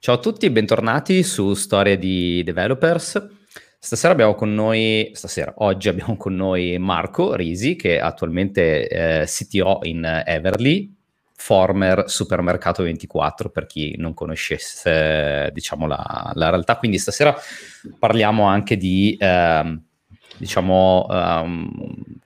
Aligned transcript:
Ciao 0.00 0.14
a 0.14 0.18
tutti, 0.18 0.48
bentornati 0.48 1.24
su 1.24 1.54
Storie 1.54 1.98
di 1.98 2.44
Developers. 2.44 3.30
Stasera 3.80 4.12
abbiamo 4.12 4.36
con 4.36 4.54
noi, 4.54 5.10
stasera, 5.12 5.52
oggi 5.56 5.88
abbiamo 5.88 6.16
con 6.16 6.36
noi 6.36 6.78
Marco 6.78 7.34
Risi, 7.34 7.74
che 7.74 7.96
è 7.96 7.98
attualmente 7.98 8.86
eh, 8.88 9.24
CTO 9.26 9.80
in 9.82 10.22
Everly, 10.24 10.94
former 11.34 12.04
Supermercato 12.06 12.84
24, 12.84 13.50
per 13.50 13.66
chi 13.66 13.96
non 13.98 14.14
conoscesse, 14.14 15.50
diciamo, 15.52 15.88
la, 15.88 16.30
la 16.34 16.48
realtà. 16.48 16.76
Quindi 16.76 16.98
stasera 16.98 17.34
parliamo 17.98 18.44
anche 18.44 18.76
di... 18.76 19.16
Eh, 19.18 19.80
diciamo, 20.38 21.06
um, 21.08 21.70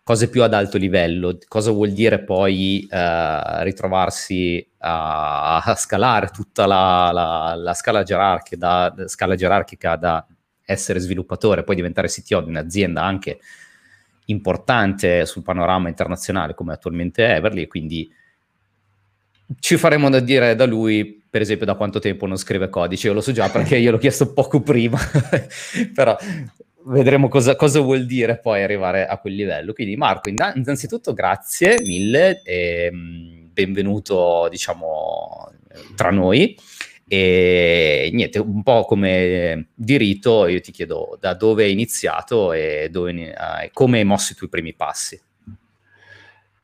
cose 0.03 0.29
più 0.29 0.43
ad 0.43 0.55
alto 0.55 0.79
livello, 0.79 1.39
cosa 1.49 1.71
vuol 1.71 1.93
dire 1.93 2.23
poi 2.23 2.87
uh, 2.91 3.63
ritrovarsi 3.63 4.65
a, 4.79 5.59
a, 5.59 5.75
scalare 5.75 6.29
tutta 6.29 6.67
la, 6.67 7.11
la, 7.13 7.55
la 7.57 7.75
scala, 7.75 8.03
gerarchica 8.03 8.57
da, 8.57 9.09
scala 9.09 9.35
gerarchica 9.35 9.97
da 9.97 10.27
essere 10.65 11.01
sviluppatore, 11.01 11.65
poi 11.65 11.77
diventare 11.77 12.09
CTO 12.09 12.41
di 12.41 12.51
un'azienda 12.51 13.03
anche 13.03 13.39
importante 14.27 15.27
sul 15.27 15.43
panorama 15.43 15.89
internazionale 15.89 16.55
come 16.55 16.73
attualmente 16.73 17.27
è 17.27 17.37
Everly, 17.37 17.67
quindi 17.67 18.11
ci 19.61 19.77
faremo 19.77 20.09
da 20.09 20.21
dire 20.21 20.55
da 20.55 20.67
lui, 20.67 21.23
per 21.29 21.41
esempio, 21.41 21.67
da 21.67 21.75
quanto 21.75 21.99
tempo 21.99 22.27
non 22.27 22.37
scrive 22.37 22.69
codice. 22.69 23.09
Io 23.09 23.13
lo 23.15 23.21
so 23.21 23.33
già 23.33 23.49
perché 23.49 23.77
io 23.77 23.91
l'ho 23.91 23.99
chiesto 23.99 24.33
poco 24.33 24.61
prima, 24.61 24.99
però 25.95 26.17
vedremo 26.87 27.29
cosa, 27.29 27.57
cosa, 27.57 27.81
vuol 27.81 28.07
dire 28.07 28.39
poi 28.39 28.63
arrivare 28.63 29.07
a 29.07 29.19
quel 29.19 29.35
livello. 29.35 29.73
Quindi 29.73 29.97
Marco, 29.97 30.29
innanzitutto 30.29 31.13
grazie 31.13 31.81
mille 31.85 32.43
e 32.43 32.91
mm, 32.93 33.47
benvenuto 33.53 34.49
diciamo 34.51 35.51
tra 35.95 36.11
noi. 36.11 36.57
E 37.07 38.09
niente, 38.13 38.39
un 38.39 38.63
po' 38.63 38.85
come 38.85 39.69
di 39.75 39.99
rito, 39.99 40.47
io 40.47 40.61
ti 40.61 40.73
chiedo 40.73 41.19
da 41.21 41.35
dove 41.35 41.65
hai 41.65 41.73
iniziato 41.73 42.53
e 42.53 42.89
dove, 42.91 43.13
eh, 43.13 43.71
come 43.73 43.99
hai 43.99 44.05
mosso 44.05 44.33
i 44.33 44.37
tuoi 44.37 44.49
primi 44.49 44.73
passi. 44.73 45.21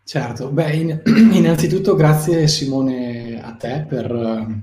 Certo, 0.05 0.51
beh, 0.51 0.73
in, 0.73 1.03
innanzitutto 1.35 1.95
grazie 1.95 2.49
Simone 2.49 3.43
a 3.43 3.53
te 3.53 3.85
per 3.87 4.57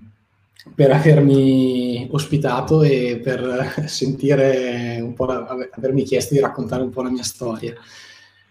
per 0.74 0.92
avermi 0.92 2.08
ospitato 2.12 2.82
e 2.82 3.20
per 3.24 3.84
sentire 3.88 5.00
un 5.02 5.14
po', 5.14 5.26
la, 5.26 5.46
avermi 5.72 6.04
chiesto 6.04 6.34
di 6.34 6.40
raccontare 6.40 6.84
un 6.84 6.90
po' 6.90 7.02
la 7.02 7.10
mia 7.10 7.24
storia. 7.24 7.74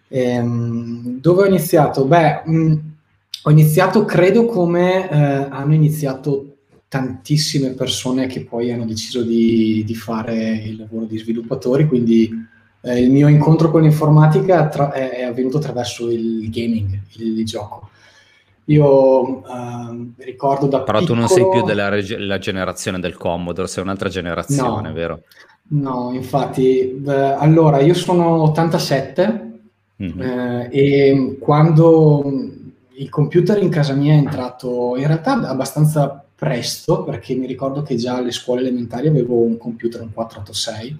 Ehm, 0.09 1.21
dove 1.21 1.43
ho 1.43 1.47
iniziato? 1.47 2.05
Beh, 2.05 2.43
mh, 2.45 2.57
mm, 2.57 2.77
ho 3.43 3.51
iniziato, 3.51 4.05
credo, 4.05 4.47
come 4.47 5.11
eh, 5.11 5.17
hanno 5.17 5.75
iniziato 5.75 6.55
tantissime 6.89 7.71
persone 7.71 8.27
che 8.27 8.45
poi 8.45 8.71
hanno 8.71 8.85
deciso 8.85 9.23
di, 9.23 9.83
di 9.85 9.95
fare 9.97 10.63
il 10.65 10.77
lavoro 10.77 11.07
di 11.07 11.19
sviluppatori, 11.19 11.89
quindi 11.89 12.31
eh, 12.83 13.01
il 13.01 13.11
mio 13.11 13.27
incontro 13.27 13.71
con 13.71 13.83
l'informatica 13.83 14.69
tra- 14.69 14.93
è, 14.93 15.23
avvenuto 15.23 15.57
attraverso 15.57 16.09
il 16.11 16.49
gaming, 16.51 17.01
il, 17.17 17.39
il 17.39 17.45
gioco. 17.45 17.91
Io 18.67 19.43
uh, 19.43 20.13
ricordo 20.19 20.67
da 20.67 20.83
Però 20.83 20.99
piccolo... 21.01 21.15
tu 21.15 21.27
non 21.27 21.29
sei 21.29 21.49
più 21.49 21.63
della 21.65 21.89
reg- 21.89 22.39
generazione 22.39 22.99
del 22.99 23.17
Commodore, 23.17 23.69
sei 23.69 23.83
un'altra 23.83 24.09
generazione, 24.09 24.89
no, 24.89 24.95
vero? 24.95 25.23
No, 25.67 26.11
infatti, 26.13 27.03
eh, 27.03 27.13
allora 27.13 27.81
io 27.81 27.95
sono 27.95 28.43
87 28.43 29.61
mm-hmm. 30.03 30.21
eh, 30.21 30.69
e 30.71 31.37
quando 31.39 32.23
il 32.97 33.09
computer 33.09 33.63
in 33.63 33.71
casa 33.71 33.95
mia 33.95 34.15
è 34.15 34.19
entrato 34.19 34.97
in 34.97 35.07
realtà 35.07 35.49
abbastanza 35.49 36.25
presto, 36.35 37.05
perché 37.05 37.35
mi 37.35 37.47
ricordo 37.47 37.83
che 37.83 37.97
già 37.97 38.17
alle 38.17 38.31
scuole 38.31 38.61
elementari 38.61 39.09
avevo 39.09 39.43
un 39.43 39.57
computer, 39.57 40.03
un 40.03 40.13
486, 40.13 40.99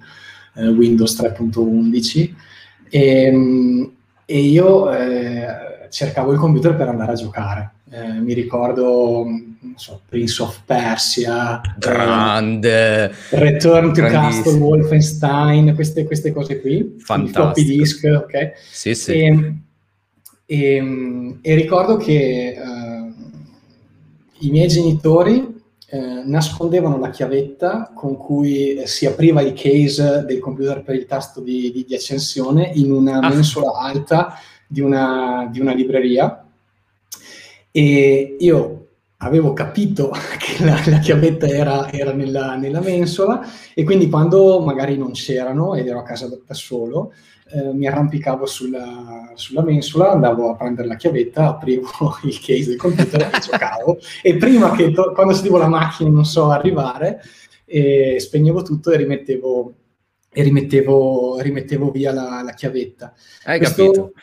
eh, 0.55 0.67
Windows 0.69 1.19
3.11, 1.19 2.33
e, 2.89 3.91
e 4.25 4.39
io 4.39 4.91
eh, 4.91 5.87
cercavo 5.89 6.31
il 6.31 6.39
computer 6.39 6.75
per 6.75 6.89
andare 6.89 7.11
a 7.11 7.15
giocare. 7.15 7.71
Eh, 7.91 8.19
mi 8.19 8.33
ricordo 8.33 9.25
so, 9.75 10.01
Prince 10.09 10.41
of 10.41 10.61
Persia, 10.65 11.61
grande, 11.77 13.05
eh, 13.05 13.11
Return 13.31 13.93
to 13.93 14.01
Castle 14.01 14.57
Wolfenstein, 14.57 15.73
queste, 15.75 16.03
queste 16.05 16.33
cose 16.33 16.59
qui, 16.59 16.95
floppy 16.97 17.63
disk, 17.63 18.03
ok? 18.03 18.53
Sì, 18.71 18.95
sì. 18.95 19.11
E, 19.13 19.53
e, 20.45 21.37
e 21.41 21.55
ricordo 21.55 21.97
che 21.97 22.55
uh, 22.57 23.13
i 24.39 24.49
miei 24.49 24.67
genitori 24.67 25.54
eh, 25.87 26.23
nascondevano 26.25 26.97
la 26.97 27.09
chiavetta 27.09 27.91
con 27.93 28.17
cui 28.17 28.81
si 28.85 29.05
apriva 29.05 29.41
il 29.41 29.53
case 29.53 30.23
del 30.25 30.39
computer 30.39 30.81
per 30.81 30.95
il 30.95 31.05
tasto 31.05 31.41
di, 31.41 31.71
di, 31.71 31.85
di 31.85 31.93
accensione 31.95 32.71
in 32.73 32.91
una 32.91 33.19
ah. 33.19 33.29
mensola 33.29 33.71
alta 33.71 34.33
di 34.67 34.81
una, 34.81 35.47
di 35.51 35.59
una 35.59 35.73
libreria 35.73 36.43
e 37.71 38.35
io 38.39 38.87
avevo 39.17 39.53
capito 39.53 40.11
che 40.39 40.63
la, 40.63 40.81
la 40.87 40.99
chiavetta 40.99 41.47
era, 41.47 41.91
era 41.91 42.13
nella, 42.13 42.55
nella, 42.55 42.81
mensola 42.81 43.41
e 43.73 43.83
quindi 43.83 44.09
quando 44.09 44.59
magari 44.61 44.97
non 44.97 45.11
c'erano 45.11 45.75
ed 45.75 45.87
ero 45.87 45.99
a 45.99 46.03
casa 46.03 46.27
da, 46.27 46.37
da 46.45 46.53
solo, 46.53 47.13
eh, 47.47 47.73
mi 47.73 47.87
arrampicavo 47.87 48.47
sulla, 48.47 49.31
sulla, 49.35 49.61
mensola, 49.61 50.11
andavo 50.11 50.49
a 50.49 50.55
prendere 50.55 50.87
la 50.87 50.95
chiavetta, 50.95 51.49
aprivo 51.49 51.87
il 52.23 52.39
case 52.39 52.69
del 52.69 52.77
computer 52.77 53.21
e 53.21 53.39
giocavo. 53.39 53.99
E 54.23 54.35
prima 54.37 54.71
che, 54.71 54.91
to- 54.91 55.11
quando 55.13 55.33
sentivo 55.33 55.57
la 55.57 55.67
macchina, 55.67 56.09
non 56.09 56.25
so, 56.25 56.49
arrivare, 56.49 57.21
eh, 57.65 58.17
spegnevo 58.19 58.63
tutto 58.63 58.91
e 58.91 58.97
rimettevo, 58.97 59.73
e 60.31 60.41
rimettevo, 60.41 61.39
rimettevo 61.39 61.91
via 61.91 62.11
la, 62.11 62.41
la 62.41 62.53
chiavetta. 62.53 63.13
Hai 63.43 63.59
Questo, 63.59 63.83
capito? 63.83 64.13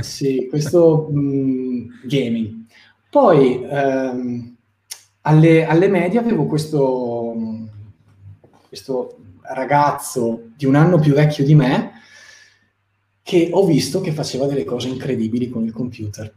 Sì, 0.00 0.46
questo 0.48 1.08
mh, 1.10 1.20
mm, 1.20 1.88
gaming. 2.04 2.64
Poi 3.08 3.64
ehm, 3.64 4.56
alle, 5.22 5.64
alle, 5.64 5.88
medie 5.88 6.18
avevo 6.18 6.46
questo, 6.46 7.34
questo 8.66 9.16
ragazzo 9.42 10.50
di 10.56 10.66
un 10.66 10.74
anno 10.74 10.98
più 10.98 11.14
vecchio 11.14 11.44
di 11.44 11.54
me 11.54 11.92
che 13.28 13.50
ho 13.52 13.66
visto 13.66 14.00
che 14.00 14.12
faceva 14.12 14.46
delle 14.46 14.64
cose 14.64 14.88
incredibili 14.88 15.50
con 15.50 15.62
il 15.64 15.72
computer. 15.72 16.32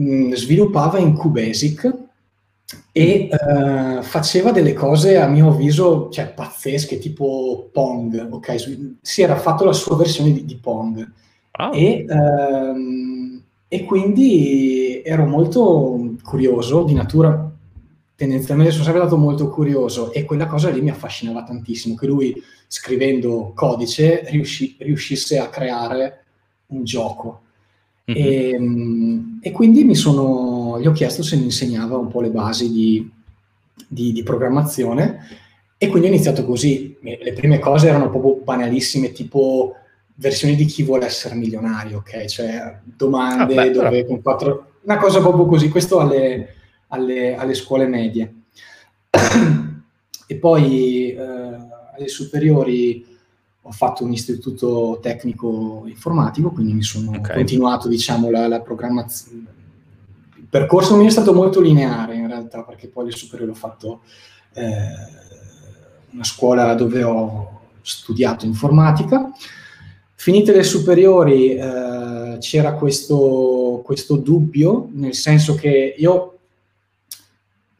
Mm, 0.00 0.32
sviluppava 0.32 0.98
in 0.98 1.14
QBasic 1.14 1.94
e 2.92 3.28
uh, 3.30 4.02
faceva 4.02 4.50
delle 4.50 4.72
cose 4.72 5.18
a 5.18 5.26
mio 5.26 5.48
avviso 5.48 6.08
cioè, 6.10 6.32
pazzesche, 6.32 6.98
tipo 6.98 7.68
Pong, 7.70 8.28
ok? 8.30 8.96
Si 9.02 9.20
era 9.20 9.36
fatto 9.36 9.64
la 9.64 9.72
sua 9.72 9.96
versione 9.96 10.32
di, 10.32 10.44
di 10.46 10.56
Pong 10.56 11.12
Oh. 11.60 11.72
E, 11.74 12.06
ehm, 12.08 13.42
e, 13.68 13.84
quindi 13.84 15.02
ero 15.04 15.26
molto 15.26 16.14
curioso 16.22 16.84
di 16.84 16.94
natura, 16.94 17.50
tendenzialmente 18.14 18.72
sono 18.72 18.84
sempre 18.84 19.02
stato 19.02 19.18
molto 19.18 19.50
curioso 19.50 20.12
e 20.12 20.24
quella 20.24 20.46
cosa 20.46 20.70
lì 20.70 20.80
mi 20.80 20.90
affascinava 20.90 21.42
tantissimo, 21.42 21.96
che 21.96 22.06
lui 22.06 22.42
scrivendo 22.66 23.52
codice 23.54 24.22
riusci, 24.30 24.76
riuscisse 24.78 25.38
a 25.38 25.48
creare 25.48 26.24
un 26.70 26.84
gioco. 26.84 27.42
Mm-hmm. 28.10 29.40
E, 29.42 29.48
e, 29.48 29.50
quindi 29.52 29.84
mi 29.84 29.94
sono, 29.94 30.80
gli 30.80 30.86
ho 30.86 30.92
chiesto 30.92 31.22
se 31.22 31.36
mi 31.36 31.44
insegnava 31.44 31.96
un 31.96 32.08
po' 32.08 32.20
le 32.20 32.30
basi 32.30 32.70
di, 32.70 33.10
di, 33.86 34.12
di 34.12 34.22
programmazione 34.22 35.20
e 35.78 35.88
quindi 35.88 36.08
ho 36.08 36.12
iniziato 36.12 36.44
così. 36.44 36.96
Le 37.00 37.32
prime 37.32 37.58
cose 37.58 37.88
erano 37.88 38.10
proprio 38.10 38.36
banalissime, 38.36 39.12
tipo 39.12 39.74
versioni 40.16 40.54
di 40.54 40.66
chi 40.66 40.82
vuole 40.82 41.06
essere 41.06 41.34
milionario, 41.34 41.98
ok? 41.98 42.24
Cioè 42.26 42.80
domande 42.84 43.54
ah, 43.54 43.64
beh, 43.64 43.70
dove 43.70 43.90
però... 43.90 44.06
con 44.06 44.22
quattro... 44.22 44.64
Una 44.82 44.98
cosa 44.98 45.20
proprio 45.20 45.46
così, 45.46 45.68
questo 45.68 46.00
alle, 46.00 46.54
alle, 46.88 47.34
alle 47.36 47.54
scuole 47.54 47.86
medie. 47.86 48.34
e 50.26 50.36
poi 50.36 51.12
eh, 51.12 51.18
alle 51.18 52.08
superiori 52.08 53.09
ho 53.70 53.72
fatto 53.72 54.02
un 54.02 54.12
istituto 54.12 54.98
tecnico 55.00 55.84
informatico, 55.86 56.50
quindi 56.50 56.72
mi 56.72 56.82
sono 56.82 57.10
okay. 57.10 57.36
continuato, 57.36 57.86
diciamo, 57.86 58.28
la, 58.28 58.48
la 58.48 58.60
programmazione. 58.60 59.46
Il 60.36 60.46
percorso 60.50 60.96
mio 60.96 61.06
è 61.06 61.10
stato 61.10 61.32
molto 61.32 61.60
lineare 61.60 62.16
in 62.16 62.26
realtà, 62.26 62.64
perché 62.64 62.88
poi 62.88 63.04
alle 63.04 63.12
superiori 63.12 63.52
ho 63.52 63.54
fatto 63.54 64.00
eh, 64.54 64.88
una 66.10 66.24
scuola 66.24 66.74
dove 66.74 67.04
ho 67.04 67.60
studiato 67.80 68.44
informatica, 68.44 69.32
Finite 70.20 70.52
le 70.52 70.64
superiori 70.64 71.54
eh, 71.54 72.36
c'era 72.40 72.74
questo, 72.74 73.80
questo 73.82 74.16
dubbio, 74.16 74.90
nel 74.92 75.14
senso 75.14 75.54
che 75.54 75.94
io 75.96 76.39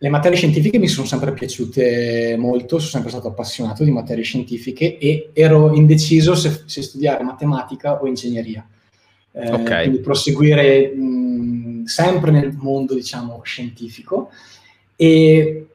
le 0.02 0.08
materie 0.08 0.38
scientifiche 0.38 0.78
mi 0.78 0.88
sono 0.88 1.06
sempre 1.06 1.34
piaciute 1.34 2.34
molto, 2.38 2.78
sono 2.78 2.90
sempre 2.90 3.10
stato 3.10 3.28
appassionato 3.28 3.84
di 3.84 3.90
materie 3.90 4.24
scientifiche 4.24 4.96
e 4.96 5.28
ero 5.34 5.74
indeciso 5.74 6.34
se, 6.34 6.62
se 6.64 6.80
studiare 6.80 7.22
matematica 7.22 8.00
o 8.00 8.06
ingegneria. 8.06 8.66
Eh, 9.32 9.52
okay. 9.52 9.82
Quindi 9.82 10.00
proseguire 10.00 10.88
mh, 10.88 11.84
sempre 11.84 12.30
nel 12.30 12.56
mondo, 12.58 12.94
diciamo, 12.94 13.42
scientifico. 13.44 14.30
E 14.96 15.66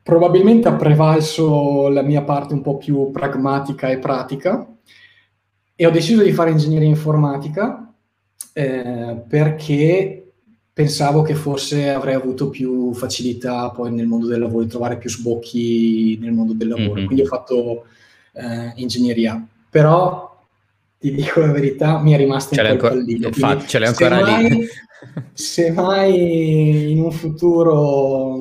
probabilmente 0.00 0.68
ha 0.68 0.74
prevalso 0.74 1.88
la 1.88 2.02
mia 2.02 2.22
parte 2.22 2.54
un 2.54 2.60
po' 2.60 2.76
più 2.76 3.10
pragmatica 3.10 3.88
e 3.88 3.98
pratica 3.98 4.64
e 5.74 5.86
ho 5.86 5.90
deciso 5.90 6.22
di 6.22 6.30
fare 6.30 6.52
ingegneria 6.52 6.86
informatica 6.86 7.92
eh, 8.52 9.16
perché 9.26 10.25
pensavo 10.76 11.22
che 11.22 11.34
forse 11.34 11.88
avrei 11.88 12.12
avuto 12.12 12.50
più 12.50 12.92
facilità 12.92 13.70
poi 13.70 13.90
nel 13.90 14.06
mondo 14.06 14.26
del 14.26 14.40
lavoro, 14.40 14.62
di 14.62 14.68
trovare 14.68 14.98
più 14.98 15.08
sbocchi 15.08 16.18
nel 16.20 16.32
mondo 16.32 16.52
del 16.52 16.68
lavoro. 16.68 16.96
Mm-hmm. 16.96 17.04
Quindi 17.06 17.22
ho 17.22 17.26
fatto 17.26 17.86
eh, 18.34 18.72
ingegneria. 18.74 19.42
Però 19.70 20.38
ti 20.98 21.14
dico 21.14 21.40
la 21.40 21.50
verità, 21.50 21.98
mi 21.98 22.12
è 22.12 22.18
ce 22.18 22.62
po' 22.62 22.72
il 22.72 22.76
pallino. 22.76 23.26
Infatti, 23.28 23.66
ce 23.68 23.78
l'hai 23.78 23.88
ancora 23.88 24.20
mai, 24.20 24.50
lì. 24.50 24.66
se 25.32 25.70
mai 25.70 26.90
in 26.90 27.00
un 27.00 27.10
futuro 27.10 28.38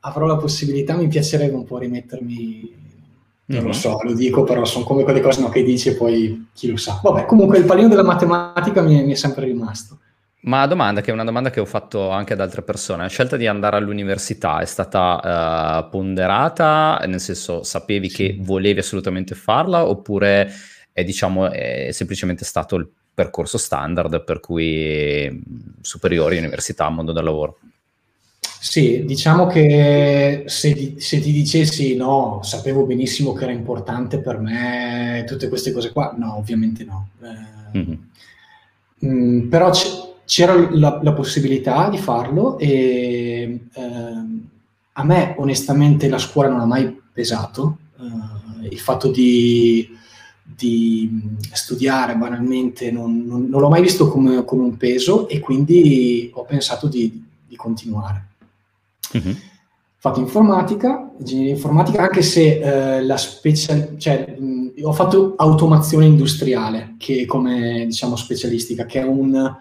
avrò 0.00 0.26
la 0.26 0.36
possibilità, 0.36 0.94
mi 0.94 1.08
piacerebbe 1.08 1.54
un 1.54 1.64
po' 1.64 1.78
rimettermi 1.78 2.80
non 3.44 3.60
mm-hmm. 3.60 3.66
lo 3.66 3.72
so, 3.72 3.98
lo 4.02 4.12
dico, 4.12 4.44
però 4.44 4.66
sono 4.66 4.84
come 4.84 5.04
quelle 5.04 5.20
cose 5.20 5.40
no, 5.40 5.48
che 5.48 5.62
dici 5.62 5.88
e 5.88 5.94
poi 5.94 6.48
chi 6.52 6.68
lo 6.68 6.76
sa. 6.76 7.00
Vabbè, 7.02 7.24
comunque 7.24 7.56
il 7.56 7.64
pallino 7.64 7.88
della 7.88 8.04
matematica 8.04 8.82
mi 8.82 9.00
è, 9.00 9.04
mi 9.04 9.12
è 9.12 9.16
sempre 9.16 9.46
rimasto. 9.46 10.00
Ma 10.44 10.60
la 10.60 10.66
domanda, 10.66 11.00
che 11.02 11.10
è 11.10 11.14
una 11.14 11.22
domanda 11.22 11.50
che 11.50 11.60
ho 11.60 11.64
fatto 11.64 12.10
anche 12.10 12.32
ad 12.32 12.40
altre 12.40 12.62
persone, 12.62 13.02
la 13.02 13.08
scelta 13.08 13.36
di 13.36 13.46
andare 13.46 13.76
all'università 13.76 14.58
è 14.58 14.64
stata 14.64 15.84
uh, 15.84 15.88
ponderata, 15.88 17.00
nel 17.06 17.20
senso 17.20 17.62
sapevi 17.62 18.08
che 18.08 18.36
volevi 18.40 18.80
assolutamente 18.80 19.36
farla 19.36 19.86
oppure 19.86 20.52
è, 20.92 21.04
diciamo, 21.04 21.48
è 21.48 21.90
semplicemente 21.92 22.44
stato 22.44 22.74
il 22.74 22.90
percorso 23.14 23.56
standard 23.56 24.24
per 24.24 24.40
cui 24.40 25.42
superiori, 25.80 26.38
università, 26.38 26.88
mondo 26.88 27.12
del 27.12 27.24
lavoro? 27.24 27.58
Sì, 28.40 29.04
diciamo 29.04 29.46
che 29.46 30.42
se, 30.46 30.94
se, 30.96 31.20
ti 31.20 31.30
dicessi 31.30 31.94
no, 31.94 32.40
sapevo 32.42 32.84
benissimo 32.84 33.32
che 33.32 33.44
era 33.44 33.52
importante 33.52 34.18
per 34.18 34.38
me 34.38 35.24
tutte 35.26 35.48
queste 35.48 35.70
cose 35.70 35.92
qua, 35.92 36.14
no, 36.16 36.36
ovviamente 36.36 36.84
no. 36.84 37.10
Eh, 37.22 37.78
mm-hmm. 37.78 39.38
mh, 39.44 39.48
però 39.48 39.70
c- 39.70 40.10
c'era 40.24 40.54
la, 40.70 41.00
la, 41.02 41.12
possibilità 41.12 41.88
di 41.88 41.98
farlo 41.98 42.58
e 42.58 43.60
eh, 43.72 44.40
a 44.92 45.04
me 45.04 45.34
onestamente 45.38 46.08
la 46.08 46.18
scuola 46.18 46.48
non 46.48 46.60
ha 46.60 46.66
mai 46.66 47.00
pesato, 47.12 47.78
eh, 47.98 48.68
il 48.68 48.78
fatto 48.78 49.10
di, 49.10 49.88
di 50.42 51.36
studiare 51.52 52.16
banalmente 52.16 52.90
non, 52.90 53.24
non, 53.26 53.46
non, 53.48 53.60
l'ho 53.60 53.68
mai 53.68 53.82
visto 53.82 54.08
come, 54.08 54.44
come, 54.44 54.62
un 54.62 54.76
peso 54.76 55.28
e 55.28 55.40
quindi 55.40 56.30
ho 56.34 56.44
pensato 56.44 56.88
di, 56.88 57.24
di 57.46 57.56
continuare. 57.56 58.26
Mm-hmm. 59.16 59.30
Ho 59.32 60.08
fatto 60.08 60.20
informatica, 60.20 61.12
ingegneria 61.18 61.52
informatica, 61.52 62.02
anche 62.02 62.22
se 62.22 62.58
eh, 62.96 63.02
la 63.04 63.16
special, 63.16 63.94
cioè, 63.98 64.34
mh, 64.36 64.72
ho 64.82 64.92
fatto 64.92 65.34
automazione 65.36 66.06
industriale 66.06 66.94
che 66.98 67.24
come 67.24 67.84
diciamo 67.86 68.16
specialistica, 68.16 68.84
che 68.84 69.00
è 69.00 69.04
un 69.04 69.54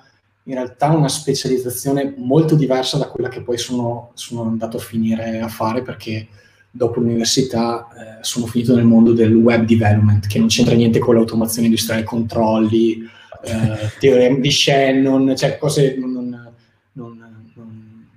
in 0.43 0.53
realtà 0.53 0.89
una 0.89 1.07
specializzazione 1.07 2.13
molto 2.17 2.55
diversa 2.55 2.97
da 2.97 3.07
quella 3.07 3.29
che 3.29 3.41
poi 3.41 3.57
sono, 3.57 4.11
sono 4.15 4.43
andato 4.43 4.77
a 4.77 4.81
finire 4.81 5.39
a 5.39 5.47
fare 5.47 5.83
perché 5.83 6.27
dopo 6.71 6.99
l'università 6.99 7.87
eh, 7.89 8.23
sono 8.23 8.45
finito 8.45 8.73
nel 8.75 8.85
mondo 8.85 9.11
del 9.11 9.35
web 9.35 9.65
development, 9.65 10.27
che 10.27 10.39
non 10.39 10.47
c'entra 10.47 10.73
niente 10.73 10.99
con 10.99 11.15
l'automazione 11.15 11.67
industriale, 11.67 12.03
controlli, 12.03 13.07
eh, 13.43 13.91
teoria 13.99 14.33
di 14.35 14.51
Shannon, 14.51 15.35
cioè 15.35 15.57
cose 15.57 15.95
non, 15.97 16.11
non, 16.13 16.51
non, 16.93 18.07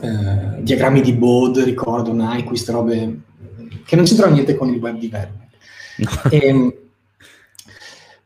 eh, 0.00 0.62
diagrammi 0.62 1.00
di 1.00 1.12
Bode, 1.14 1.64
ricordo, 1.64 2.12
Nyquist, 2.12 2.68
robe 2.68 3.20
che 3.84 3.96
non 3.96 4.04
c'entrano 4.04 4.34
niente 4.34 4.54
con 4.54 4.68
il 4.68 4.80
web 4.80 4.98
development. 4.98 5.50
e, 6.30 6.38
ehm, 6.46 6.74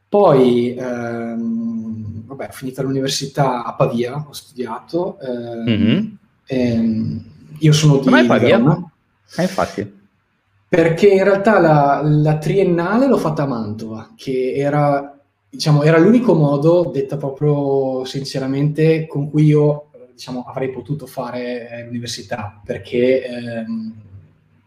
poi 0.09 0.75
ehm, 0.75 2.06
vabbè, 2.37 2.50
ho 2.50 2.53
finito 2.55 2.83
l'università 2.83 3.65
a 3.65 3.75
Pavia, 3.75 4.27
ho 4.29 4.33
studiato. 4.33 5.19
Eh, 5.21 5.71
mm-hmm. 5.71 6.06
ehm, 6.47 7.25
io 7.59 7.73
sono 7.73 7.99
di 7.99 8.05
Come 8.05 8.27
Pavia? 8.27 8.59
Verona. 8.59 8.91
Eh, 9.37 9.43
infatti. 9.43 9.94
Perché 10.69 11.09
in 11.09 11.25
realtà 11.25 11.59
la, 11.59 12.00
la, 12.03 12.38
triennale 12.38 13.06
l'ho 13.06 13.19
fatta 13.19 13.44
a 13.44 13.47
Mantova, 13.47 14.12
che 14.17 14.53
era, 14.55 15.19
diciamo, 15.49 15.83
era 15.83 15.99
l'unico 15.99 16.35
modo, 16.35 16.91
detta 16.93 17.17
proprio 17.17 18.05
sinceramente, 18.05 19.06
con 19.06 19.31
cui 19.31 19.44
io 19.44 19.91
diciamo, 20.12 20.44
avrei 20.47 20.71
potuto 20.71 21.06
fare 21.06 21.85
l'università, 21.87 22.61
perché 22.65 23.25
ehm, 23.25 23.94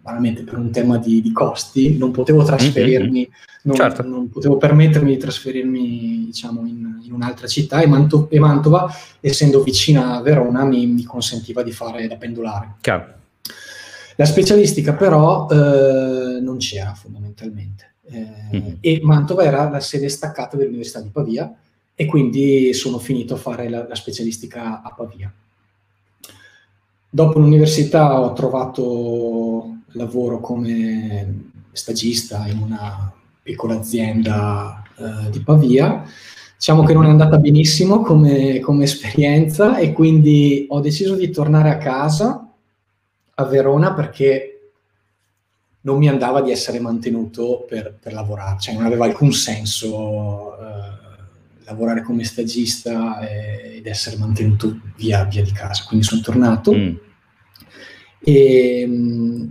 banalmente 0.10 0.44
per 0.44 0.58
un 0.58 0.72
tema 0.72 0.98
di, 0.98 1.22
di 1.22 1.32
costi 1.32 1.98
non 1.98 2.12
potevo 2.12 2.44
trasferirmi 2.44 3.20
mm-hmm 3.20 3.48
non, 3.62 3.76
certo. 3.76 4.04
non 4.04 4.30
potevo 4.30 4.58
permettermi 4.58 5.14
di 5.14 5.18
trasferirmi 5.18 6.26
diciamo, 6.28 6.66
in, 6.66 7.02
in, 7.04 7.12
un'altra 7.12 7.48
città 7.48 7.82
e, 7.82 7.88
Manto- 7.88 8.30
e, 8.30 8.40
Mantova, 8.40 8.90
essendo 9.20 9.62
vicina 9.64 10.16
a 10.16 10.22
Verona, 10.22 10.64
mi, 10.64 10.86
mi 10.88 11.04
consentiva 11.04 11.62
di 11.62 11.72
fare 11.72 12.08
da 12.08 12.16
pendolare. 12.16 12.76
Chiaro. 12.80 13.18
La 14.16 14.26
specialistica 14.26 14.94
però 14.94 15.48
eh, 15.50 16.40
non 16.42 16.58
c'era 16.58 16.94
fondamentalmente 16.94 17.96
eh, 18.10 18.28
mm-hmm. 18.54 18.74
e 18.82 19.00
Mantova 19.02 19.44
era 19.44 19.70
la 19.70 19.80
sede 19.80 20.10
staccata 20.10 20.58
dell'Università 20.58 21.02
di 21.02 21.10
Pavia 21.10 21.54
e 21.96 22.06
quindi 22.06 22.74
sono 22.74 22.98
finito 22.98 23.34
a 23.34 23.38
fare 23.38 23.70
la, 23.70 23.86
la 23.88 23.96
specialistica 23.96 24.82
a 24.82 24.94
Pavia. 24.96 25.32
Dopo 27.12 27.40
l'università 27.40 28.20
ho 28.20 28.34
trovato 28.34 29.79
lavoro 29.94 30.40
come 30.40 31.52
stagista 31.72 32.46
in 32.48 32.60
una 32.60 33.12
piccola 33.42 33.76
azienda 33.76 34.84
eh, 34.98 35.30
di 35.30 35.40
Pavia. 35.42 36.04
Diciamo 36.56 36.84
che 36.84 36.94
non 36.94 37.06
è 37.06 37.10
andata 37.10 37.38
benissimo 37.38 38.02
come, 38.02 38.60
come, 38.60 38.84
esperienza 38.84 39.78
e 39.78 39.94
quindi 39.94 40.66
ho 40.68 40.82
deciso 40.82 41.16
di 41.16 41.30
tornare 41.30 41.70
a 41.70 41.78
casa 41.78 42.46
a 43.34 43.44
Verona 43.46 43.94
perché 43.94 44.72
non 45.82 45.98
mi 45.98 46.10
andava 46.10 46.42
di 46.42 46.52
essere 46.52 46.82
mantenuto 46.82 47.66
per, 47.68 47.98
per 47.98 48.12
lavorare, 48.12 48.60
cioè 48.60 48.76
non 48.76 48.86
aveva 48.86 49.06
alcun 49.06 49.32
senso 49.32 50.58
eh, 50.60 51.64
lavorare 51.64 52.04
come 52.04 52.26
stagista 52.26 53.20
e, 53.22 53.78
ed 53.78 53.88
essere 53.88 54.18
mantenuto 54.18 54.80
via, 54.98 55.24
via, 55.24 55.42
di 55.42 55.52
casa. 55.52 55.86
Quindi 55.88 56.06
sono 56.06 56.22
tornato 56.22 56.76
mm. 56.76 56.96
e, 58.20 59.50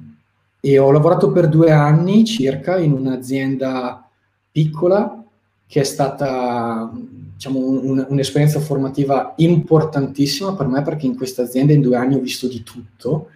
e 0.68 0.78
ho 0.78 0.90
lavorato 0.90 1.32
per 1.32 1.48
due 1.48 1.70
anni 1.70 2.26
circa 2.26 2.76
in 2.76 2.92
un'azienda 2.92 4.06
piccola 4.50 5.24
che 5.66 5.80
è 5.80 5.84
stata 5.84 6.90
diciamo, 6.92 7.58
un, 7.58 8.06
un'esperienza 8.06 8.60
formativa 8.60 9.32
importantissima 9.36 10.54
per 10.54 10.66
me 10.66 10.82
perché 10.82 11.06
in 11.06 11.16
questa 11.16 11.42
azienda 11.42 11.72
in 11.72 11.80
due 11.80 11.96
anni 11.96 12.16
ho 12.16 12.20
visto 12.20 12.46
di 12.48 12.62
tutto. 12.62 13.30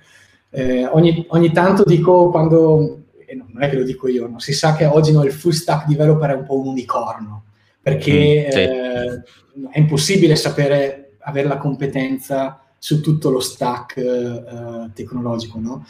Eh, 0.50 0.84
ogni, 0.84 1.24
ogni, 1.28 1.50
tanto 1.52 1.84
dico 1.84 2.28
quando, 2.28 3.04
eh, 3.24 3.34
non 3.34 3.62
è 3.62 3.70
che 3.70 3.76
lo 3.76 3.84
dico 3.84 4.08
io, 4.08 4.28
no? 4.28 4.38
si 4.38 4.52
sa 4.52 4.74
che 4.74 4.84
oggi 4.84 5.12
no, 5.12 5.24
il 5.24 5.32
full 5.32 5.52
stack 5.52 5.86
developer 5.86 6.30
è 6.30 6.34
un 6.34 6.44
po' 6.44 6.60
un 6.60 6.68
unicorno 6.68 7.44
perché 7.80 8.46
mm, 8.46 8.50
sì. 8.50 8.58
eh, 8.58 9.22
è 9.70 9.78
impossibile 9.78 10.36
sapere, 10.36 11.16
avere 11.20 11.48
la 11.48 11.56
competenza 11.56 12.60
su 12.78 13.00
tutto 13.00 13.30
lo 13.30 13.40
stack 13.40 13.96
eh, 13.96 14.90
tecnologico, 14.92 15.58
no? 15.58 15.86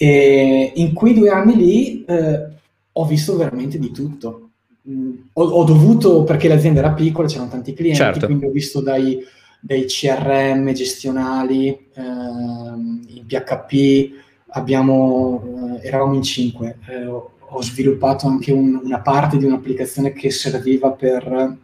E 0.00 0.72
in 0.76 0.92
quei 0.92 1.12
due 1.12 1.28
anni 1.28 1.56
lì 1.56 2.04
eh, 2.04 2.46
ho 2.92 3.04
visto 3.04 3.36
veramente 3.36 3.80
di 3.80 3.90
tutto. 3.90 4.50
Mm, 4.88 5.12
ho, 5.32 5.42
ho, 5.42 5.64
dovuto, 5.64 6.22
perché 6.22 6.46
l'azienda 6.46 6.78
era 6.78 6.92
piccola, 6.92 7.26
c'erano 7.26 7.50
tanti 7.50 7.74
clienti, 7.74 7.98
certo. 7.98 8.26
quindi 8.26 8.46
ho 8.46 8.50
visto 8.50 8.80
dai, 8.80 9.18
dai 9.60 9.86
CRM 9.86 10.72
gestionali 10.72 11.68
eh, 11.68 12.00
in 12.00 13.24
PHP, 13.26 14.10
abbiamo, 14.50 15.78
eh, 15.82 15.88
eravamo 15.88 16.14
in 16.14 16.22
cinque, 16.22 16.78
eh, 16.88 17.04
ho, 17.06 17.32
ho, 17.40 17.60
sviluppato 17.60 18.28
anche 18.28 18.52
un, 18.52 18.80
una 18.80 19.00
parte 19.00 19.36
di 19.36 19.44
un'applicazione 19.44 20.12
che 20.12 20.30
serviva 20.30 20.92
per 20.92 21.56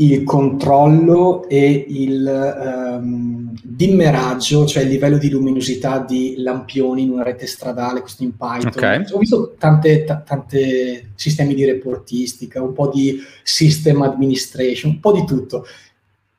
il 0.00 0.24
controllo 0.24 1.46
e 1.46 1.84
il 1.88 2.98
um, 2.98 3.52
dimmeraggio, 3.62 4.66
cioè 4.66 4.84
il 4.84 4.88
livello 4.88 5.18
di 5.18 5.28
luminosità 5.28 5.98
di 5.98 6.36
lampioni 6.38 7.02
in 7.02 7.10
una 7.10 7.22
rete 7.22 7.46
stradale, 7.46 8.00
questo 8.00 8.22
in 8.22 8.34
Python. 8.34 8.72
Okay. 8.74 9.04
Ho 9.10 9.18
visto 9.18 9.54
tante, 9.58 10.04
t- 10.04 10.22
tante 10.24 11.10
sistemi 11.14 11.54
di 11.54 11.66
reportistica, 11.66 12.62
un 12.62 12.72
po' 12.72 12.88
di 12.88 13.20
system 13.42 14.00
administration, 14.02 14.92
un 14.92 15.00
po' 15.00 15.12
di 15.12 15.24
tutto. 15.26 15.66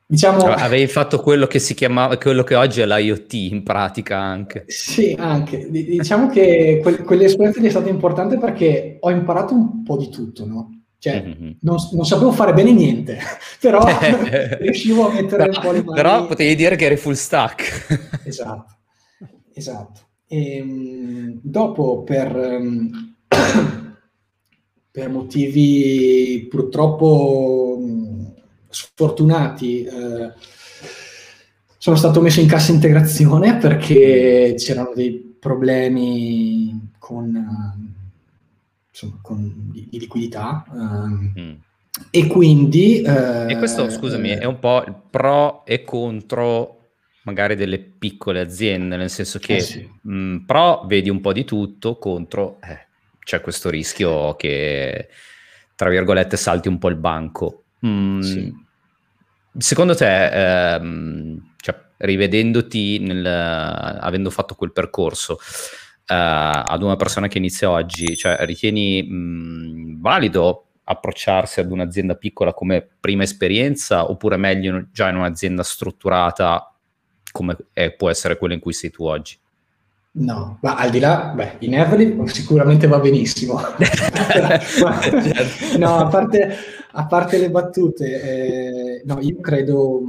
Diciamo, 0.04 0.40
cioè, 0.40 0.54
avevi 0.58 0.88
fatto 0.88 1.20
quello 1.20 1.46
che 1.46 1.60
si 1.60 1.74
chiamava, 1.74 2.18
quello 2.18 2.42
che 2.42 2.56
oggi 2.56 2.80
è 2.80 2.86
l'IoT 2.86 3.32
in 3.34 3.62
pratica 3.62 4.18
anche. 4.18 4.64
Sì, 4.66 5.16
anche. 5.16 5.70
Diciamo 5.70 6.28
che 6.28 6.80
que- 6.82 7.02
quell'esperienza 7.02 7.60
è 7.60 7.70
stata 7.70 7.88
importante 7.88 8.38
perché 8.38 8.96
ho 8.98 9.10
imparato 9.10 9.54
un 9.54 9.84
po' 9.84 9.96
di 9.96 10.10
tutto, 10.10 10.44
no? 10.44 10.81
Cioè, 11.02 11.20
mm-hmm. 11.20 11.50
non, 11.62 11.78
non, 11.94 12.06
sapevo 12.06 12.30
fare 12.30 12.52
bene 12.52 12.70
niente, 12.70 13.18
però 13.58 13.84
riuscivo 14.60 15.08
a 15.08 15.12
mettere 15.12 15.42
un 15.42 15.58
po' 15.60 15.72
le 15.72 15.82
mani. 15.82 15.96
Però 15.96 16.26
potevi 16.26 16.54
dire 16.54 16.76
che 16.76 16.84
eri 16.84 16.96
full 16.96 17.14
stack. 17.14 18.20
esatto, 18.22 18.76
esatto. 19.52 20.00
e, 20.28 20.58
ehm, 20.58 21.40
dopo 21.42 22.04
per, 22.04 22.36
ehm, 22.36 23.16
per, 24.92 25.08
motivi 25.08 26.46
purtroppo 26.48 27.80
sfortunati 28.68 29.82
eh, 29.82 30.32
sono 31.78 31.96
stato 31.96 32.20
messo 32.20 32.38
in 32.38 32.46
cassa 32.46 32.70
integrazione 32.70 33.56
perché 33.56 34.54
c'erano 34.56 34.92
dei 34.94 35.36
problemi 35.40 36.90
con, 36.96 37.92
insomma, 38.92 39.18
con 39.22 39.70
di, 39.72 39.88
di, 39.90 39.98
liquidità. 39.98 40.64
Um, 40.70 41.32
mm. 41.38 41.52
E 42.10 42.26
quindi... 42.26 43.00
Eh, 43.00 43.50
e 43.50 43.56
questo, 43.56 43.90
scusami, 43.90 44.28
è 44.30 44.44
un 44.44 44.58
po' 44.58 44.84
il 44.86 44.94
pro 45.10 45.64
e 45.64 45.82
contro 45.82 46.82
magari 47.24 47.54
delle 47.54 47.78
piccole 47.78 48.40
aziende, 48.40 48.96
nel 48.96 49.10
senso 49.10 49.38
che 49.38 49.56
eh 49.56 49.60
sì. 49.60 49.88
mh, 50.02 50.14
mm, 50.14 50.36
pro 50.44 50.84
vedi 50.86 51.08
un 51.08 51.20
po' 51.20 51.32
di 51.32 51.44
tutto, 51.44 51.96
contro 51.96 52.58
eh, 52.62 52.86
c'è 53.22 53.40
questo 53.40 53.70
rischio 53.70 54.34
che, 54.36 55.08
tra 55.74 55.88
virgolette, 55.88 56.36
salti 56.36 56.68
un 56.68 56.78
po' 56.78 56.88
il 56.88 56.96
banco. 56.96 57.64
Mm, 57.86 58.20
sì. 58.20 58.54
Secondo 59.58 59.94
te, 59.94 60.74
ehm, 60.74 61.54
cioè, 61.58 61.78
rivedendoti, 61.98 62.98
nel, 62.98 63.24
avendo 63.24 64.30
fatto 64.30 64.54
quel 64.54 64.72
percorso, 64.72 65.38
eh, 65.38 65.81
ad 66.06 66.82
una 66.82 66.96
persona 66.96 67.28
che 67.28 67.38
inizia 67.38 67.70
oggi, 67.70 68.16
cioè, 68.16 68.36
ritieni 68.40 69.02
mh, 69.02 69.14
mm, 69.14 70.00
valido 70.00 70.66
approcciarsi 70.84 71.60
ad 71.60 71.70
un'azienda 71.70 72.16
piccola 72.16 72.52
come 72.52 72.86
prima 73.00 73.22
esperienza 73.22 74.10
oppure 74.10 74.36
meglio 74.36 74.88
già 74.92 75.08
in 75.08 75.16
un'azienda 75.16 75.62
strutturata 75.62 76.74
come 77.30 77.56
è, 77.72 77.92
può 77.92 78.10
essere 78.10 78.36
quella 78.36 78.54
in 78.54 78.60
cui 78.60 78.72
sei 78.72 78.90
tu 78.90 79.04
oggi? 79.04 79.38
No, 80.14 80.58
ma 80.60 80.76
al 80.76 80.90
di 80.90 80.98
là, 80.98 81.32
beh, 81.34 81.56
in 81.60 81.72
Everly 81.72 82.28
sicuramente 82.28 82.86
va 82.86 82.98
benissimo. 82.98 83.58
no, 85.78 85.96
a 85.96 86.06
parte, 86.08 86.54
a 86.90 87.06
parte, 87.06 87.38
le 87.38 87.50
battute, 87.50 88.20
eh, 88.20 89.02
no, 89.06 89.20
io 89.20 89.40
credo 89.40 90.02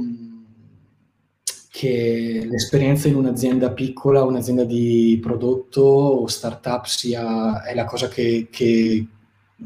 che 1.74 2.46
l'esperienza 2.48 3.08
in 3.08 3.16
un'azienda 3.16 3.72
piccola, 3.72 4.22
un'azienda 4.22 4.62
di 4.62 5.18
prodotto 5.20 5.80
o 5.80 6.24
startup 6.28 6.84
sia 6.84 7.64
è 7.64 7.74
la 7.74 7.84
cosa 7.84 8.06
che, 8.06 8.46
che 8.48 9.04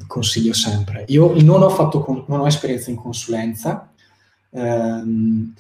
consiglio 0.07 0.55
sempre. 0.55 1.05
Io 1.09 1.35
non 1.43 1.63
ho, 1.63 1.69
fatto, 1.69 2.25
non 2.27 2.41
ho 2.41 2.47
esperienza 2.47 2.89
in 2.89 2.97
consulenza. 2.97 3.93
Ehm, 4.53 5.53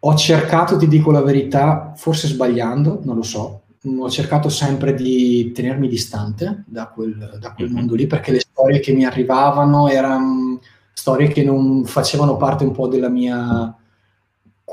ho 0.00 0.14
cercato, 0.16 0.76
ti 0.76 0.88
dico 0.88 1.12
la 1.12 1.22
verità, 1.22 1.92
forse 1.94 2.26
sbagliando, 2.26 3.02
non 3.04 3.14
lo 3.14 3.22
so, 3.22 3.62
ho 3.96 4.10
cercato 4.10 4.48
sempre 4.48 4.92
di 4.92 5.52
tenermi 5.52 5.86
distante 5.86 6.64
da 6.66 6.88
quel, 6.88 7.38
da 7.40 7.52
quel 7.52 7.68
mm-hmm. 7.68 7.76
mondo 7.76 7.94
lì 7.94 8.08
perché 8.08 8.32
le 8.32 8.40
storie 8.40 8.80
che 8.80 8.92
mi 8.92 9.04
arrivavano 9.04 9.86
erano 9.86 10.58
storie 10.92 11.28
che 11.28 11.44
non 11.44 11.84
facevano 11.84 12.36
parte 12.36 12.64
un 12.64 12.72
po' 12.72 12.88
della 12.88 13.08
mia 13.08 13.72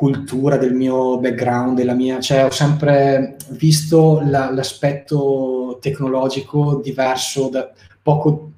cultura, 0.01 0.57
del 0.57 0.73
mio 0.73 1.19
background, 1.19 1.77
della 1.77 1.93
mia, 1.93 2.19
cioè 2.19 2.45
ho 2.45 2.49
sempre 2.49 3.35
visto 3.49 4.19
la, 4.25 4.49
l'aspetto 4.51 5.77
tecnologico 5.79 6.81
diverso, 6.83 7.49
da, 7.49 7.71
poco, 8.01 8.53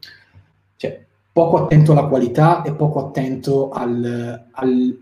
cioè, 0.78 1.04
poco 1.34 1.58
attento 1.58 1.92
alla 1.92 2.06
qualità 2.06 2.62
e 2.62 2.72
poco 2.72 3.08
attento 3.08 3.72
al, 3.72 4.42
al 4.52 4.98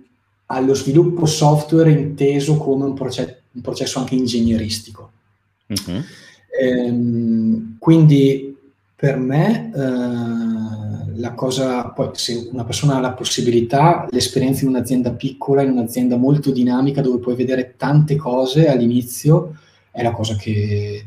allo 0.48 0.74
sviluppo 0.74 1.26
software 1.26 1.92
inteso 1.92 2.58
come 2.58 2.84
un, 2.84 2.94
proce- 2.94 3.44
un 3.52 3.62
processo 3.62 4.00
anche 4.00 4.16
ingegneristico. 4.16 5.12
Mm-hmm. 5.72 6.02
Ehm, 6.60 7.76
quindi 7.80 8.58
per 8.94 9.16
me 9.16 9.72
eh, 9.74 10.91
la 11.16 11.34
cosa, 11.34 11.90
poi 11.90 12.10
se 12.14 12.50
una 12.52 12.64
persona 12.64 12.98
ha 12.98 13.00
la 13.00 13.14
possibilità, 13.14 14.08
l'esperienza 14.12 14.64
in 14.64 14.70
un'azienda 14.70 15.12
piccola, 15.12 15.62
in 15.62 15.72
un'azienda 15.72 16.16
molto 16.16 16.52
dinamica 16.52 17.02
dove 17.02 17.20
puoi 17.20 17.36
vedere 17.36 17.76
tante 17.78 18.16
cose 18.16 18.68
all'inizio, 18.68 19.58
è 19.92 20.02
la 20.04 20.12
cosa 20.12 20.36
che, 20.36 21.06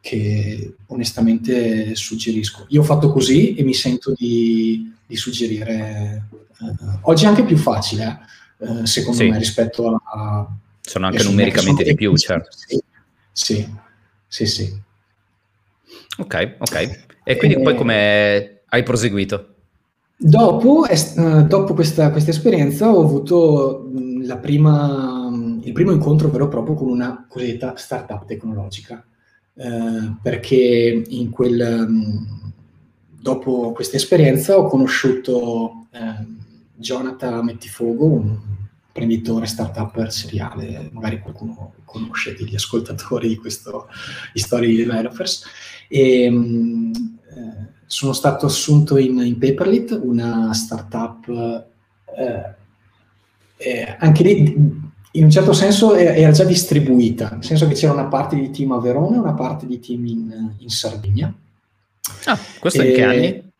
che 0.00 0.74
onestamente 0.86 1.94
suggerisco. 1.94 2.66
Io 2.68 2.80
ho 2.80 2.84
fatto 2.84 3.10
così 3.10 3.54
e 3.54 3.62
mi 3.62 3.74
sento 3.74 4.12
di, 4.16 4.92
di 5.06 5.16
suggerire. 5.16 6.26
Eh, 6.60 6.66
oggi 7.02 7.24
è 7.24 7.28
anche 7.28 7.44
più 7.44 7.56
facile, 7.56 8.04
eh? 8.04 8.82
Eh, 8.82 8.86
secondo 8.86 9.18
sì. 9.18 9.28
me, 9.28 9.38
rispetto 9.38 10.00
a... 10.04 10.46
Sono 10.80 11.06
anche 11.06 11.22
numericamente 11.22 11.82
di 11.82 11.94
più, 11.94 12.14
certo. 12.16 12.50
Sì, 12.66 12.78
sì, 13.32 13.66
sì. 14.26 14.46
sì. 14.46 14.80
Ok, 16.18 16.56
ok. 16.58 17.04
E 17.24 17.36
quindi 17.36 17.56
e... 17.56 17.62
poi 17.62 17.72
eh, 17.72 17.76
come 17.76 18.59
hai 18.70 18.82
proseguito? 18.82 19.54
Dopo, 20.16 20.86
eh, 20.86 21.44
dopo 21.44 21.74
questa, 21.74 22.10
questa, 22.10 22.30
esperienza 22.30 22.90
ho 22.90 23.02
avuto 23.02 23.90
la 24.22 24.36
prima, 24.36 25.30
il 25.62 25.72
primo 25.72 25.92
incontro 25.92 26.28
vero 26.28 26.44
e 26.44 26.48
proprio 26.48 26.74
con 26.74 26.88
una 26.88 27.24
cosiddetta 27.26 27.74
startup 27.76 28.26
tecnologica, 28.26 29.02
eh, 29.54 30.14
perché 30.22 31.04
quel, 31.30 31.88
dopo 33.08 33.72
questa 33.72 33.96
esperienza 33.96 34.58
ho 34.58 34.66
conosciuto 34.66 35.86
eh, 35.90 36.26
Jonathan 36.74 37.44
Mettifogo, 37.44 38.04
un 38.04 38.38
imprenditore 38.88 39.46
startup 39.46 40.06
seriale, 40.08 40.90
magari 40.92 41.20
qualcuno 41.20 41.74
conosce 41.84 42.34
degli 42.34 42.54
ascoltatori 42.54 43.28
di 43.28 43.36
questo 43.36 43.88
di 44.34 44.40
Story 44.40 44.76
Developers. 44.76 45.44
E, 45.88 46.24
eh, 46.24 47.69
sono 47.90 48.12
stato 48.12 48.46
assunto 48.46 48.96
in, 48.98 49.18
in 49.18 49.36
Paperlit, 49.36 49.98
una 50.00 50.54
startup 50.54 51.26
eh, 52.16 52.54
eh, 53.56 53.96
anche 53.98 54.22
lì 54.22 54.88
in 55.12 55.24
un 55.24 55.30
certo 55.30 55.52
senso 55.52 55.94
era 55.96 56.30
già 56.30 56.44
distribuita, 56.44 57.30
nel 57.32 57.44
senso 57.44 57.66
che 57.66 57.74
c'era 57.74 57.92
una 57.92 58.06
parte 58.06 58.36
di 58.36 58.50
team 58.50 58.70
a 58.70 58.78
Verona 58.78 59.16
e 59.16 59.18
una 59.18 59.34
parte 59.34 59.66
di 59.66 59.80
team 59.80 60.06
in, 60.06 60.54
in 60.58 60.68
Sardegna. 60.68 61.34
Ah, 62.26 62.38
questo 62.60 62.80
e, 62.80 62.88
in 62.88 62.94
che 62.94 63.02
anni? 63.02 63.52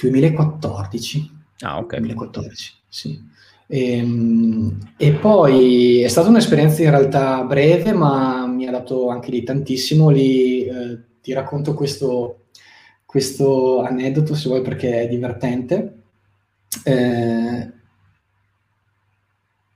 2014. 0.00 1.30
Ah, 1.60 1.78
ok. 1.78 1.96
2014, 1.98 2.72
sì. 2.88 3.32
E, 3.66 3.96
ehm, 3.98 4.94
e, 4.96 5.12
poi 5.12 6.00
è 6.00 6.08
stata 6.08 6.30
un'esperienza 6.30 6.82
in 6.82 6.90
realtà 6.90 7.42
breve, 7.44 7.92
ma 7.92 8.46
mi 8.46 8.66
ha 8.66 8.70
dato 8.70 9.10
anche 9.10 9.30
lì 9.30 9.42
tantissimo. 9.42 10.08
Lì 10.08 10.64
eh, 10.64 10.98
ti 11.20 11.34
racconto 11.34 11.74
questo, 11.74 12.43
questo, 13.14 13.80
aneddoto, 13.80 14.34
se 14.34 14.48
vuoi, 14.48 14.60
perché 14.60 15.02
è 15.02 15.08
divertente. 15.08 15.98
Eh, 16.82 17.72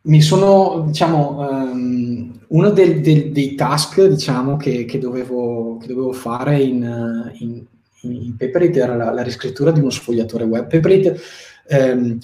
mi 0.00 0.20
sono, 0.20 0.82
diciamo, 0.88 1.38
um, 1.38 2.36
uno 2.48 2.70
del, 2.70 3.00
del, 3.00 3.30
dei 3.30 3.54
task, 3.54 4.04
diciamo, 4.06 4.56
che, 4.56 4.84
che, 4.86 4.98
dovevo, 4.98 5.76
che 5.76 5.86
dovevo, 5.86 6.12
fare 6.12 6.60
in, 6.60 7.32
in, 7.34 7.64
in 8.00 8.36
Paperit 8.36 8.76
era 8.76 8.96
la, 8.96 9.12
la, 9.12 9.22
riscrittura 9.22 9.70
di 9.70 9.78
uno 9.78 9.90
sfogliatore 9.90 10.42
web. 10.42 10.68
Paperit 10.68 11.20
ehm, 11.68 12.18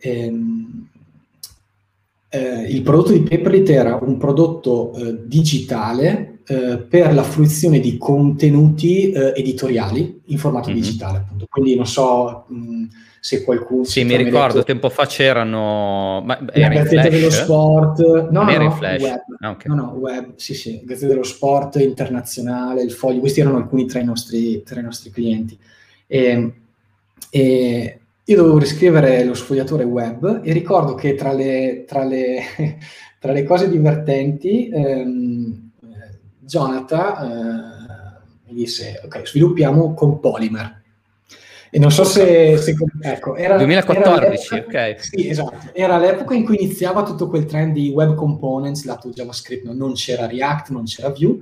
ehm, 0.00 0.88
eh, 2.28 2.62
il 2.62 2.82
prodotto 2.82 3.12
di 3.12 3.22
Paperlit 3.22 3.68
era 3.68 4.00
un 4.02 4.18
prodotto 4.18 4.94
eh, 4.96 5.28
digitale 5.28 6.29
eh, 6.50 6.78
per 6.78 7.14
la 7.14 7.22
fruizione 7.22 7.78
di 7.78 7.96
contenuti 7.96 9.12
eh, 9.12 9.32
editoriali 9.36 10.22
in 10.24 10.38
formato 10.38 10.68
mm-hmm. 10.68 10.80
digitale, 10.80 11.18
appunto. 11.18 11.46
Quindi 11.48 11.76
non 11.76 11.86
so 11.86 12.44
mh, 12.48 12.86
se 13.20 13.44
qualcuno... 13.44 13.84
Sì, 13.84 14.02
mi 14.02 14.16
ricordo, 14.16 14.54
detto, 14.54 14.64
tempo 14.64 14.88
fa 14.88 15.06
c'erano... 15.06 16.20
Ma, 16.24 16.40
la 16.52 16.68
Gazzetta 16.68 17.08
dello 17.08 17.30
Sport... 17.30 18.30
No, 18.30 18.42
no, 18.42 18.56
no, 18.56 18.70
Flash. 18.72 19.00
Web. 19.00 19.20
Ah, 19.38 19.50
okay. 19.50 19.72
no, 19.72 19.80
no, 19.80 19.92
web, 19.92 20.32
sì, 20.34 20.54
sì, 20.54 20.80
Gazzetta 20.84 21.12
dello 21.12 21.22
Sport, 21.22 21.76
Internazionale, 21.76 22.82
il 22.82 22.90
Foglio, 22.90 23.20
questi 23.20 23.38
erano 23.38 23.58
alcuni 23.58 23.86
tra 23.86 24.00
i 24.00 24.04
nostri, 24.04 24.64
tra 24.64 24.80
i 24.80 24.82
nostri 24.82 25.12
clienti. 25.12 25.56
E, 26.08 26.52
e 27.30 28.00
io 28.24 28.36
dovevo 28.36 28.58
riscrivere 28.58 29.22
lo 29.22 29.34
sfogliatore 29.34 29.84
web 29.84 30.40
e 30.42 30.52
ricordo 30.52 30.96
che 30.96 31.14
tra 31.14 31.32
le, 31.32 31.84
tra 31.86 32.02
le, 32.02 32.42
tra 33.20 33.30
le 33.30 33.44
cose 33.44 33.70
divertenti 33.70 34.68
ehm, 34.68 35.69
Jonathan 36.50 37.30
eh, 37.30 38.48
mi 38.48 38.54
disse 38.54 39.00
ok 39.04 39.28
sviluppiamo 39.28 39.94
con 39.94 40.18
Polymer 40.18 40.78
e 41.72 41.78
non 41.78 41.92
so 41.92 42.02
se, 42.02 42.56
se 42.56 42.74
ecco, 43.00 43.36
era 43.36 43.56
2014, 43.56 44.54
era 44.54 44.64
ok. 44.66 45.04
Sì, 45.04 45.28
esatto. 45.28 45.70
Era 45.72 45.98
l'epoca 45.98 46.34
in 46.34 46.44
cui 46.44 46.60
iniziava 46.60 47.04
tutto 47.04 47.28
quel 47.28 47.44
trend 47.44 47.74
di 47.74 47.90
web 47.90 48.16
components 48.16 48.84
lato 48.84 49.10
JavaScript, 49.10 49.70
non 49.70 49.92
c'era 49.92 50.26
React, 50.26 50.70
non 50.70 50.82
c'era 50.82 51.10
Vue. 51.10 51.38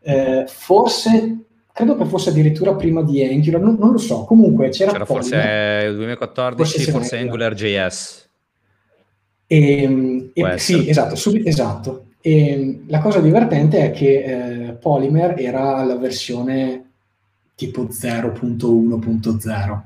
Eh, 0.00 0.44
forse 0.46 1.44
credo 1.70 1.94
che 1.94 2.06
fosse 2.06 2.30
addirittura 2.30 2.74
prima 2.74 3.02
di 3.02 3.22
Angular, 3.22 3.60
non, 3.60 3.76
non 3.78 3.92
lo 3.92 3.98
so, 3.98 4.24
comunque 4.24 4.70
c'era, 4.70 4.92
c'era 4.92 5.04
forse 5.04 5.36
nel 5.36 5.94
2014, 5.94 6.72
forse, 6.72 6.90
forse 6.90 7.18
AngularJS. 7.18 8.28
E, 9.46 10.30
e, 10.32 10.58
sì, 10.58 10.88
esatto, 10.88 11.16
sub, 11.16 11.38
esatto. 11.44 12.05
E 12.26 12.80
la 12.88 12.98
cosa 12.98 13.20
divertente 13.20 13.78
è 13.78 13.92
che 13.92 14.24
eh, 14.24 14.72
Polymer 14.72 15.38
era 15.38 15.84
la 15.84 15.96
versione 15.96 16.90
tipo 17.54 17.84
0.1.0. 17.84 19.82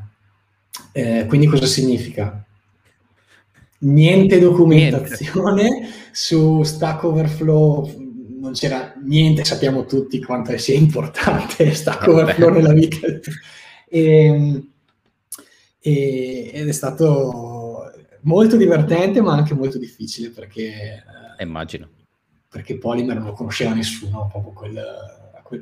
Eh, 0.92 1.26
quindi 1.28 1.46
cosa 1.46 1.66
significa? 1.66 2.42
Niente 3.80 4.38
documentazione 4.38 5.68
niente. 5.68 5.88
su 6.12 6.62
Stack 6.62 7.02
Overflow, 7.02 8.08
non 8.40 8.52
c'era 8.52 8.94
niente, 9.04 9.44
sappiamo 9.44 9.84
tutti 9.84 10.18
quanto 10.22 10.56
sia 10.56 10.78
importante 10.78 11.74
Stack 11.74 12.06
Overflow 12.06 12.48
nella 12.48 12.72
vita. 12.72 13.06
E, 13.86 14.64
e, 15.78 16.50
ed 16.54 16.68
è 16.68 16.72
stato 16.72 17.92
molto 18.22 18.56
divertente 18.56 19.20
ma 19.20 19.34
anche 19.34 19.52
molto 19.52 19.76
difficile 19.76 20.30
perché... 20.30 21.04
Eh, 21.38 21.44
immagino 21.44 21.98
perché 22.50 22.78
Polymer 22.78 23.16
non 23.16 23.26
lo 23.26 23.32
conosceva 23.32 23.72
nessuno 23.72 24.28
proprio 24.30 24.52
quel, 24.52 24.82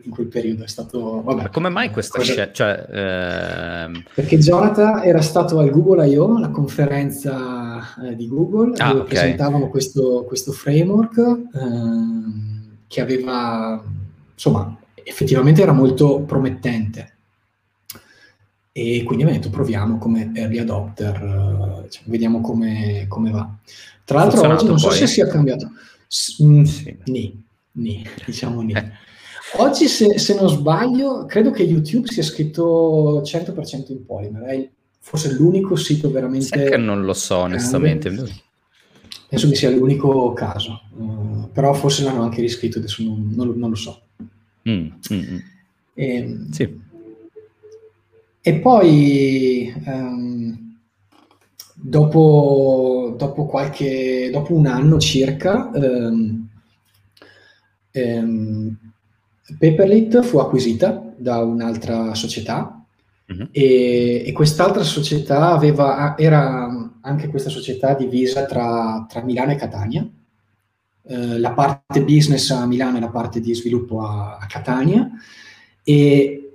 in 0.05 0.11
quel 0.11 0.27
periodo. 0.27 0.65
È 0.65 0.69
stato. 0.69 1.23
Vabbè, 1.23 1.43
Ma 1.43 1.49
come 1.51 1.69
mai 1.69 1.91
questa 1.91 2.21
scelta? 2.23 2.53
Cioè, 2.53 2.87
ehm... 2.91 4.05
Perché 4.15 4.39
Jonathan 4.39 5.03
era 5.05 5.21
stato 5.21 5.59
al 5.59 5.71
Google 5.71 6.09
I.O., 6.09 6.39
la 6.39 6.49
conferenza 6.49 7.95
eh, 8.03 8.17
di 8.17 8.27
Google, 8.27 8.73
ah, 8.79 8.89
dove 8.89 9.01
okay. 9.01 9.15
presentavano 9.15 9.69
questo, 9.69 10.25
questo 10.25 10.53
framework 10.53 11.19
eh, 11.19 12.77
che 12.87 13.01
aveva, 13.03 13.83
insomma, 14.33 14.75
effettivamente 14.95 15.61
era 15.61 15.73
molto 15.73 16.21
promettente. 16.21 17.17
E 18.73 19.03
quindi 19.05 19.25
mi 19.25 19.31
ha 19.31 19.35
detto 19.35 19.51
proviamo 19.51 19.99
come 19.99 20.31
early 20.35 20.59
adopter, 20.59 21.17
eh, 21.85 21.91
cioè, 21.91 22.03
vediamo 22.07 22.41
come, 22.41 23.05
come, 23.09 23.31
va. 23.31 23.47
Tra 24.05 24.19
l'altro 24.21 24.49
oggi 24.49 24.67
non 24.67 24.79
so 24.79 24.89
poi. 24.89 24.97
se 24.97 25.07
sia 25.07 25.27
cambiato. 25.27 25.71
Mm, 26.43 26.63
sì. 26.63 26.97
Ni, 27.73 28.07
diciamo 28.25 28.63
ni. 28.63 28.73
Eh. 28.73 28.91
Oggi, 29.57 29.87
se, 29.87 30.19
se, 30.19 30.35
non 30.35 30.49
sbaglio, 30.49 31.25
credo 31.27 31.51
che 31.51 31.63
YouTube 31.63 32.09
sia 32.09 32.23
scritto 32.23 33.23
100% 33.23 33.93
in 33.93 34.05
Polymer. 34.05 34.43
È 34.43 34.69
forse 35.01 35.33
l'unico 35.33 35.77
sito 35.77 36.11
veramente... 36.11 36.47
Sai 36.47 36.69
che 36.71 36.77
non 36.77 37.05
lo 37.05 37.15
so, 37.15 37.39
onestamente. 37.39 38.11
Penso 39.29 39.49
che 39.49 39.55
sia 39.55 39.71
l'unico 39.71 40.33
caso. 40.33 40.83
Uh, 40.97 41.51
però 41.53 41.73
forse 41.73 42.03
l'hanno 42.03 42.23
anche 42.23 42.41
riscritto, 42.41 42.79
adesso 42.79 43.03
non, 43.03 43.33
non, 43.35 43.55
non 43.57 43.71
lo 43.71 43.77
so. 43.77 44.03
Mm, 44.69 44.87
mm, 45.13 45.19
mm. 45.19 45.39
E, 45.95 46.15
ehm, 46.15 46.51
sì. 46.51 46.81
e 48.41 48.55
poi... 48.55 49.73
Um, 49.85 50.68
dopo, 51.81 53.15
dopo, 53.17 53.47
qualche, 53.47 54.31
dopo 54.33 54.55
un 54.55 54.67
anno 54.67 54.99
circa, 54.99 55.71
ehm, 55.73 56.49
ehm, 57.93 58.77
Paperlit 59.59 60.23
fu 60.23 60.39
acquisita 60.39 61.15
da 61.17 61.39
un'altra 61.39 62.15
società 62.15 62.85
uh-huh. 63.27 63.49
e, 63.51 64.25
e, 64.27 64.33
quest'altra 64.33 64.83
società 64.83 65.53
aveva, 65.53 66.19
era 66.19 66.91
anche 67.01 67.29
questa 67.29 67.49
società 67.49 67.95
divisa 67.95 68.45
tra, 68.45 69.07
tra 69.09 69.23
Milano 69.23 69.53
e 69.53 69.57
Catania. 69.57 70.07
Eh, 71.11 71.39
la 71.39 71.53
parte 71.53 72.03
business 72.03 72.51
a 72.51 72.67
Milano 72.67 72.99
e 72.99 73.01
la 73.01 73.09
parte 73.09 73.41
di 73.41 73.55
sviluppo 73.55 74.03
a, 74.03 74.37
a 74.39 74.47
Catania 74.47 75.09
e 75.83 76.51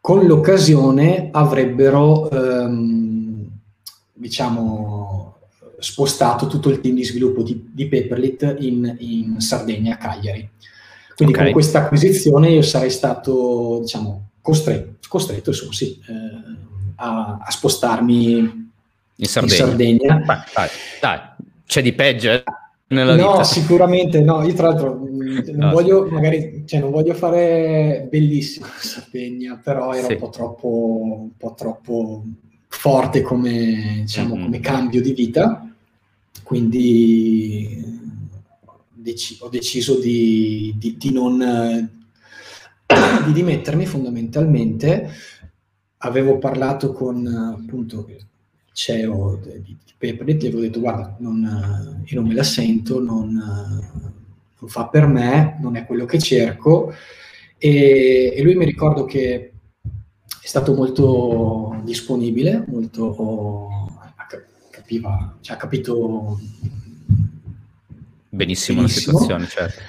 con 0.00 0.24
l'occasione 0.26 1.30
avrebbero 1.32 2.30
ehm, 2.30 3.03
diciamo, 4.24 5.36
spostato 5.78 6.46
tutto 6.46 6.70
il 6.70 6.80
team 6.80 6.94
di 6.94 7.04
sviluppo 7.04 7.42
di, 7.42 7.68
di 7.70 7.86
Paperlit 7.88 8.56
in, 8.60 8.96
in, 9.00 9.40
Sardegna, 9.40 9.94
a 9.94 9.98
Cagliari. 9.98 10.48
Quindi 11.14 11.34
okay. 11.34 11.44
con 11.44 11.52
questa 11.52 11.80
acquisizione 11.80 12.48
io 12.48 12.62
sarei 12.62 12.88
stato, 12.88 13.80
diciamo, 13.82 14.30
costretto, 14.40 15.06
costretto 15.08 15.50
insomma, 15.50 15.72
sì, 15.72 16.00
eh, 16.08 16.56
a, 16.96 17.38
a, 17.44 17.50
spostarmi 17.50 18.70
in 19.16 19.26
Sardegna. 19.26 19.52
In 19.52 19.68
Sardegna. 19.68 20.16
Beh, 20.16 20.38
dai, 20.54 20.68
dai, 21.00 21.18
c'è 21.66 21.82
di 21.82 21.92
peggio 21.92 22.30
eh, 22.30 22.44
nella 22.88 23.14
no, 23.14 23.32
vita. 23.32 23.44
sicuramente 23.44 24.22
no. 24.22 24.42
Io 24.42 24.54
tra 24.54 24.68
l'altro 24.68 24.98
non 25.06 25.54
no, 25.54 25.70
voglio 25.70 26.06
magari, 26.06 26.64
cioè, 26.66 26.80
non 26.80 26.90
voglio 26.90 27.12
fare 27.12 28.08
bellissimo 28.10 28.66
Sardegna, 28.78 29.60
però 29.62 29.92
era 29.92 30.06
sì. 30.06 30.12
un 30.14 30.18
po' 30.18 30.30
troppo, 30.30 30.68
un 31.02 31.36
po' 31.36 31.54
troppo 31.54 32.24
forte 32.74 33.22
come, 33.22 34.00
diciamo, 34.02 34.34
mm-hmm. 34.34 34.44
come 34.44 34.60
cambio 34.60 35.00
di 35.00 35.12
vita, 35.12 35.66
quindi 36.42 37.82
dec- 38.92 39.36
ho 39.40 39.48
deciso 39.48 39.98
di, 39.98 40.74
di, 40.76 40.96
di 40.96 41.12
non 41.12 41.92
di 43.24 43.32
dimettermi 43.32 43.86
fondamentalmente. 43.86 45.10
Avevo 45.98 46.38
parlato 46.38 46.92
con 46.92 47.26
appunto 47.26 48.06
il 48.08 48.24
CEO 48.72 49.40
di, 49.42 49.62
di 49.62 49.92
Papernet 49.96 50.42
e 50.42 50.46
avevo 50.48 50.60
detto 50.62 50.80
guarda, 50.80 51.16
non, 51.18 52.02
io 52.04 52.20
non 52.20 52.28
me 52.28 52.34
la 52.34 52.42
sento, 52.42 53.00
non, 53.00 53.32
non, 53.32 54.68
fa 54.68 54.88
per 54.88 55.06
me, 55.06 55.58
non 55.62 55.76
è 55.76 55.86
quello 55.86 56.04
che 56.04 56.18
cerco. 56.18 56.92
E, 57.56 58.34
e 58.36 58.42
lui 58.42 58.54
mi 58.54 58.66
ricordo 58.66 59.04
che 59.04 59.53
è 60.44 60.46
stato 60.46 60.74
molto 60.74 61.80
disponibile, 61.84 62.64
molto 62.66 63.88
capiva, 64.68 65.36
cioè, 65.40 65.56
ha 65.56 65.58
capito 65.58 66.38
benissimo, 68.28 68.82
benissimo, 68.82 68.82
la 68.82 68.88
situazione, 68.88 69.46
certo. 69.46 69.80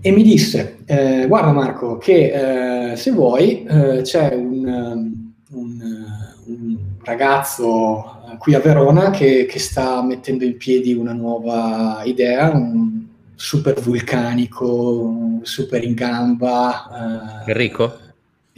E 0.00 0.12
mi 0.12 0.22
disse, 0.22 0.78
eh, 0.86 1.26
guarda 1.26 1.50
Marco, 1.50 1.98
che 1.98 2.92
eh, 2.92 2.96
se 2.96 3.10
vuoi 3.10 3.64
eh, 3.64 4.02
c'è 4.02 4.32
un, 4.32 5.24
un, 5.50 6.06
un, 6.44 6.78
ragazzo 7.02 8.36
qui 8.38 8.54
a 8.54 8.60
Verona 8.60 9.10
che, 9.10 9.46
che, 9.46 9.58
sta 9.58 10.04
mettendo 10.04 10.44
in 10.44 10.56
piedi 10.56 10.92
una 10.92 11.14
nuova 11.14 12.02
idea, 12.04 12.50
un 12.50 13.06
super 13.34 13.80
vulcanico, 13.80 15.40
super 15.42 15.82
in 15.82 15.94
gamba. 15.94 17.42
Eh, 17.44 17.50
Enrico? 17.50 18.06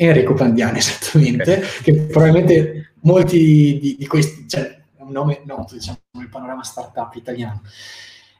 Enrico 0.03 0.33
Pandiani, 0.33 0.79
esattamente, 0.81 1.53
okay. 1.59 1.83
che 1.83 1.93
probabilmente 1.93 2.93
molti 3.01 3.79
di, 3.79 3.97
di 3.99 4.07
questi, 4.07 4.49
cioè 4.49 4.63
è 4.97 5.03
un 5.03 5.11
nome 5.11 5.43
noto, 5.45 5.75
diciamo, 5.75 5.99
nel 6.13 6.29
panorama 6.29 6.63
startup 6.63 7.15
italiano. 7.15 7.63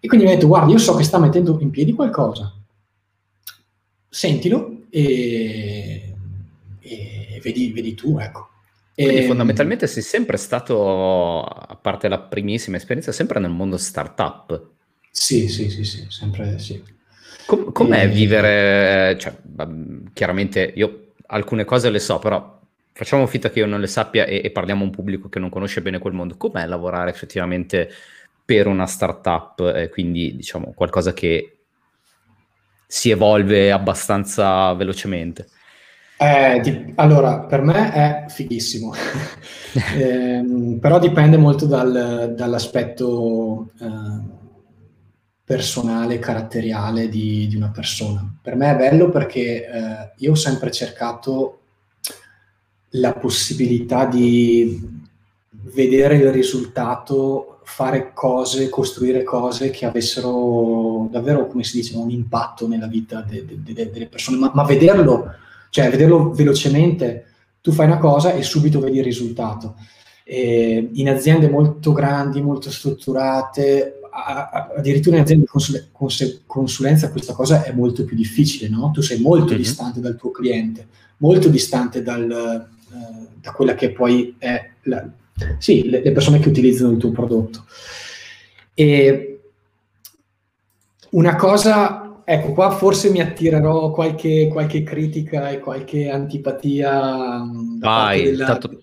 E 0.01 0.09
quindi 0.09 0.25
mi 0.25 0.33
ha 0.33 0.35
detto, 0.35 0.47
guarda, 0.47 0.73
io 0.73 0.79
so 0.79 0.97
che 0.97 1.05
sta 1.05 1.19
mettendo 1.19 1.59
in 1.61 1.69
piedi 1.69 1.93
qualcosa, 1.93 2.51
sentilo 4.09 4.85
e, 4.89 6.15
e 6.81 7.41
vedi, 7.43 7.73
vedi, 7.73 7.95
tu, 7.95 8.17
ecco. 8.19 8.49
Quindi 8.95 9.19
e, 9.19 9.27
fondamentalmente 9.27 9.87
sei 9.87 10.03
sempre 10.03 10.39
stato, 10.39 11.43
a 11.43 11.79
parte 11.81 12.09
la 12.09 12.21
primissima 12.21 12.79
esperienza, 12.79 13.13
sempre 13.13 13.39
nel 13.39 13.51
mondo 13.51 13.77
startup. 13.77 14.69
Sì, 15.11 15.49
sì, 15.49 15.69
sì, 15.69 15.85
sì, 15.85 16.07
sempre 16.09 16.59
sì. 16.59 16.83
Com- 17.45 17.71
com'è 17.73 18.05
e... 18.05 18.09
vivere, 18.09 19.19
cioè, 19.19 19.37
chiaramente 20.15 20.73
io 20.77 21.09
alcune 21.31 21.65
cose 21.65 21.91
le 21.91 21.99
so, 21.99 22.19
però 22.19 22.59
facciamo 22.93 23.27
finta 23.27 23.51
che 23.51 23.61
io 23.61 23.67
non 23.67 23.81
le 23.81 23.87
sappia 23.87 24.25
e, 24.25 24.41
e 24.45 24.51
parliamo 24.51 24.83
a 24.83 24.87
un 24.87 24.91
pubblico 24.91 25.29
che 25.29 25.39
non 25.39 25.49
conosce 25.49 25.83
bene 25.83 25.99
quel 25.99 26.13
mondo. 26.13 26.37
Com'è 26.37 26.67
lavorare 26.67 27.11
effettivamente 27.11 27.91
per 28.45 28.67
una 28.67 28.87
startup, 28.87 29.61
eh, 29.75 29.89
quindi 29.89 30.35
diciamo 30.37 30.73
qualcosa 30.75 31.13
che 31.13 31.59
si 32.87 33.11
evolve 33.11 33.71
abbastanza 33.71 34.73
velocemente? 34.75 35.47
Eh, 36.19 36.61
di, 36.61 36.93
allora, 36.97 37.39
per 37.39 37.63
me 37.63 37.93
è 37.93 38.25
fighissimo, 38.29 38.93
eh, 39.97 40.77
però 40.79 40.99
dipende 40.99 41.39
molto 41.39 41.65
dal, 41.65 42.35
dall'aspetto 42.37 43.71
eh, 43.81 44.39
personale, 45.51 46.21
caratteriale 46.21 47.09
di, 47.09 47.49
di, 47.49 47.57
una 47.57 47.71
persona. 47.71 48.25
Per 48.41 48.55
me 48.55 48.71
è 48.71 48.77
bello 48.77 49.09
perché 49.09 49.67
eh, 49.67 50.13
io 50.19 50.31
ho 50.31 50.37
sempre 50.37 50.71
cercato 50.71 51.59
la 52.91 53.15
possibilità 53.15 54.05
di 54.05 54.81
vedere 55.75 56.19
il 56.19 56.31
risultato, 56.31 57.59
fare 57.65 58.13
cose, 58.15 58.69
costruire 58.69 59.25
cose 59.25 59.71
che 59.71 59.87
avessero 59.87 61.09
davvero, 61.11 61.49
come 61.49 61.65
si 61.65 61.79
dice, 61.79 61.97
un 61.97 62.11
impatto 62.11 62.69
nella 62.69 62.87
vita 62.87 63.21
de, 63.21 63.45
de, 63.45 63.61
de, 63.61 63.91
delle 63.91 64.07
persone, 64.07 64.39
ma, 64.39 64.53
ma, 64.55 64.63
vederlo, 64.63 65.35
cioè 65.71 65.91
vederlo 65.91 66.31
velocemente, 66.31 67.25
tu 67.61 67.73
fai 67.73 67.87
una 67.87 67.99
cosa 67.99 68.35
e 68.35 68.45
subito 68.45 68.79
vedi 68.79 68.99
il 68.99 69.05
risultato. 69.05 69.75
E 70.23 70.91
in 70.93 71.09
aziende 71.09 71.51
molto 71.51 71.93
grandi, 71.93 72.41
molto 72.41 72.71
strutturate, 72.71 74.00
addirittura 74.11 75.17
in 75.17 75.23
azienda 75.23 75.45
di 75.45 75.51
consul- 75.51 75.89
cons- 75.93 76.43
consulenza 76.47 77.11
questa 77.11 77.33
cosa 77.33 77.63
è 77.63 77.73
molto 77.73 78.05
più 78.05 78.17
difficile, 78.17 78.69
no? 78.69 78.91
Tu 78.93 79.01
sei 79.01 79.21
molto 79.21 79.53
mm-hmm. 79.53 79.57
distante 79.57 80.01
dal 80.01 80.17
tuo 80.17 80.31
cliente, 80.31 80.87
molto 81.19 81.49
distante 81.49 82.03
dal, 82.03 82.31
eh, 82.31 83.27
da 83.41 83.53
quella 83.53 83.75
che 83.75 83.93
poi 83.93 84.35
è 84.39 84.71
la, 84.83 85.09
sì, 85.59 85.89
le, 85.89 86.03
le, 86.03 86.13
persone 86.13 86.39
che 86.39 86.49
utilizzano 86.49 86.93
il 86.93 86.99
tuo 86.99 87.11
prodotto. 87.11 87.65
E, 88.75 89.41
una 91.11 91.37
cosa, 91.37 92.23
ecco 92.25 92.53
qua 92.53 92.71
forse 92.71 93.11
mi 93.11 93.21
attirerò 93.21 93.91
qualche, 93.91 94.49
qualche 94.51 94.83
critica 94.83 95.51
e 95.51 95.59
qualche 95.59 96.09
antipatia. 96.09 97.43
Vai, 97.79 98.25
della... 98.25 98.47
tanto 98.47 98.83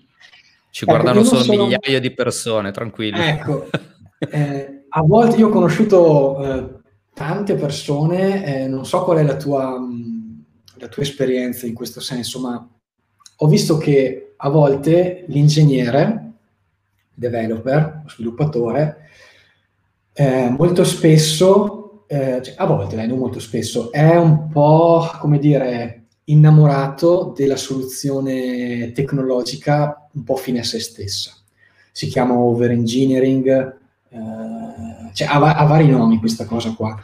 ci 0.77 0.83
ecco, 0.83 0.93
guardano 0.93 1.23
solo 1.23 1.41
sono... 1.41 1.63
migliaia 1.65 1.99
di 1.99 2.13
persone, 2.13 2.71
tranquilli. 2.71 3.19
Ecco, 3.19 3.67
eh, 4.29 4.76
a 4.97 5.03
volte 5.03 5.37
io 5.37 5.49
ho 5.49 5.51
conosciuto 5.51 6.43
eh, 6.43 6.69
tante 7.13 7.53
persone, 7.53 8.63
eh, 8.63 8.67
non 8.67 8.83
so 8.83 9.03
qual 9.03 9.19
è 9.19 9.23
la 9.23 9.35
tua, 9.35 9.79
la 10.77 10.87
tua 10.87 11.03
esperienza 11.03 11.67
in 11.67 11.75
questo 11.75 11.99
senso, 11.99 12.39
ma 12.39 12.67
ho 13.39 13.47
visto 13.47 13.77
che 13.77 14.33
a 14.35 14.49
volte 14.49 15.25
l'ingegnere, 15.27 16.31
developer, 17.13 18.05
sviluppatore, 18.07 19.09
eh, 20.13 20.49
molto 20.49 20.83
spesso, 20.83 22.05
eh, 22.07 22.41
cioè, 22.41 22.55
a 22.57 22.65
volte, 22.65 22.95
dai, 22.95 23.07
non 23.07 23.19
molto 23.19 23.39
spesso, 23.39 23.91
è 23.91 24.15
un 24.15 24.47
po', 24.47 25.07
come 25.19 25.37
dire, 25.37 26.05
innamorato 26.23 27.33
della 27.37 27.55
soluzione 27.55 28.91
tecnologica 28.93 30.09
un 30.13 30.23
po' 30.23 30.37
fine 30.37 30.61
a 30.61 30.63
se 30.63 30.79
stessa. 30.79 31.33
Si 31.91 32.07
chiama 32.07 32.35
overengineering, 32.35 33.85
eh, 34.09 35.11
cioè 35.13 35.27
ha, 35.27 35.55
ha, 35.55 35.65
vari 35.65 35.89
nomi 35.89 36.17
questa 36.17 36.45
cosa 36.45 36.73
qua, 36.73 36.99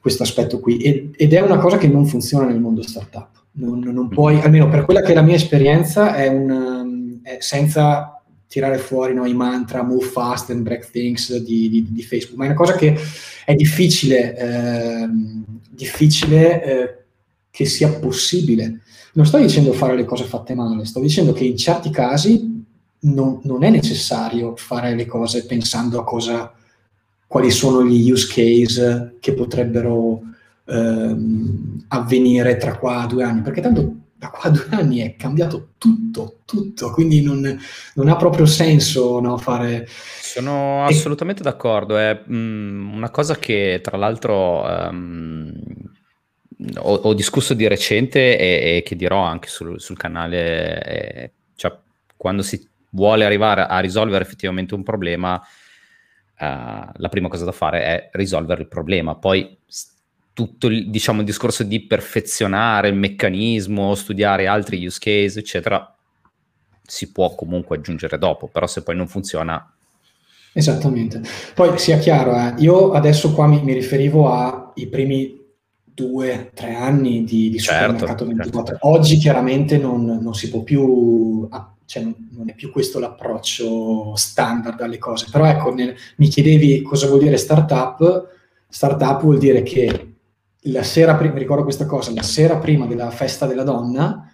questo 0.00 0.22
aspetto 0.22 0.60
qui, 0.60 0.78
ed, 0.78 1.14
ed, 1.16 1.32
è 1.32 1.40
una 1.40 1.58
cosa 1.58 1.78
che 1.78 1.88
non 1.88 2.06
funziona 2.06 2.46
nel 2.46 2.60
mondo 2.60 2.82
startup. 2.82 3.28
Non, 3.52 3.80
non 3.80 4.08
puoi, 4.08 4.40
almeno 4.40 4.68
per 4.68 4.84
quella 4.84 5.00
che 5.00 5.12
è 5.12 5.14
la 5.14 5.22
mia 5.22 5.34
esperienza, 5.34 6.14
è, 6.14 6.28
un, 6.28 7.20
è 7.22 7.38
senza 7.40 8.20
tirare 8.48 8.78
fuori 8.78 9.14
no, 9.14 9.26
i 9.26 9.34
mantra 9.34 9.82
move 9.82 10.04
fast 10.04 10.50
and 10.50 10.62
break 10.62 10.90
things 10.90 11.34
di, 11.38 11.68
di, 11.68 11.86
di, 11.90 12.02
Facebook, 12.02 12.38
ma 12.38 12.44
è 12.44 12.48
una 12.48 12.56
cosa 12.56 12.74
che 12.74 12.96
è 13.44 13.54
difficile, 13.54 14.36
eh, 14.36 15.08
difficile 15.70 16.64
eh, 16.64 16.96
che 17.50 17.64
sia 17.64 17.90
possibile. 17.90 18.80
Non 19.14 19.26
sto 19.26 19.38
dicendo 19.38 19.72
fare 19.72 19.96
le 19.96 20.04
cose 20.04 20.24
fatte 20.24 20.54
male, 20.54 20.84
sto 20.84 21.00
dicendo 21.00 21.32
che 21.32 21.44
in 21.44 21.56
certi 21.56 21.90
casi 21.90 22.55
non, 23.00 23.40
non 23.44 23.62
è 23.62 23.70
necessario 23.70 24.56
fare 24.56 24.94
le 24.94 25.06
cose 25.06 25.46
pensando 25.46 26.00
a 26.00 26.04
cosa, 26.04 26.52
quali 27.26 27.50
sono 27.50 27.84
gli 27.84 28.10
use 28.10 28.26
case 28.32 29.16
che 29.20 29.34
potrebbero 29.34 30.22
ehm, 30.66 31.84
avvenire 31.88 32.56
tra 32.56 32.76
qua 32.76 33.02
a 33.02 33.06
due 33.06 33.24
anni, 33.24 33.42
perché 33.42 33.60
tanto 33.60 33.94
da 34.18 34.30
qua 34.30 34.48
a 34.48 34.50
due 34.50 34.68
anni 34.70 34.98
è 34.98 35.16
cambiato 35.16 35.70
tutto, 35.78 36.38
tutto, 36.44 36.90
quindi 36.90 37.22
non, 37.22 37.58
non 37.94 38.08
ha 38.08 38.16
proprio 38.16 38.46
senso 38.46 39.20
no, 39.20 39.36
fare... 39.36 39.86
Sono 39.88 40.84
assolutamente 40.84 41.42
d'accordo, 41.42 41.96
è 41.96 42.22
mh, 42.24 42.34
mm, 42.34 42.94
una 42.94 43.10
cosa 43.10 43.36
che 43.36 43.80
tra 43.82 43.96
l'altro 43.96 44.62
um, 44.62 45.52
ho, 46.76 46.94
ho, 46.94 47.14
discusso 47.14 47.54
di 47.54 47.66
recente 47.66 48.38
e, 48.38 48.76
e 48.76 48.82
che 48.82 48.96
dirò 48.96 49.22
anche 49.22 49.48
sul, 49.48 49.80
sul 49.80 49.96
canale, 49.96 50.78
è, 50.78 51.30
cioè 51.54 51.74
quando 52.16 52.42
si 52.42 52.68
vuole 52.96 53.26
arrivare 53.26 53.66
a 53.66 53.78
risolvere 53.80 54.24
effettivamente 54.24 54.74
un 54.74 54.82
problema, 54.82 55.34
uh, 55.34 55.44
la 56.38 57.08
prima 57.10 57.28
cosa 57.28 57.44
da 57.44 57.52
fare 57.52 57.82
è 57.84 58.08
risolvere 58.12 58.62
il 58.62 58.68
problema, 58.68 59.14
poi 59.14 59.58
tutto 60.32 60.66
il, 60.66 60.90
diciamo, 60.90 61.20
il 61.20 61.26
discorso 61.26 61.62
di 61.62 61.80
perfezionare 61.86 62.88
il 62.88 62.94
meccanismo, 62.94 63.94
studiare 63.94 64.46
altri 64.46 64.84
use 64.84 64.98
case, 64.98 65.38
eccetera, 65.38 65.94
si 66.82 67.12
può 67.12 67.34
comunque 67.34 67.76
aggiungere 67.76 68.18
dopo, 68.18 68.48
però 68.48 68.66
se 68.66 68.82
poi 68.82 68.96
non 68.96 69.06
funziona... 69.06 69.70
Esattamente. 70.52 71.20
Poi 71.54 71.78
sia 71.78 71.98
chiaro, 71.98 72.34
eh, 72.34 72.54
io 72.58 72.92
adesso 72.92 73.34
qua 73.34 73.46
mi, 73.46 73.62
mi 73.62 73.74
riferivo 73.74 74.32
ai 74.32 74.86
primi 74.88 75.44
due, 75.84 76.50
tre 76.54 76.74
anni 76.74 77.24
di, 77.24 77.50
di 77.50 77.58
certo, 77.58 77.92
supermercato 77.92 78.26
24. 78.26 78.64
Certo. 78.74 78.88
Oggi 78.88 79.16
chiaramente 79.16 79.78
non, 79.78 80.04
non, 80.04 80.34
si 80.34 80.50
può 80.50 80.62
più, 80.62 81.48
cioè 81.86 82.02
non 82.02 82.48
è 82.48 82.54
più 82.54 82.70
questo 82.70 82.98
l'approccio 82.98 84.14
standard 84.16 84.80
alle 84.80 84.98
cose, 84.98 85.26
però 85.30 85.46
ecco, 85.46 85.72
nel, 85.72 85.94
mi 86.16 86.28
chiedevi 86.28 86.82
cosa 86.82 87.06
vuol 87.06 87.20
dire 87.20 87.36
startup, 87.36 88.28
startup 88.68 89.22
vuol 89.22 89.38
dire 89.38 89.62
che 89.62 90.14
la 90.66 90.82
sera 90.82 91.14
prima, 91.14 91.34
ricordo 91.34 91.62
questa 91.62 91.86
cosa, 91.86 92.12
la 92.12 92.22
sera 92.22 92.56
prima 92.58 92.86
della 92.86 93.10
festa 93.10 93.46
della 93.46 93.62
donna, 93.62 94.30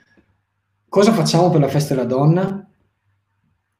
cosa 0.88 1.12
facciamo 1.12 1.51
per 1.51 1.61
la 1.61 1.69
festa 1.69 1.95
della 1.95 2.07
donna? 2.07 2.67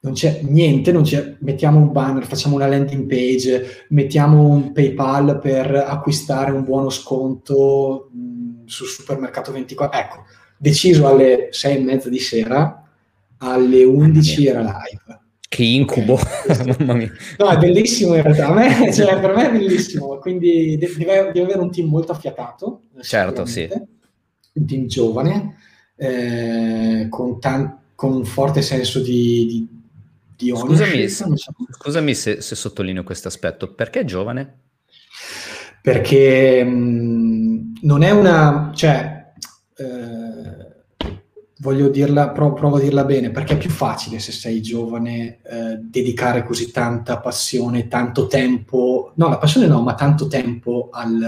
Non 0.01 0.13
c'è 0.13 0.41
niente, 0.43 0.91
non 0.91 1.03
c'è, 1.03 1.37
mettiamo 1.39 1.79
un 1.79 1.91
banner, 1.91 2.25
facciamo 2.25 2.55
una 2.55 2.67
landing 2.67 3.07
page, 3.07 3.85
mettiamo 3.89 4.45
un 4.45 4.73
PayPal 4.73 5.39
per 5.39 5.73
acquistare 5.73 6.51
un 6.51 6.63
buono 6.63 6.89
sconto 6.89 8.09
mh, 8.11 8.19
mm, 8.19 8.65
sul 8.65 8.87
supermercato 8.87 9.53
24. 9.53 9.99
Ecco, 9.99 10.23
deciso 10.57 11.07
alle 11.07 11.47
sei 11.51 11.77
e 11.77 11.79
mezza 11.79 12.09
di 12.09 12.19
sera, 12.19 12.82
alle 13.43 13.83
11 13.83 14.47
era 14.47 14.61
live 14.61 15.21
che 15.53 15.63
incubo, 15.63 16.13
okay. 16.13 16.65
mamma 16.79 16.93
mia. 16.93 17.11
No, 17.37 17.49
è 17.49 17.57
bellissimo 17.59 18.15
in 18.15 18.23
realtà, 18.23 18.51
me, 18.51 18.91
cioè, 18.91 19.19
per 19.19 19.35
me 19.35 19.49
è 19.49 19.51
bellissimo, 19.51 20.17
quindi 20.17 20.79
deve, 20.79 20.95
deve, 21.31 21.41
avere 21.43 21.59
un 21.59 21.71
team 21.71 21.89
molto 21.89 22.11
affiatato. 22.11 22.81
Certo, 23.01 23.45
sì. 23.45 23.69
Un 24.53 24.65
team 24.65 24.87
giovane, 24.87 25.57
eh, 25.95 27.05
con, 27.07 27.39
tan- 27.39 27.81
con, 27.93 28.13
un 28.13 28.25
forte 28.25 28.63
senso 28.63 28.99
di, 28.99 29.45
di, 30.35 30.51
di 30.51 30.55
Scusami, 30.57 31.07
se, 31.07 31.25
scusami 31.69 32.15
se, 32.15 32.41
se, 32.41 32.55
sottolineo 32.55 33.03
questo 33.03 33.27
aspetto, 33.27 33.71
perché 33.75 34.05
giovane? 34.05 34.61
Perché 35.83 36.63
mh, 36.63 36.71
mm, 36.71 37.73
non 37.81 38.01
è 38.01 38.09
una... 38.09 38.71
cioè... 38.73 39.33
Eh, 39.75 40.22
voglio 41.63 41.87
dirla, 41.87 42.29
provo, 42.29 42.53
provo, 42.53 42.75
a 42.75 42.79
dirla 42.81 43.05
bene, 43.05 43.31
perché 43.31 43.53
è 43.53 43.57
più 43.57 43.69
facile 43.69 44.19
se 44.19 44.33
sei 44.33 44.61
giovane 44.61 45.39
eh, 45.43 45.77
dedicare 45.79 46.43
così 46.43 46.71
tanta 46.71 47.19
passione, 47.19 47.87
tanto 47.87 48.27
tempo, 48.27 49.13
no, 49.15 49.29
la 49.29 49.37
passione 49.37 49.67
no, 49.67 49.81
ma 49.81 49.95
tanto 49.95 50.27
tempo 50.27 50.89
al, 50.91 51.23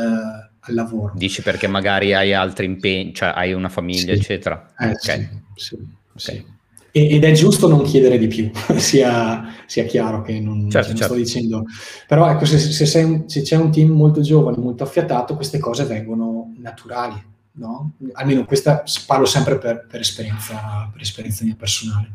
al 0.59 0.73
lavoro. 0.73 1.13
Dici 1.15 1.41
perché 1.41 1.67
magari 1.67 2.13
hai 2.13 2.33
altri 2.33 2.65
impegni, 2.65 3.13
cioè 3.13 3.31
hai 3.33 3.53
una 3.53 3.69
famiglia, 3.69 4.13
sì. 4.13 4.19
eccetera. 4.19 4.73
Eh, 4.77 4.89
okay. 4.89 5.29
sì, 5.55 5.77
sì, 6.15 6.31
okay. 6.31 6.53
Ed 6.91 7.23
è 7.23 7.31
giusto 7.31 7.69
non 7.69 7.83
chiedere 7.83 8.17
di 8.17 8.27
più, 8.27 8.51
sia, 8.75 9.53
sia, 9.65 9.85
chiaro 9.85 10.21
che 10.21 10.37
non, 10.41 10.69
certo, 10.69 10.89
certo. 10.89 11.03
sto 11.05 11.15
dicendo. 11.15 11.63
Però 12.07 12.29
ecco, 12.29 12.43
se, 12.43 12.59
se, 12.59 13.03
un, 13.03 13.29
se 13.29 13.41
c'è 13.41 13.55
un 13.55 13.71
team 13.71 13.91
molto 13.91 14.19
giovane, 14.19 14.57
molto 14.57 14.83
affiatato, 14.83 15.35
queste 15.35 15.59
cose 15.59 15.85
vengono 15.85 16.53
naturali 16.57 17.33
no? 17.55 17.93
Almeno 18.13 18.45
questa 18.45 18.83
parlo 19.05 19.25
sempre 19.25 19.57
per, 19.57 19.85
per, 19.87 19.99
esperienza, 19.99 20.89
per 20.91 21.01
esperienza 21.01 21.43
mia 21.43 21.55
personale. 21.55 22.11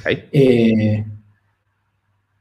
Okay. 0.00 0.26
E, 0.30 1.04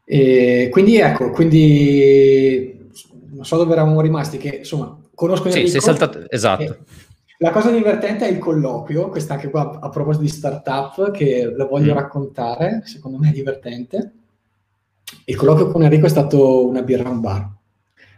e 0.03 0.69
quindi 0.71 0.97
ecco, 0.97 1.29
quindi 1.31 2.89
non 3.31 3.45
so 3.45 3.57
dove 3.57 3.73
eravamo 3.73 4.01
rimasti, 4.01 4.37
che 4.37 4.57
insomma 4.57 4.97
conosco. 5.13 5.49
Sì, 5.49 5.67
sei 5.67 5.81
saltato, 5.81 6.29
esatto. 6.29 6.79
La 7.37 7.49
cosa 7.49 7.71
divertente 7.71 8.27
è 8.27 8.31
il 8.31 8.37
colloquio, 8.37 9.09
questa 9.09 9.33
anche 9.33 9.49
qua 9.49 9.79
a 9.81 9.89
proposito 9.89 10.23
di 10.23 10.29
startup, 10.29 11.11
che 11.11 11.51
la 11.55 11.65
voglio 11.65 11.93
mm. 11.93 11.97
raccontare, 11.97 12.81
secondo 12.85 13.17
me 13.17 13.29
è 13.29 13.33
divertente. 13.33 14.13
Il 15.25 15.35
colloquio 15.35 15.71
con 15.71 15.83
Enrico 15.83 16.05
è 16.05 16.09
stato 16.09 16.67
una 16.67 16.83
birra 16.83 17.09
a 17.09 17.11
un 17.11 17.19
bar 17.19 17.49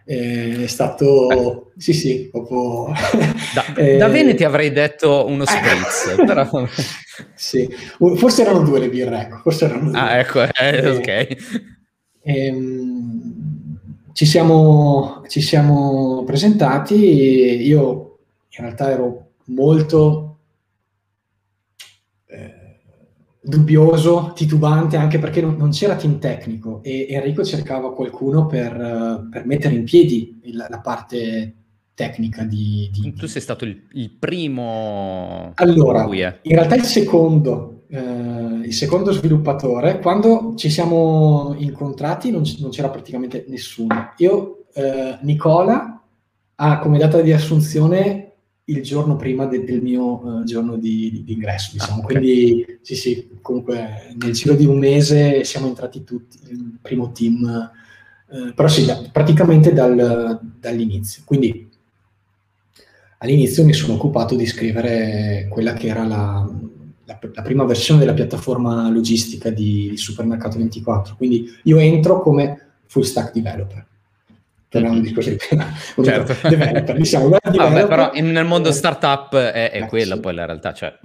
è 0.06 0.66
stato, 0.68 1.72
sì 1.78 1.94
sì, 1.94 2.30
proprio... 2.30 2.92
Da, 3.54 3.74
eh, 3.76 3.98
da 3.98 4.10
bene 4.10 4.34
ti 4.34 4.44
avrei 4.44 4.72
detto 4.72 5.26
uno 5.28 5.46
spritz, 5.46 6.16
eh, 6.18 6.24
però... 6.26 6.68
sì, 7.36 7.70
forse 8.16 8.42
erano 8.42 8.64
due 8.64 8.80
le 8.80 8.90
birre, 8.90 9.22
ecco, 9.22 9.38
forse 9.38 9.66
erano 9.66 9.92
due. 9.92 10.00
Ah, 10.00 10.18
ecco, 10.18 10.42
eh, 10.42 10.52
eh, 10.60 10.90
ok. 10.90 11.28
Ehm, 12.24 13.80
ci, 14.14 14.26
siamo, 14.26 15.24
ci 15.28 15.42
siamo 15.42 16.24
presentati, 16.26 16.96
io 16.96 18.18
in 18.50 18.64
realtà 18.64 18.92
ero 18.92 19.28
molto 19.46 20.23
dubbioso, 23.44 24.32
titubante, 24.34 24.96
anche 24.96 25.20
perché 25.20 25.42
non, 25.42 25.56
non, 25.58 25.72
c'era 25.72 25.96
team 25.96 26.18
tecnico 26.18 26.82
e 26.82 27.08
Enrico 27.10 27.44
cercava 27.44 27.94
qualcuno 27.94 28.46
per, 28.46 29.28
per 29.30 29.46
mettere 29.46 29.76
in 29.76 29.84
piedi 29.84 30.40
il, 30.44 30.66
la 30.70 30.80
parte 30.80 31.56
tecnica 31.94 32.44
di, 32.44 32.90
di... 32.92 33.14
Tu 33.14 33.28
sei 33.28 33.42
stato 33.42 33.66
il, 33.66 33.84
il 33.92 34.12
primo... 34.12 35.52
Allora, 35.56 36.04
in 36.06 36.56
realtà 36.56 36.76
il 36.76 36.84
secondo, 36.84 37.84
eh, 37.90 38.00
il 38.00 38.74
secondo 38.74 39.12
sviluppatore, 39.12 40.00
quando 40.00 40.54
ci 40.56 40.70
siamo 40.70 41.54
incontrati 41.58 42.32
non, 42.32 42.44
non 42.60 42.70
c'era 42.70 42.90
praticamente 42.90 43.44
nessuno. 43.50 44.14
Io, 44.18 44.66
eh, 44.74 45.18
Nicola, 45.22 46.02
ha 46.56 46.80
come 46.80 46.98
data 46.98 47.22
di 47.22 47.34
assunzione 47.34 48.33
il 48.66 48.82
giorno 48.82 49.16
prima 49.16 49.46
de- 49.46 49.64
del 49.64 49.82
mio 49.82 50.24
uh, 50.24 50.44
giorno 50.44 50.78
di, 50.78 51.10
di, 51.12 51.24
di 51.24 51.34
ingresso, 51.34 51.70
ah, 51.70 51.74
diciamo. 51.74 52.02
Ah, 52.02 52.04
okay. 52.04 52.16
Quindi 52.18 52.80
sì, 52.82 52.96
sì, 52.96 53.30
comunque 53.42 54.16
nel 54.18 54.32
giro 54.32 54.54
di 54.56 54.66
un 54.66 54.78
mese 54.78 55.44
siamo 55.44 55.68
entrati 55.68 56.04
tutti, 56.04 56.40
il 56.50 56.78
primo 56.82 57.12
team 57.12 57.72
eh, 58.34 58.54
però 58.54 58.68
sì, 58.68 58.86
da, 58.86 59.00
praticamente 59.12 59.74
dal, 59.74 60.40
dall'inizio. 60.60 61.22
Quindi 61.24 61.70
all'inizio 63.20 63.64
mi 63.64 63.74
sono 63.74 63.94
occupato 63.94 64.36
di 64.36 64.46
scrivere 64.48 65.48
quella 65.50 65.74
che 65.74 65.88
era 65.88 66.04
la, 66.04 66.50
la, 67.06 67.20
la 67.32 67.42
prima 67.44 67.64
versione 67.64 68.00
della 68.00 68.14
piattaforma 68.14 68.90
logistica 68.90 69.52
di 69.52 69.94
Supermercato 69.96 70.58
24. 70.58 71.16
Quindi 71.16 71.48
io 71.64 71.78
entro 71.78 72.22
come 72.22 72.72
full 72.88 73.04
stack 73.04 73.34
developer 73.34 73.86
un 74.90 75.02
discorso 75.02 75.30
di 75.30 75.38
certo. 76.04 76.48
developer, 76.48 76.96
diciamo, 76.98 77.30
developer. 77.30 77.72
Vabbè, 77.72 77.88
però 77.88 78.12
nel 78.14 78.46
mondo 78.46 78.72
startup 78.72 79.36
è, 79.36 79.72
è 79.72 79.84
eh, 79.84 79.88
quella 79.88 80.16
sì. 80.16 80.22
poi 80.22 80.34
la 80.34 80.46
realtà, 80.46 80.74
cioè 80.74 80.98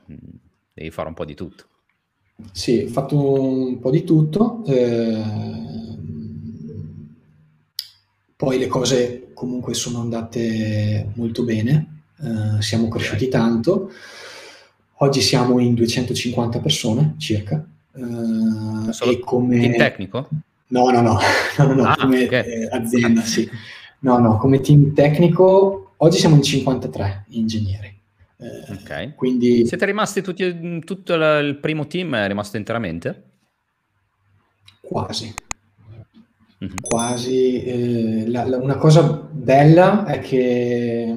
devi 0.72 0.90
fare 0.90 1.09
un 1.09 1.14
po' 1.14 1.24
di 1.24 1.35
tutto. 1.35 1.64
Sì, 2.52 2.85
ho 2.87 2.88
fatto 2.88 3.40
un 3.40 3.78
po' 3.81 3.90
di 3.90 4.04
tutto, 4.04 4.62
eh, 4.66 5.22
poi 8.37 8.59
le 8.59 8.66
cose 8.68 9.31
comunque 9.35 9.74
sono 9.74 10.00
andate 10.00 11.11
molto 11.14 11.42
bene, 11.42 12.02
eh, 12.20 12.62
siamo 12.62 12.87
cresciuti 12.87 13.26
okay. 13.26 13.40
tanto, 13.40 13.90
oggi 14.98 15.20
siamo 15.20 15.59
in 15.59 15.74
250 15.74 16.61
persone 16.61 17.14
circa. 17.18 17.66
Eh, 17.92 18.92
Solo 18.92 19.18
come... 19.18 19.64
in 19.64 19.76
tecnico? 19.76 20.28
No, 20.68 20.90
no, 20.90 21.00
no, 21.00 21.18
no, 21.59 21.74
no, 21.74 21.85
ah, 21.85 21.96
come 21.96 22.24
okay. 22.24 22.44
eh, 22.44 22.68
azienda, 22.70 23.22
sì. 23.22 23.48
No, 24.00 24.18
no, 24.18 24.37
come 24.37 24.61
team 24.61 24.92
tecnico 24.92 25.94
oggi 25.96 26.18
siamo 26.18 26.37
in 26.37 26.42
53 26.42 27.24
ingegneri. 27.28 27.96
Eh, 28.37 28.72
ok. 28.72 29.14
Quindi... 29.14 29.66
Siete 29.66 29.87
rimasti 29.87 30.22
tutti, 30.22 30.81
tutto 30.85 31.16
la, 31.16 31.38
il 31.38 31.57
primo 31.57 31.87
team 31.87 32.14
è 32.16 32.26
rimasto 32.26 32.57
interamente? 32.57 33.22
Quasi. 34.81 35.35
Mm-hmm. 36.64 36.76
Quasi. 36.81 37.62
Eh, 37.62 38.28
la, 38.28 38.44
la, 38.46 38.59
una 38.59 38.76
cosa 38.76 39.02
bella 39.02 40.04
è 40.04 40.20
che, 40.20 41.16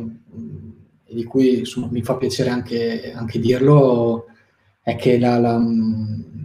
di 1.07 1.23
cui 1.25 1.59
insomma, 1.59 1.87
mi 1.91 2.01
fa 2.01 2.15
piacere 2.15 2.49
anche, 2.49 3.13
anche 3.13 3.39
dirlo, 3.39 4.25
è 4.81 4.95
che 4.95 5.19
la, 5.19 5.37
la 5.37 5.59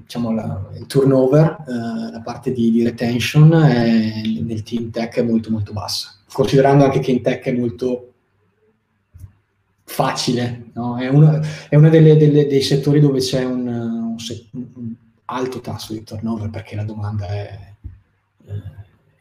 diciamo, 0.07 0.33
la, 0.33 0.71
il 0.79 0.87
turnover, 0.87 1.65
eh, 1.67 2.13
la 2.13 2.21
parte 2.25 2.53
di, 2.53 2.71
di 2.71 2.85
retention 2.85 3.53
è, 3.53 4.23
nel 4.41 4.63
team 4.63 4.91
tech 4.91 5.17
è 5.17 5.23
molto 5.23 5.51
molto 5.51 5.73
bassa, 5.73 6.15
considerando 6.33 6.85
anche 6.85 7.01
che 7.01 7.11
in 7.11 7.23
tech 7.23 7.45
è 7.45 7.53
molto 7.53 8.13
facile, 9.83 10.71
no? 10.75 10.97
è 10.97 11.09
uno, 11.09 11.41
è 11.69 11.75
uno 11.75 11.89
delle, 11.89 12.17
delle, 12.17 12.47
dei 12.47 12.63
settori 12.63 13.01
dove 13.01 13.19
c'è 13.19 13.45
un, 13.45 13.67
un, 13.67 14.17
un, 14.53 14.95
alto 15.29 15.61
tasso 15.61 15.93
di 15.93 16.05
turnover 16.05 16.51
perché 16.51 16.77
la 16.77 16.85
domanda 16.85 17.27
è 17.27 17.73
eh, 18.47 18.63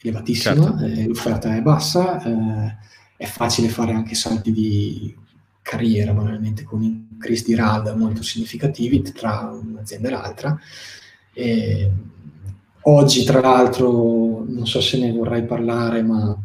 elevatissima, 0.04 0.54
certo. 0.54 0.86
eh, 0.86 1.08
l'offerta 1.08 1.56
è 1.56 1.62
bassa, 1.62 2.21
eh, 2.21 2.76
è 3.17 3.26
facile 3.26 3.69
fare 3.69 3.91
anche 3.91 4.13
salti 4.13 4.52
di 4.52 5.15
carriera 5.63 6.13
banalmente 6.13 6.62
con 6.62 6.84
increase 7.15 7.43
di 7.45 7.56
RAD 7.56 7.93
molto 7.95 8.21
significativi 8.21 9.01
tra 9.01 9.51
un'azienda 9.51 10.08
e 10.08 10.12
l'altra. 10.12 10.60
E 11.34 11.89
oggi, 12.82 13.23
tra 13.23 13.39
l'altro, 13.41 14.45
non 14.47 14.67
so 14.67 14.82
se 14.82 14.97
ne 14.99 15.12
vorrai 15.12 15.43
parlare, 15.43 16.01
ma 16.01 16.38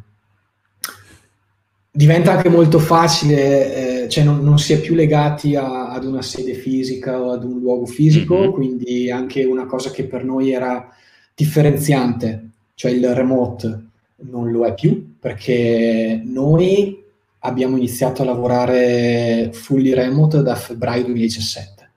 diventa 1.92 2.32
anche 2.32 2.48
molto 2.48 2.78
facile, 2.78 4.04
eh, 4.04 4.08
cioè 4.08 4.24
non, 4.24 4.42
non, 4.42 4.58
si 4.58 4.72
è 4.72 4.80
più 4.80 4.94
legati 4.94 5.56
a, 5.56 5.90
ad 5.90 6.04
una 6.04 6.22
sede 6.22 6.54
fisica 6.54 7.20
o 7.20 7.32
ad 7.32 7.44
un 7.44 7.58
luogo 7.58 7.86
fisico, 7.86 8.38
mm-hmm. 8.38 8.50
quindi 8.50 9.10
anche 9.10 9.44
una 9.44 9.66
cosa 9.66 9.90
che 9.90 10.04
per 10.04 10.24
noi 10.24 10.52
era 10.52 10.88
differenziante, 11.34 12.50
cioè 12.74 12.92
il 12.92 13.14
remote 13.14 13.84
non 14.22 14.50
lo 14.50 14.64
è 14.64 14.74
più, 14.74 15.16
perché 15.18 16.20
noi 16.24 16.99
abbiamo 17.40 17.76
iniziato 17.76 18.22
a 18.22 18.24
lavorare 18.24 19.50
fully 19.52 19.94
remote 19.94 20.42
da 20.42 20.54
febbraio 20.54 21.04
2017. 21.04 21.90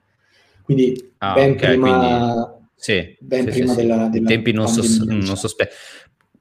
Quindi 0.63 1.11
ah, 1.19 1.33
ben 1.33 1.51
okay, 1.51 1.69
prima, 1.71 1.89
quindi, 1.89 2.67
sì, 2.75 3.17
ben 3.19 3.43
sì, 3.45 3.59
prima 3.59 3.73
sì, 3.73 3.75
della, 3.77 4.07
della 4.07 4.27
tempi 4.27 4.51
non, 4.51 4.67
sos- 4.67 4.99
non 4.99 5.37
sospetti. 5.37 5.75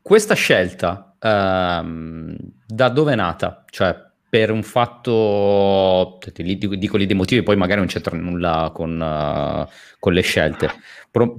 Questa 0.01 0.35
scelta 0.35 1.17
uh, 1.19 2.37
da 2.67 2.89
dove 2.89 3.13
è 3.13 3.17
nata? 3.17 3.65
Cioè, 3.69 4.11
per 4.29 4.51
un 4.51 4.63
fatto, 4.63 6.19
dico 6.35 6.97
lì 6.97 7.07
dei 7.07 7.15
motivi, 7.15 7.43
poi 7.43 7.57
magari 7.57 7.81
non 7.81 7.89
c'entra 7.89 8.17
nulla 8.17 8.71
con, 8.73 8.99
uh, 8.99 9.71
con 9.99 10.13
le 10.13 10.23
scelte, 10.23 10.71
Pro, 11.11 11.37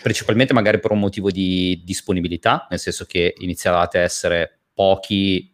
principalmente 0.00 0.54
magari 0.54 0.80
per 0.80 0.92
un 0.92 1.00
motivo 1.00 1.30
di 1.30 1.82
disponibilità, 1.84 2.66
nel 2.70 2.78
senso 2.78 3.04
che 3.04 3.34
iniziavate 3.36 3.98
a 3.98 4.02
essere 4.02 4.60
pochi 4.72 5.53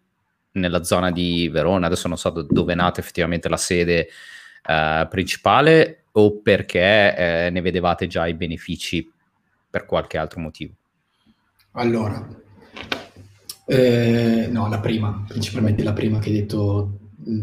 nella 0.53 0.83
zona 0.83 1.11
di 1.11 1.49
Verona, 1.49 1.87
adesso 1.87 2.09
non 2.09 2.17
so 2.17 2.31
dove 2.31 2.73
è 2.73 2.77
nata 2.77 3.01
effettivamente 3.01 3.49
la 3.49 3.57
sede 3.57 4.09
eh, 4.67 5.07
principale 5.09 6.05
o 6.13 6.41
perché 6.41 7.17
eh, 7.17 7.51
ne 7.51 7.61
vedevate 7.61 8.07
già 8.07 8.27
i 8.27 8.35
benefici 8.35 9.09
per 9.71 9.87
qualche 9.87 10.19
altro 10.19 10.41
motivo? 10.41 10.75
Allora, 11.73 12.27
eh, 13.67 14.49
no, 14.51 14.69
la 14.69 14.81
prima, 14.81 15.25
principalmente 15.29 15.85
la 15.85 15.93
prima 15.93 16.19
che 16.19 16.31
hai 16.31 16.41
detto 16.41 16.99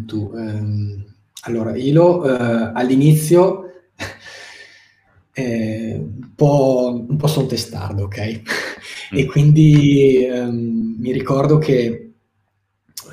tu. 0.05 0.33
Ehm, 0.35 1.05
allora, 1.43 1.75
io 1.77 2.25
eh, 2.25 2.71
all'inizio 2.73 3.71
eh, 5.31 5.93
un, 5.95 6.31
po', 6.35 7.05
un 7.07 7.15
po' 7.15 7.27
sono 7.27 7.47
testardo, 7.47 8.03
ok? 8.03 8.41
Mm. 9.13 9.17
e 9.19 9.25
quindi 9.25 10.25
ehm, 10.25 10.97
mi 10.99 11.13
ricordo 11.13 11.59
che 11.59 12.06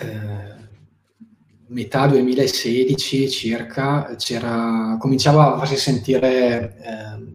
eh, 0.00 0.54
metà 1.68 2.07
2016 2.07 3.30
circa 3.30 4.16
cominciava 4.98 5.54
a 5.54 5.59
farsi 5.59 5.76
sentire 5.76 6.76
eh, 6.80 7.35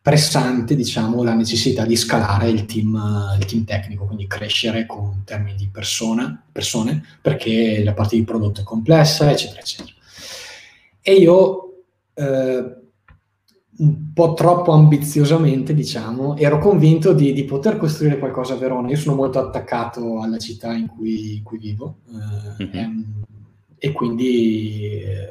pressante 0.00 0.74
diciamo, 0.74 1.22
la 1.22 1.34
necessità 1.34 1.84
di 1.84 1.94
scalare 1.94 2.48
il 2.48 2.64
team, 2.64 3.36
il 3.38 3.44
team 3.44 3.64
tecnico, 3.64 4.06
quindi 4.06 4.26
crescere 4.26 4.86
con 4.86 5.22
termini 5.24 5.56
di 5.56 5.68
persona, 5.70 6.42
persone, 6.50 7.04
perché 7.20 7.82
la 7.84 7.92
parte 7.92 8.16
di 8.16 8.24
prodotto 8.24 8.62
è 8.62 8.64
complessa, 8.64 9.30
eccetera, 9.30 9.60
eccetera. 9.60 9.94
E 11.02 11.12
io 11.12 11.82
eh, 12.14 12.77
un 13.78 14.12
po' 14.12 14.34
troppo 14.34 14.72
ambiziosamente, 14.72 15.72
diciamo, 15.72 16.36
ero 16.36 16.58
convinto 16.58 17.12
di, 17.12 17.32
di, 17.32 17.44
poter 17.44 17.76
costruire 17.76 18.18
qualcosa 18.18 18.54
a 18.54 18.56
Verona. 18.56 18.88
Io 18.88 18.96
sono 18.96 19.14
molto 19.14 19.38
attaccato 19.38 20.20
alla 20.20 20.38
città 20.38 20.72
in 20.72 20.88
cui, 20.88 21.36
in 21.36 21.42
cui 21.44 21.58
vivo 21.58 21.98
eh, 22.08 22.64
mm-hmm. 22.64 22.74
ehm, 22.74 23.04
e 23.78 23.92
quindi 23.92 25.00
eh, 25.00 25.28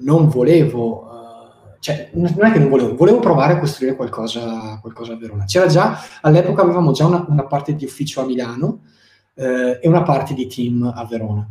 non 0.00 0.28
volevo, 0.28 1.10
eh, 1.10 1.76
cioè 1.80 2.10
non 2.14 2.26
è 2.26 2.52
che 2.52 2.58
non 2.58 2.70
volevo, 2.70 2.96
volevo 2.96 3.18
provare 3.18 3.54
a 3.54 3.58
costruire 3.58 3.94
qualcosa, 3.94 4.78
qualcosa 4.80 5.12
a 5.12 5.16
Verona. 5.16 5.44
C'era 5.44 5.66
già, 5.66 6.00
all'epoca 6.22 6.62
avevamo 6.62 6.92
già 6.92 7.04
una, 7.04 7.26
una 7.28 7.44
parte 7.44 7.74
di 7.74 7.84
ufficio 7.84 8.22
a 8.22 8.24
Milano 8.24 8.84
eh, 9.34 9.78
e 9.82 9.86
una 9.88 10.02
parte 10.02 10.32
di 10.32 10.46
team 10.46 10.90
a 10.94 11.04
Verona. 11.04 11.46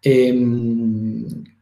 E, 0.00 0.26
ehm, 0.26 1.52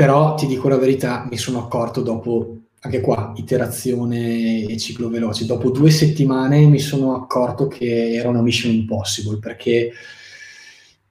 però 0.00 0.32
ti 0.34 0.46
dico 0.46 0.70
la 0.70 0.78
verità, 0.78 1.26
mi 1.28 1.36
sono 1.36 1.58
accorto 1.58 2.00
dopo, 2.00 2.56
anche 2.80 3.02
qua, 3.02 3.34
iterazione 3.36 4.64
e 4.64 4.78
ciclo 4.78 5.10
veloce, 5.10 5.44
dopo 5.44 5.68
due 5.68 5.90
settimane 5.90 6.64
mi 6.64 6.78
sono 6.78 7.14
accorto 7.14 7.68
che 7.68 8.14
era 8.14 8.30
una 8.30 8.40
mission 8.40 8.72
impossible 8.72 9.38
perché 9.38 9.92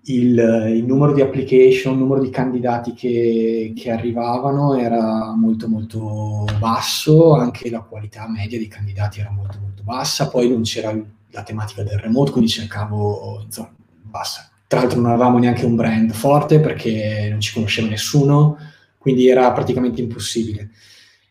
il, 0.06 0.73
il 0.75 0.84
numero 0.86 1.13
di 1.13 1.21
application, 1.21 1.93
il 1.93 1.99
numero 1.99 2.19
di 2.19 2.32
candidati 2.32 2.93
che, 2.93 3.73
che, 3.75 3.91
arrivavano 3.91 4.75
era 4.75 5.36
molto 5.36 5.67
molto 5.67 6.45
basso, 6.58 7.36
anche 7.36 7.69
la 7.69 7.82
qualità 7.82 8.28
media 8.28 8.58
dei 8.58 8.67
candidati 8.67 9.19
era 9.19 9.30
molto 9.30 9.60
molto 9.62 9.84
bassa, 9.84 10.30
poi 10.30 10.49
non 10.49 10.63
c'era 10.63 10.99
la 11.30 11.43
tematica 11.43 11.84
del 11.84 11.99
remote, 11.99 12.32
quindi 12.32 12.49
cercavo, 12.49 13.43
insomma, 13.45 13.71
bassa. 14.02 14.49
Tra 14.65 14.80
l'altro 14.80 14.99
non 14.99 15.12
avevamo 15.12 15.38
neanche 15.38 15.63
un 15.63 15.75
brand 15.75 16.12
forte 16.12 16.60
perché 16.60 17.28
non 17.30 17.39
ci 17.39 17.54
conosceva 17.54 17.88
nessuno, 17.88 18.58
quindi 18.99 19.27
era 19.27 19.51
praticamente 19.51 20.01
impossibile. 20.01 20.69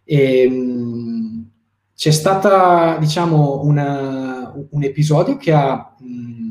E, 0.03 0.43
ehm, 0.43 1.51
c'è 1.95 2.11
stata, 2.11 2.97
diciamo, 2.99 3.61
una, 3.65 4.53
un 4.71 4.83
episodio 4.83 5.37
che 5.37 5.53
ha 5.53 5.95
mh, 5.99 6.51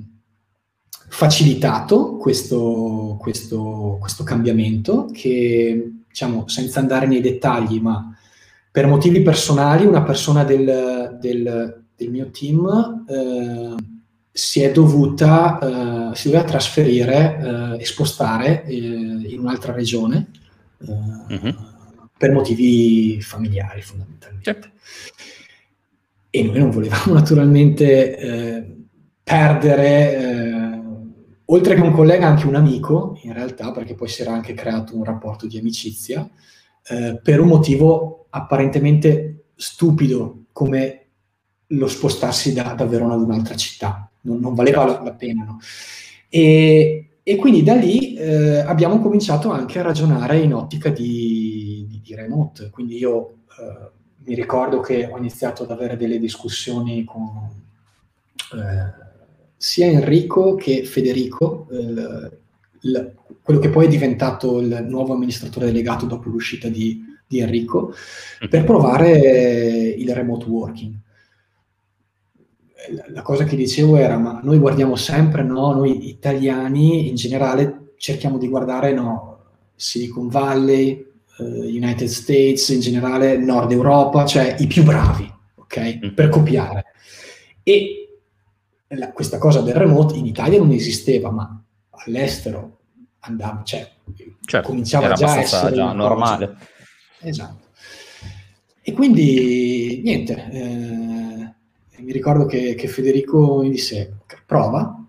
facilitato 1.09 2.17
questo, 2.17 3.17
questo, 3.19 3.97
questo, 3.99 4.23
cambiamento 4.23 5.09
che, 5.11 5.93
diciamo, 6.07 6.47
senza 6.47 6.79
andare 6.79 7.07
nei 7.07 7.21
dettagli, 7.21 7.79
ma 7.79 8.15
per 8.71 8.87
motivi 8.87 9.21
personali, 9.21 9.85
una 9.85 10.03
persona 10.03 10.43
del, 10.43 11.17
del, 11.19 11.85
del 11.95 12.11
mio 12.11 12.29
team 12.29 13.05
eh, 13.07 13.75
si 14.29 14.61
è 14.61 14.71
dovuta, 14.71 16.11
eh, 16.11 16.15
si 16.15 16.29
doveva 16.29 16.43
trasferire 16.43 17.75
eh, 17.77 17.81
e 17.81 17.85
spostare 17.85 18.65
eh, 18.65 18.75
in 18.75 19.39
un'altra 19.39 19.73
regione 19.73 20.29
uh-huh. 20.79 21.55
per 22.17 22.31
motivi 22.31 23.21
familiari 23.21 23.81
fondamentalmente. 23.81 24.51
Certo. 24.51 24.69
e 26.29 26.43
noi 26.43 26.59
non 26.59 26.69
volevamo 26.69 27.13
naturalmente 27.13 28.17
eh, 28.17 28.75
perdere, 29.23 30.17
eh, 30.17 30.81
oltre 31.45 31.75
che 31.75 31.81
un 31.81 31.91
collega, 31.91 32.27
anche 32.27 32.47
un 32.47 32.55
amico, 32.55 33.19
in 33.23 33.33
realtà, 33.33 33.71
perché 33.71 33.93
poi 33.93 34.07
si 34.07 34.21
era 34.21 34.31
anche 34.31 34.53
creato 34.53 34.95
un 34.95 35.03
rapporto 35.03 35.47
di 35.47 35.57
amicizia, 35.57 36.29
eh, 36.89 37.19
per 37.21 37.39
un 37.39 37.47
motivo 37.47 38.27
apparentemente 38.29 39.47
stupido 39.55 40.45
come 40.51 41.01
lo 41.67 41.87
spostarsi 41.87 42.53
da, 42.53 42.73
da 42.73 42.85
Verona 42.85 43.15
ad 43.15 43.21
un'altra 43.21 43.55
città. 43.55 44.09
Non, 44.21 44.39
non 44.39 44.53
valeva 44.53 44.85
la, 44.85 45.01
la 45.01 45.13
pena. 45.13 45.43
No? 45.43 45.59
E, 46.29 47.06
e, 47.29 47.35
quindi 47.35 47.61
da 47.61 47.75
lì 47.75 48.15
eh, 48.15 48.59
abbiamo 48.59 48.99
cominciato 48.99 49.51
anche 49.51 49.79
a 49.79 49.81
ragionare 49.81 50.37
in 50.39 50.53
ottica 50.53 50.89
di, 50.89 51.85
di, 51.89 51.99
di 52.01 52.15
remote. 52.15 52.69
Quindi 52.69 52.97
io 52.97 53.39
eh, 53.59 53.89
mi 54.25 54.33
ricordo 54.33 54.79
che 54.79 55.09
ho 55.11 55.17
iniziato 55.17 55.63
ad 55.63 55.71
avere 55.71 55.97
delle 55.97 56.19
discussioni 56.19 57.03
con 57.03 57.49
eh, 58.53 59.05
sia 59.57 59.87
Enrico 59.87 60.55
che 60.55 60.85
Federico, 60.85 61.67
il, 61.71 62.39
il, 62.81 63.15
quello 63.41 63.59
che 63.59 63.69
poi 63.69 63.87
è 63.87 63.89
diventato 63.89 64.59
il 64.59 64.85
nuovo 64.87 65.13
amministratore 65.13 65.65
delegato 65.65 66.05
dopo 66.05 66.29
l'uscita 66.29 66.69
di, 66.69 67.03
di 67.27 67.39
Enrico, 67.39 67.93
per 68.49 68.61
mhm. 68.61 68.65
provare 68.65 69.89
il 69.97 70.15
remote 70.15 70.45
working. 70.45 70.95
La 73.09 73.21
cosa 73.21 73.43
che 73.43 73.55
dicevo 73.55 73.97
era, 73.97 74.17
ma 74.17 74.39
noi 74.43 74.59
guardiamo 74.59 74.95
sempre, 74.95 75.43
no, 75.43 75.73
noi 75.73 76.09
italiani 76.09 77.09
in 77.09 77.15
generale 77.15 77.93
cerchiamo 77.97 78.37
di 78.37 78.47
guardare, 78.47 78.93
no, 78.93 79.39
Silicon 79.75 80.27
Valley, 80.27 81.05
uh, 81.37 81.43
United 81.43 82.07
States, 82.07 82.69
in 82.69 82.79
generale 82.79 83.37
Nord 83.37 83.71
Europa, 83.71 84.25
cioè 84.25 84.55
i 84.59 84.67
più 84.67 84.83
bravi, 84.83 85.31
ok? 85.55 85.99
Mhm. 86.01 86.13
Per 86.13 86.29
copiare. 86.29 86.85
E 87.63 88.19
la, 88.89 89.11
questa 89.11 89.37
cosa 89.37 89.61
del 89.61 89.75
remote 89.75 90.15
in 90.15 90.25
Italia 90.25 90.59
non 90.59 90.71
esisteva, 90.71 91.31
ma 91.31 91.61
all'estero 91.89 92.77
andava, 93.21 93.61
cioè, 93.63 93.91
certo, 94.45 94.67
cominciava 94.67 95.13
già 95.13 95.31
a 95.33 95.39
essere 95.39 95.75
già 95.75 95.91
normale. 95.91 96.47
Cosa. 96.47 96.67
Esatto. 97.21 97.65
E 98.81 98.93
quindi, 98.93 99.99
niente, 100.03 100.49
eh, 100.51 101.53
mi 101.99 102.11
ricordo 102.11 102.45
che, 102.45 102.75
che, 102.75 102.87
Federico 102.87 103.61
mi 103.61 103.69
disse, 103.69 104.17
prova, 104.45 105.03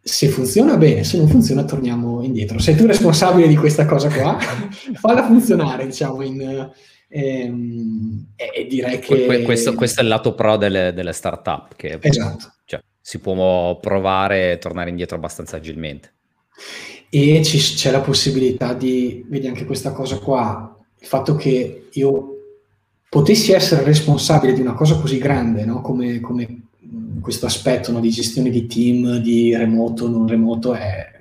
se 0.00 0.28
funziona 0.28 0.76
bene, 0.76 1.02
se 1.04 1.16
non 1.16 1.28
funziona 1.28 1.64
torniamo 1.64 2.22
indietro. 2.22 2.58
Sei 2.58 2.76
tu 2.76 2.86
responsabile 2.86 3.48
di 3.48 3.56
questa 3.56 3.86
cosa 3.86 4.08
qua, 4.08 4.38
falla 4.94 5.26
funzionare, 5.26 5.86
diciamo, 5.86 6.22
in, 6.22 6.70
ehm, 7.08 8.26
e, 8.36 8.66
direi 8.66 8.98
che... 8.98 9.42
Questo, 9.42 9.74
questo, 9.74 10.00
è 10.00 10.02
il 10.02 10.08
lato 10.08 10.34
pro 10.34 10.56
delle, 10.56 10.92
delle 10.92 11.12
start-up, 11.12 11.74
che 11.74 11.98
esatto. 12.00 12.52
cioè, 12.64 12.80
si 13.00 13.18
può 13.18 13.78
provare 13.78 14.52
e 14.52 14.58
tornare 14.58 14.90
indietro 14.90 15.16
abbastanza 15.16 15.56
agilmente. 15.56 16.12
E 17.08 17.42
ci, 17.42 17.58
c'è 17.58 17.90
la 17.90 18.00
possibilità 18.00 18.74
di, 18.74 19.24
vedi 19.28 19.46
anche 19.46 19.64
questa 19.64 19.92
cosa 19.92 20.18
qua, 20.18 20.76
il 20.98 21.06
fatto 21.06 21.34
che 21.34 21.88
io 21.92 22.35
potessi 23.08 23.52
essere 23.52 23.84
responsabile 23.84 24.52
di 24.52 24.60
una 24.60 24.74
cosa 24.74 24.98
così 24.98 25.18
grande, 25.18 25.64
no? 25.64 25.80
come, 25.80 26.20
come 26.20 26.62
questo 27.20 27.46
aspetto 27.46 27.92
no? 27.92 28.00
di 28.00 28.10
gestione 28.10 28.50
di 28.50 28.66
team, 28.66 29.18
di 29.18 29.54
remoto, 29.56 30.08
non 30.08 30.26
remoto, 30.26 30.74
è, 30.74 31.12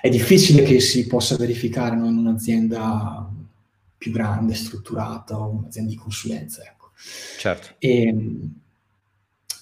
è 0.00 0.08
difficile 0.08 0.62
che 0.62 0.80
si 0.80 1.06
possa 1.06 1.36
verificare 1.36 1.96
no? 1.96 2.06
in 2.06 2.16
un'azienda 2.16 3.30
più 3.96 4.10
grande, 4.10 4.54
strutturata, 4.54 5.38
un'azienda 5.38 5.90
di 5.90 5.96
consulenza. 5.96 6.62
Ecco. 6.62 6.90
Certo. 7.38 7.68
E, 7.78 8.02
ehm, 8.02 8.50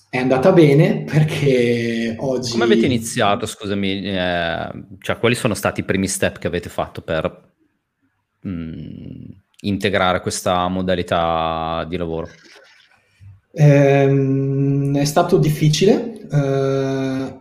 è 0.08 0.18
andata 0.18 0.50
bene 0.50 1.04
perché 1.04 2.16
oggi... 2.18 2.50
Come 2.50 2.64
avete 2.64 2.86
iniziato, 2.86 3.46
scusami, 3.46 4.02
eh, 4.02 4.70
cioè 4.98 5.18
quali 5.18 5.36
sono 5.36 5.54
stati 5.54 5.80
i 5.80 5.84
primi 5.84 6.08
step 6.08 6.38
che 6.38 6.48
avete 6.48 6.68
fatto 6.68 7.00
per 7.00 7.52
mh, 8.40 8.50
mm, 8.50 9.24
integrare 9.62 10.20
questa 10.20 10.68
modalità 10.68 11.84
di 11.88 11.96
lavoro? 11.96 12.28
Eh, 13.52 14.92
è 14.94 15.04
stato 15.04 15.38
difficile. 15.38 16.28
Eh, 16.30 17.38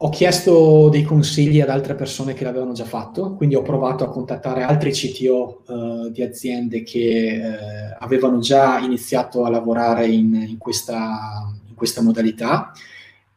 ho 0.00 0.10
chiesto 0.10 0.88
dei 0.90 1.02
consigli 1.02 1.60
ad 1.60 1.70
altre 1.70 1.96
persone 1.96 2.32
che 2.32 2.44
l'avevano 2.44 2.72
già 2.72 2.84
fatto, 2.84 3.34
quindi 3.34 3.56
ho 3.56 3.62
provato 3.62 4.04
a 4.04 4.10
contattare 4.10 4.62
altri 4.62 4.92
CTO 4.92 5.64
eh, 5.66 6.10
di 6.12 6.22
aziende 6.22 6.84
che 6.84 7.34
eh, 7.34 7.96
avevano 7.98 8.38
già 8.38 8.78
iniziato 8.78 9.44
a 9.44 9.50
lavorare 9.50 10.06
in, 10.06 10.34
in, 10.34 10.56
questa, 10.56 11.52
in, 11.66 11.74
questa, 11.74 12.00
modalità. 12.00 12.70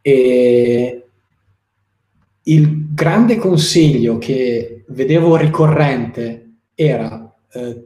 E 0.02 1.06
il 2.44 2.94
grande 2.94 3.38
consiglio 3.38 4.20
che 4.20 4.84
vedevo 4.90 5.36
ricorrente 5.38 6.58
era 6.76 7.21
eh, 7.54 7.84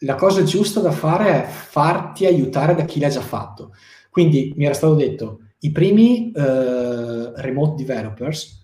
la 0.00 0.14
cosa 0.14 0.42
giusta 0.42 0.80
da 0.80 0.90
fare 0.90 1.44
è 1.44 1.46
farti 1.46 2.26
aiutare 2.26 2.74
da 2.74 2.84
chi 2.84 3.00
l'ha 3.00 3.08
già 3.08 3.20
fatto. 3.20 3.74
Quindi 4.10 4.52
mi 4.56 4.64
era 4.64 4.74
stato 4.74 4.94
detto, 4.94 5.40
i 5.60 5.72
primi 5.72 6.32
uh, 6.34 7.32
remote 7.34 7.82
developers 7.82 8.62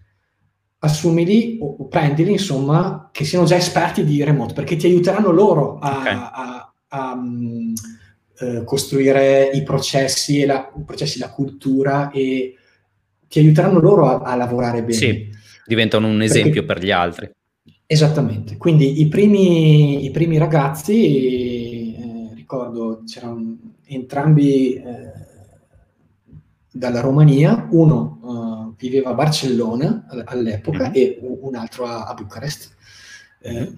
assumili 0.79 1.59
o, 1.61 1.77
o, 1.79 1.89
prendili, 1.89 2.33
insomma, 2.33 3.09
che 3.13 3.25
siano 3.25 3.45
già 3.45 3.57
esperti 3.57 4.05
di 4.05 4.23
remote, 4.23 4.53
perché 4.53 4.77
ti 4.77 4.87
aiuteranno 4.87 5.31
loro 5.31 5.79
a, 5.79 5.99
okay. 5.99 6.15
a, 6.15 6.31
a, 6.31 6.75
a 6.89 7.13
um, 7.13 7.73
uh, 8.41 8.65
costruire 8.65 9.51
i 9.53 9.63
processi, 9.63 10.41
e 10.41 10.47
la, 10.47 10.71
i 10.77 10.85
processi, 10.85 11.19
la 11.19 11.31
cultura 11.31 12.11
e 12.11 12.57
ti 13.29 13.39
aiuteranno 13.39 13.81
loro 13.81 14.21
a, 14.21 14.35
lavorare 14.35 14.81
bene. 14.81 14.93
Sì, 14.93 15.31
diventano 15.65 16.09
un 16.09 16.21
esempio 16.21 16.65
perché, 16.65 16.81
per 16.81 16.85
gli 16.85 16.91
altri. 16.91 17.31
Esattamente, 17.93 18.57
quindi 18.57 19.01
i 19.01 19.09
primi, 19.09 20.05
i 20.05 20.11
primi 20.11 20.39
ragazzi, 20.39 21.95
eh, 21.95 22.31
ricordo, 22.35 23.03
c'erano 23.07 23.59
entrambi... 23.85 24.75
Eh, 24.75 25.31
dalla 26.73 27.01
Romania, 27.01 27.69
uno 27.71 28.19
uh, 28.23 28.75
viveva 28.79 29.11
a 29.11 29.15
Barcellona 29.15 30.07
all'epoca 30.25 30.85
mm-hmm. 30.85 30.93
e 30.95 31.19
un 31.21 31.55
altro 31.55 31.85
a, 31.85 32.07
a 32.07 32.15
Bucarest. 32.15 32.75
Eh, 33.41 33.73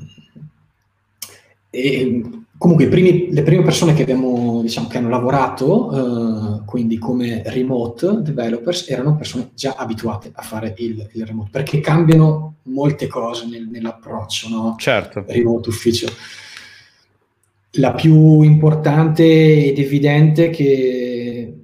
e 1.71 2.31
comunque 2.65 2.89
primi, 2.89 3.31
le 3.31 3.43
prime 3.43 3.63
persone 3.63 3.93
che, 3.93 4.05
abbiamo, 4.05 4.63
diciamo, 4.63 4.89
che 4.89 4.97
hanno 4.97 5.11
lavorato, 5.11 5.89
uh, 5.93 6.65
quindi 6.65 6.97
come 6.97 7.43
remote 7.45 8.23
developers, 8.23 8.89
erano 8.89 9.17
persone 9.17 9.51
già 9.53 9.75
abituate 9.77 10.31
a 10.33 10.41
fare 10.41 10.73
il, 10.79 11.07
il 11.13 11.27
remote, 11.27 11.51
perché 11.53 11.81
cambiano 11.81 12.61
molte 12.63 13.07
cose 13.07 13.47
nel, 13.47 13.69
nell'approccio, 13.69 14.49
no? 14.49 14.77
Certo. 14.79 15.25
Remote 15.27 15.69
ufficio. 15.69 16.09
La 17.73 17.93
più 17.93 18.41
importante 18.41 19.67
ed 19.67 19.79
evidente 19.79 20.49
che 20.49 21.59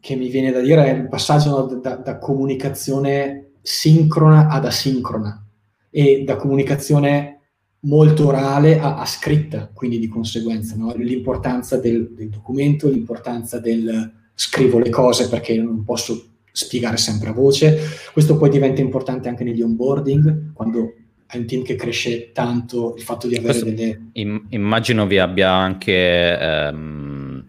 che 0.00 0.16
mi 0.16 0.28
viene 0.28 0.50
da 0.50 0.60
dire 0.60 0.86
è 0.86 0.92
il 0.92 1.08
passaggio 1.08 1.78
da, 1.80 1.94
da 1.96 2.18
comunicazione 2.18 3.50
sincrona 3.60 4.48
ad 4.48 4.64
asincrona 4.64 5.44
e 5.90 6.24
da 6.24 6.34
comunicazione 6.34 7.37
molto 7.80 8.26
orale 8.26 8.78
a, 8.78 8.98
a 8.98 9.06
scritta, 9.06 9.70
quindi 9.72 9.98
di 9.98 10.08
conseguenza, 10.08 10.74
no? 10.76 10.92
l'importanza 10.96 11.78
del, 11.78 12.12
del, 12.12 12.28
documento, 12.28 12.88
l'importanza 12.88 13.58
del 13.58 14.12
scrivo 14.34 14.78
le 14.78 14.90
cose 14.90 15.28
perché 15.28 15.56
non 15.56 15.84
posso 15.84 16.30
spiegare 16.50 16.96
sempre 16.96 17.28
a 17.28 17.32
voce. 17.32 17.78
Questo 18.12 18.36
poi 18.36 18.50
diventa 18.50 18.80
importante 18.80 19.28
anche 19.28 19.44
negli 19.44 19.62
onboarding, 19.62 20.52
quando 20.52 20.94
hai 21.26 21.40
un 21.40 21.46
team 21.46 21.62
che 21.62 21.76
cresce 21.76 22.32
tanto, 22.32 22.94
il 22.96 23.02
fatto 23.02 23.26
di 23.26 23.36
avere 23.36 23.60
Questo 23.60 23.70
delle... 23.70 24.10
Immagino 24.50 25.06
vi 25.06 25.18
abbia 25.18 25.52
anche... 25.52 26.38
Ehm 26.38 27.46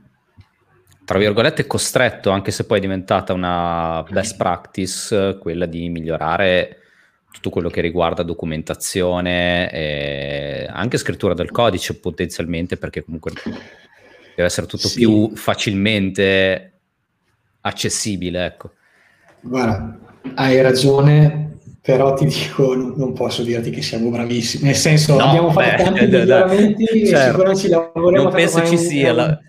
tra 1.10 1.18
virgolette, 1.18 1.66
costretto, 1.66 2.30
anche 2.30 2.52
se 2.52 2.68
poi 2.68 2.78
è 2.78 2.82
diventata 2.82 3.34
una 3.34 4.06
best 4.12 4.38
practice, 4.38 5.40
quella 5.42 5.66
di 5.66 5.90
migliorare 5.90 6.78
tutto 7.32 7.50
quello 7.50 7.70
che 7.70 7.82
riguarda 7.82 8.24
documentazione 8.24 9.72
e 9.72 10.68
anche 10.70 10.98
scrittura 10.98 11.34
del 11.34 11.52
codice 11.52 12.00
potenzialmente, 12.00 12.78
perché 12.78 13.04
comunque 13.04 13.32
deve 13.44 14.48
essere 14.48 14.68
tutto 14.68 14.88
sì. 14.88 15.00
più 15.00 15.36
facilmente 15.36 16.74
accessibile. 17.62 18.46
Ecco. 18.46 18.72
Guarda, 19.42 19.98
hai 20.36 20.62
ragione, 20.62 21.58
però 21.82 22.14
ti 22.14 22.26
dico, 22.26 22.74
non 22.76 23.14
posso 23.14 23.44
dirti 23.44 23.70
che 23.70 23.82
siamo 23.82 24.10
bravissimi. 24.10 24.64
Nel 24.64 24.76
senso, 24.76 25.18
no, 25.18 25.24
abbiamo 25.24 25.52
fatto 25.52 25.76
beh, 25.78 25.84
tanti 25.84 26.06
miglioramenti, 26.08 26.86
certo. 27.06 27.26
sicuramente 27.26 27.62
ci 27.62 27.70
lavoriamo. 27.70 28.24
Non 28.24 28.34
penso 28.34 28.66
ci 28.66 28.78
sia 28.78 29.14
la 29.14 29.40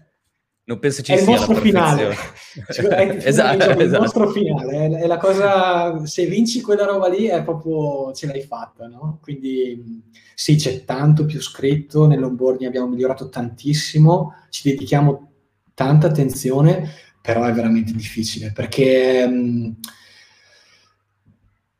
non 0.70 0.78
penso 0.78 1.02
ci 1.02 1.12
è 1.12 1.16
sia 1.16 1.24
il 1.24 1.30
nostro 1.30 1.54
finale. 1.56 2.14
Cioè, 2.72 3.18
esatto, 3.22 3.62
esatto. 3.62 3.82
il 3.82 3.90
nostro 3.90 4.30
finale 4.30 4.98
è, 4.98 5.06
la 5.06 5.18
cosa 5.18 6.04
se 6.04 6.26
vinci 6.26 6.60
quella 6.60 6.84
roba 6.84 7.08
lì 7.08 7.26
è 7.26 7.44
proprio 7.44 8.12
ce 8.12 8.26
l'hai 8.26 8.42
fatta 8.42 8.88
no? 8.88 9.20
quindi 9.22 10.02
sì 10.34 10.56
c'è 10.56 10.84
tanto 10.84 11.26
più 11.26 11.40
scritto 11.40 12.08
nell'onboarding 12.08 12.66
abbiamo 12.66 12.88
migliorato 12.88 13.28
tantissimo 13.28 14.34
ci 14.48 14.68
dedichiamo 14.68 15.30
tanta 15.74 16.08
attenzione 16.08 16.90
però 17.22 17.44
è 17.44 17.52
veramente 17.52 17.92
difficile 17.92 18.50
perché 18.52 19.24
um, 19.28 19.76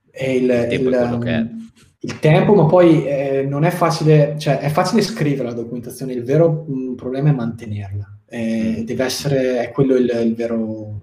è 0.08 0.28
il, 0.28 0.68
il, 0.70 0.80
il, 0.80 1.10
um, 1.12 1.68
il, 1.98 2.18
tempo 2.20 2.54
ma 2.54 2.66
poi 2.66 3.06
eh, 3.06 3.44
non 3.44 3.64
è 3.64 3.70
facile 3.70 4.36
cioè 4.38 4.60
è 4.60 4.68
facile 4.68 5.02
scrivere 5.02 5.48
la 5.48 5.54
documentazione 5.54 6.12
il 6.12 6.22
vero 6.22 6.64
um, 6.68 6.94
problema 6.94 7.30
è 7.30 7.32
mantenerla 7.32 8.14
eh, 8.30 8.76
mm. 8.78 8.84
deve 8.84 9.04
essere, 9.04 9.60
è 9.60 9.70
quello 9.70 9.96
il, 9.96 10.08
il, 10.24 10.34
vero, 10.34 11.00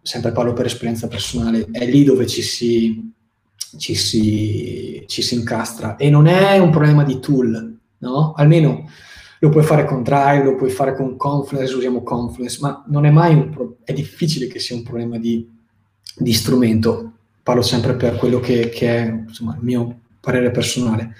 sempre 0.00 0.32
parlo 0.32 0.54
per 0.54 0.66
esperienza 0.66 1.06
personale, 1.06 1.68
è 1.70 1.86
lì 1.86 2.02
dove 2.02 2.26
ci 2.26 2.42
si, 2.42 3.12
ci 3.76 3.94
si, 3.94 5.04
ci 5.06 5.22
si 5.22 5.34
incastra 5.34 5.96
e 5.96 6.08
non 6.08 6.26
è 6.26 6.58
un 6.58 6.70
problema 6.70 7.04
di 7.04 7.20
tool, 7.20 7.78
no? 7.98 8.32
Almeno 8.34 8.88
lo 9.38 9.50
puoi 9.50 9.64
fare 9.64 9.84
con 9.84 10.02
Drive, 10.02 10.44
lo 10.44 10.56
puoi 10.56 10.70
fare 10.70 10.96
con 10.96 11.16
Confluence, 11.16 11.74
usiamo 11.74 12.02
Confluence, 12.02 12.58
ma 12.62 12.82
non 12.88 13.04
è 13.04 13.10
mai 13.10 13.34
un 13.34 13.50
pro- 13.50 13.76
è 13.84 13.92
difficile 13.92 14.46
che 14.46 14.58
sia 14.58 14.76
un 14.76 14.82
problema 14.82 15.18
di, 15.18 15.46
di 16.16 16.32
strumento. 16.32 17.12
Parlo 17.42 17.62
sempre 17.62 17.94
per 17.96 18.16
quello 18.16 18.40
che, 18.40 18.70
che, 18.70 18.88
è 18.88 19.24
insomma, 19.26 19.54
il 19.54 19.62
mio 19.62 20.00
parere 20.20 20.50
personale. 20.50 21.14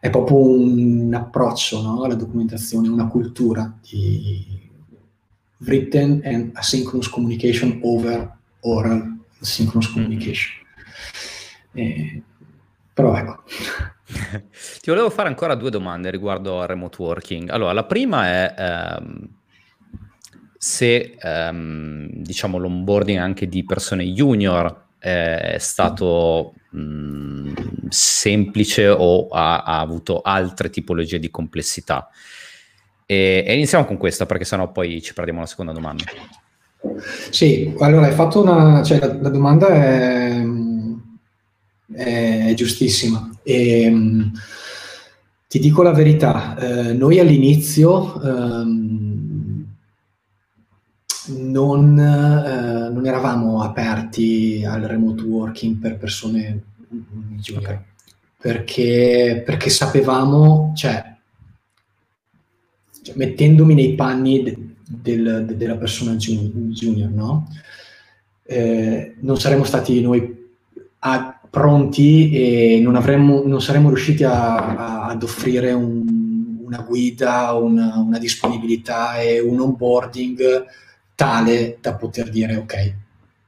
È 0.00 0.10
proprio 0.10 0.36
un 0.36 1.12
approccio 1.12 1.82
no? 1.82 2.04
alla 2.04 2.14
documentazione, 2.14 2.88
una 2.88 3.08
cultura 3.08 3.76
di, 3.82 4.65
written 5.58 6.20
and 6.24 6.52
asynchronous 6.56 7.10
communication 7.10 7.80
over 7.82 8.30
oral 8.60 9.16
asynchronous 9.40 9.90
mm. 9.90 9.92
communication. 9.92 10.52
Eh, 11.72 12.22
però 12.92 13.16
ecco. 13.16 13.42
Ti 14.80 14.90
volevo 14.90 15.10
fare 15.10 15.28
ancora 15.28 15.54
due 15.54 15.70
domande 15.70 16.10
riguardo 16.10 16.60
al 16.60 16.68
remote 16.68 17.02
working. 17.02 17.50
Allora, 17.50 17.72
la 17.72 17.84
prima 17.84 18.26
è 18.26 18.54
ehm, 18.56 19.28
se 20.56 21.16
ehm, 21.20 22.08
diciamo 22.12 22.58
l'onboarding 22.58 23.18
anche 23.18 23.48
di 23.48 23.64
persone 23.64 24.04
junior 24.04 24.84
è 24.98 25.56
stato 25.58 26.54
mh, 26.70 26.80
mm, 26.80 27.54
semplice 27.88 28.88
o 28.88 29.28
ha, 29.28 29.62
ha 29.62 29.80
avuto 29.80 30.20
altre 30.22 30.70
tipologie 30.70 31.18
di 31.18 31.30
complessità. 31.30 32.08
E, 33.06 33.44
e 33.46 33.54
iniziamo 33.54 33.84
con 33.84 33.96
questa 33.96 34.26
perché 34.26 34.44
sennò 34.44 34.70
poi 34.72 35.00
ci 35.00 35.14
perdiamo 35.14 35.40
la 35.40 35.46
seconda 35.46 35.72
domanda. 35.72 36.04
Sì, 37.30 37.74
allora 37.78 38.06
hai 38.06 38.12
fatto 38.12 38.42
una... 38.42 38.82
cioè 38.82 38.98
la, 38.98 39.16
la 39.20 39.28
domanda 39.28 39.68
è, 39.68 40.44
è 41.92 42.52
giustissima. 42.54 43.30
E, 43.42 44.30
ti 45.48 45.58
dico 45.60 45.82
la 45.82 45.92
verità, 45.92 46.56
eh, 46.58 46.92
noi 46.92 47.20
all'inizio 47.20 48.20
ehm, 48.20 49.64
non, 51.28 51.98
eh, 51.98 52.90
non, 52.90 53.06
eravamo 53.06 53.62
aperti 53.62 54.64
al 54.66 54.82
remote 54.82 55.22
working 55.22 55.76
per 55.76 55.96
persone 55.98 56.62
junior, 57.36 57.62
okay. 57.62 57.78
perché, 58.40 59.42
perché 59.46 59.70
sapevamo, 59.70 60.72
cioè 60.74 61.15
cioè, 63.06 63.14
mettendomi 63.16 63.74
nei 63.74 63.94
panni 63.94 64.42
de, 64.42 64.56
del, 64.84 65.44
de, 65.46 65.56
della 65.56 65.76
persona 65.76 66.16
junior, 66.16 67.08
no? 67.10 67.48
Eh, 68.42 69.14
non 69.20 69.38
saremmo 69.38 69.62
stati 69.62 70.00
noi 70.00 70.44
a, 71.00 71.40
pronti 71.48 72.32
e 72.32 72.80
non, 72.82 72.96
avremmo, 72.96 73.42
non 73.46 73.62
saremmo 73.62 73.88
riusciti 73.88 74.24
a, 74.24 74.56
a, 74.56 75.06
ad 75.06 75.22
offrire 75.22 75.72
un, 75.72 76.58
una 76.64 76.80
guida, 76.80 77.52
una, 77.52 77.96
una, 77.98 78.18
disponibilità 78.18 79.20
e 79.20 79.38
un 79.40 79.60
onboarding 79.60 80.64
tale 81.14 81.78
da 81.80 81.94
poter 81.94 82.28
dire 82.28 82.56
ok, 82.56 82.94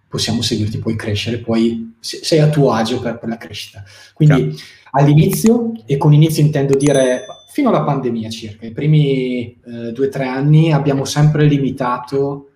possiamo 0.08 0.40
seguirti, 0.40 0.78
puoi 0.78 0.94
crescere, 0.94 1.38
poi 1.38 1.96
sei 1.98 2.38
a 2.38 2.48
tuo 2.48 2.70
agio 2.70 3.00
per, 3.00 3.18
per 3.18 3.28
la 3.28 3.36
crescita. 3.36 3.82
Quindi 4.14 4.56
Ciao. 4.56 4.66
all'inizio, 4.92 5.72
e 5.84 5.96
con 5.96 6.12
inizio 6.12 6.44
intendo 6.44 6.76
dire 6.76 7.24
fino 7.58 7.70
alla 7.70 7.82
pandemia 7.82 8.30
circa, 8.30 8.66
i 8.66 8.70
primi 8.70 9.58
eh, 9.66 9.90
due 9.90 10.06
o 10.06 10.08
tre 10.08 10.26
anni 10.26 10.72
abbiamo 10.72 11.04
sempre 11.04 11.44
limitato, 11.44 12.50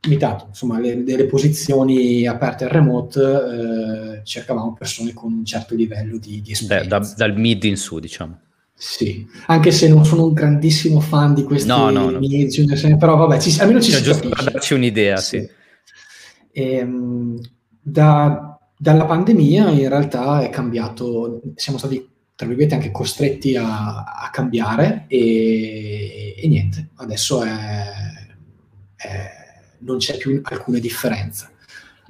limitato 0.00 0.46
insomma, 0.48 0.80
le, 0.80 0.96
le 0.96 1.26
posizioni 1.26 2.26
aperte 2.26 2.64
al 2.64 2.70
remote, 2.70 3.20
eh, 3.20 4.20
cercavamo 4.24 4.74
persone 4.76 5.12
con 5.12 5.32
un 5.32 5.44
certo 5.44 5.76
livello 5.76 6.18
di, 6.18 6.42
di 6.42 6.50
esperienza. 6.50 6.98
Da, 6.98 7.14
dal 7.16 7.38
mid 7.38 7.62
in 7.62 7.76
su, 7.76 8.00
diciamo. 8.00 8.40
Sì, 8.74 9.24
anche 9.46 9.70
se 9.70 9.86
non 9.86 10.04
sono 10.04 10.24
un 10.24 10.32
grandissimo 10.32 10.98
fan 10.98 11.34
di 11.34 11.44
questi 11.44 11.68
no, 11.68 11.90
no, 11.90 12.10
no. 12.10 12.18
Junior, 12.18 12.96
però 12.96 13.14
vabbè, 13.14 13.38
ci, 13.38 13.60
almeno 13.60 13.80
ci 13.80 13.92
cioè, 13.92 14.00
si 14.00 14.06
giusto 14.06 14.28
per 14.28 14.42
darci 14.42 14.74
un'idea, 14.74 15.18
sì. 15.18 15.38
sì. 15.38 15.48
E, 16.50 16.72
ehm, 16.78 17.38
da, 17.80 18.58
dalla 18.76 19.04
pandemia 19.04 19.70
in 19.70 19.88
realtà 19.88 20.42
è 20.42 20.50
cambiato, 20.50 21.42
siamo 21.54 21.78
stati 21.78 22.16
tra 22.38 22.46
virgolette 22.46 22.76
anche 22.76 22.92
costretti 22.92 23.56
a, 23.56 24.04
a 24.04 24.30
cambiare 24.30 25.06
e, 25.08 26.36
e, 26.38 26.46
niente, 26.46 26.90
adesso 26.98 27.42
è, 27.42 27.50
è, 28.94 29.30
non 29.78 29.96
c'è 29.96 30.16
più 30.16 30.40
alcuna 30.44 30.78
differenza. 30.78 31.50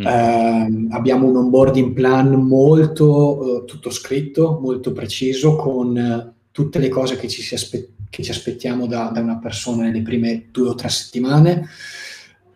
Mm. 0.03 0.07
Eh, 0.07 0.89
abbiamo 0.91 1.29
un 1.29 1.37
onboarding 1.37 1.95
plan 1.95 2.29
molto, 2.35 3.39
uh, 3.39 3.65
tutto 3.65 3.89
scritto, 3.89 4.59
molto 4.61 4.93
preciso, 4.93 5.57
con 5.57 5.97
uh, 5.97 6.33
tutte 6.51 6.79
le 6.79 6.91
cose 6.91 7.17
che 7.17 7.27
ci, 7.27 7.55
aspe- 7.55 7.93
che 8.11 8.23
ci 8.23 8.31
aspettiamo 8.31 8.87
da, 8.87 9.11
da, 9.11 9.21
una 9.21 9.39
persona 9.39 9.85
nelle 9.85 10.03
prime 10.03 10.49
due 10.53 10.69
o 10.69 10.75
tre 10.75 10.91
settimane. 10.91 11.67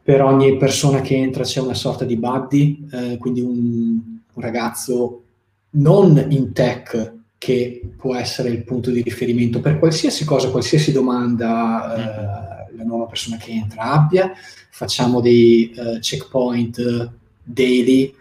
Per 0.03 0.20
ogni 0.20 0.59
persona 0.59 1.01
che 1.01 1.16
entra 1.16 1.45
c'è 1.45 1.61
una 1.61 1.73
sorta 1.73 2.05
di 2.05 2.18
buddy, 2.18 2.87
eh, 2.93 3.16
quindi 3.16 3.41
un, 3.41 3.99
un 4.31 4.43
ragazzo 4.43 5.23
non 5.70 6.27
in 6.29 6.53
tech, 6.53 7.20
che 7.43 7.82
può 7.97 8.14
essere 8.14 8.51
il 8.51 8.62
punto 8.62 8.93
di 8.93 9.03
riferimento 9.03 9.59
per 9.59 9.80
qualsiasi 9.80 10.24
cosa, 10.24 10.49
qualsiasi 10.49 10.93
domanda 10.93 12.68
eh, 12.70 12.76
la 12.76 12.84
nuova 12.84 13.07
persona 13.07 13.36
che 13.36 13.51
entra 13.51 13.90
abbia. 13.90 14.30
Facciamo 14.70 15.20
dei 15.20 15.74
uh, 15.74 15.99
checkpoint 15.99 17.11
daily, 17.43 18.14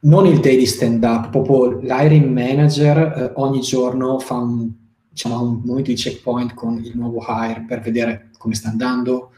non 0.00 0.26
il 0.26 0.40
daily 0.40 0.66
stand 0.66 1.02
up, 1.04 1.30
proprio 1.30 1.80
l'hiring 1.80 2.26
manager 2.26 3.32
uh, 3.34 3.40
ogni 3.40 3.62
giorno 3.62 4.18
fa 4.18 4.34
un, 4.34 4.70
diciamo, 5.08 5.40
un 5.40 5.62
momento 5.64 5.88
di 5.88 5.96
checkpoint 5.96 6.52
con 6.52 6.78
il 6.84 6.92
nuovo 6.94 7.24
hire 7.26 7.64
per 7.66 7.80
vedere 7.80 8.28
come 8.36 8.54
sta 8.54 8.68
andando, 8.68 9.30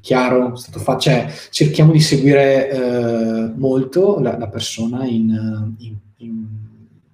chiaro, 0.00 0.56
fatto, 0.56 1.00
cioè 1.00 1.28
cerchiamo 1.50 1.90
di 1.90 2.00
seguire 2.00 2.70
uh, 2.70 3.58
molto 3.58 4.20
la, 4.20 4.38
la 4.38 4.48
persona 4.48 5.04
in, 5.04 5.74
in, 5.78 5.96
in, 6.18 6.46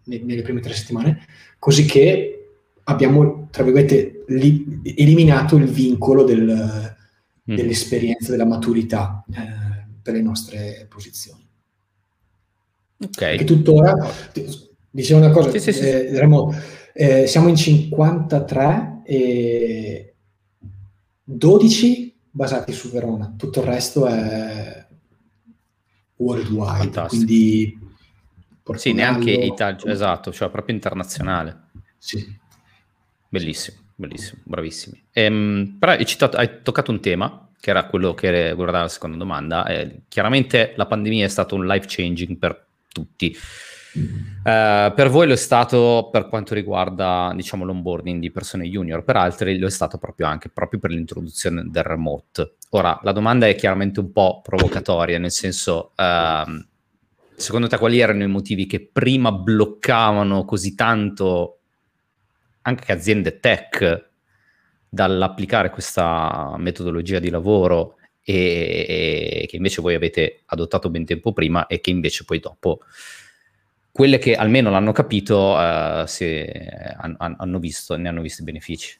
nelle 0.04 0.42
prime 0.42 0.60
tre 0.60 0.74
settimane 0.74 1.24
così 1.60 1.84
che 1.84 2.48
abbiamo, 2.84 3.46
tra 3.52 3.62
virgolette, 3.62 4.24
li, 4.28 4.80
eliminato 4.96 5.56
il 5.56 5.66
vincolo 5.66 6.24
del, 6.24 6.42
mm. 6.42 7.54
dell'esperienza, 7.54 8.32
della 8.32 8.46
maturità 8.46 9.24
eh, 9.30 9.86
per 10.02 10.14
le 10.14 10.22
nostre 10.22 10.86
posizioni. 10.88 11.46
Ok. 13.02 13.36
Che 13.36 13.44
tuttora, 13.44 13.94
dicevo 14.90 15.20
una 15.20 15.30
cosa, 15.30 15.50
sì, 15.50 15.60
sì, 15.60 15.72
sì. 15.72 15.80
Eh, 15.80 16.18
Remo, 16.18 16.52
eh, 16.92 17.26
siamo 17.26 17.48
in 17.48 17.56
53 17.56 19.02
e 19.04 20.14
12 21.22 22.14
basati 22.30 22.72
su 22.72 22.90
Verona, 22.90 23.34
tutto 23.36 23.60
il 23.60 23.66
resto 23.66 24.06
è 24.06 24.86
worldwide, 26.16 26.78
Fantastico. 26.78 27.24
quindi 27.24 27.78
Portogallo. 28.70 28.78
Sì, 28.78 28.92
neanche 28.92 29.30
Italia, 29.30 29.92
esatto, 29.92 30.32
cioè 30.32 30.50
proprio 30.50 30.74
internazionale. 30.74 31.68
Sì. 31.98 32.38
Bellissimo, 33.28 33.78
bellissimo, 33.94 34.40
bravissimi. 34.44 35.04
Ehm, 35.12 35.76
però 35.78 35.92
hai, 35.92 36.06
citato, 36.06 36.36
hai, 36.36 36.62
toccato 36.62 36.90
un 36.90 37.00
tema, 37.00 37.48
che 37.60 37.70
era 37.70 37.84
quello 37.84 38.14
che 38.14 38.48
riguardava 38.48 38.84
la 38.84 38.88
seconda 38.88 39.16
domanda. 39.16 39.66
Eh, 39.66 40.02
chiaramente 40.08 40.72
la 40.76 40.86
pandemia 40.86 41.24
è 41.24 41.28
stato 41.28 41.54
un 41.54 41.66
life 41.66 41.86
changing 41.88 42.36
per 42.38 42.66
tutti. 42.88 43.36
Uh, 43.92 44.94
per 44.94 45.08
voi 45.08 45.26
lo 45.26 45.32
è 45.32 45.36
stato 45.36 46.10
per 46.12 46.28
quanto 46.28 46.54
riguarda 46.54 47.32
diciamo, 47.34 47.64
l'onboarding 47.64 48.20
di 48.20 48.30
persone 48.30 48.68
junior, 48.68 49.02
per 49.02 49.16
altri 49.16 49.58
lo 49.58 49.66
è 49.66 49.70
stato 49.70 49.98
proprio 49.98 50.28
anche 50.28 50.48
proprio 50.48 50.78
per 50.78 50.90
l'introduzione 50.90 51.64
del 51.66 51.82
remote. 51.82 52.54
Ora, 52.70 52.98
la 53.02 53.10
domanda 53.10 53.48
è 53.48 53.54
chiaramente 53.56 53.98
un 53.98 54.12
po' 54.12 54.40
provocatoria, 54.42 55.18
nel 55.18 55.32
senso, 55.32 55.90
uh, 55.96 56.64
secondo 57.40 57.66
te 57.66 57.78
quali 57.78 57.98
erano 57.98 58.22
i 58.22 58.28
motivi 58.28 58.66
che 58.66 58.80
prima 58.80 59.32
bloccavano 59.32 60.44
così 60.44 60.74
tanto 60.74 61.58
anche 62.62 62.92
aziende 62.92 63.40
tech 63.40 64.08
dall'applicare 64.88 65.70
questa 65.70 66.54
metodologia 66.58 67.18
di 67.18 67.30
lavoro 67.30 67.96
e, 68.22 69.42
e, 69.42 69.46
che 69.48 69.56
invece 69.56 69.80
voi 69.80 69.94
avete 69.94 70.42
adottato 70.46 70.90
ben 70.90 71.04
tempo 71.04 71.32
prima 71.32 71.66
e 71.66 71.80
che 71.80 71.90
invece 71.90 72.24
poi 72.24 72.38
dopo 72.38 72.80
quelle 73.90 74.18
che 74.18 74.34
almeno 74.34 74.70
l'hanno 74.70 74.92
capito 74.92 75.54
uh, 75.54 76.06
si, 76.06 76.46
han, 76.96 77.16
hanno 77.16 77.58
visto, 77.58 77.96
ne 77.96 78.08
hanno 78.08 78.20
visto 78.20 78.42
i 78.42 78.44
benefici. 78.44 78.98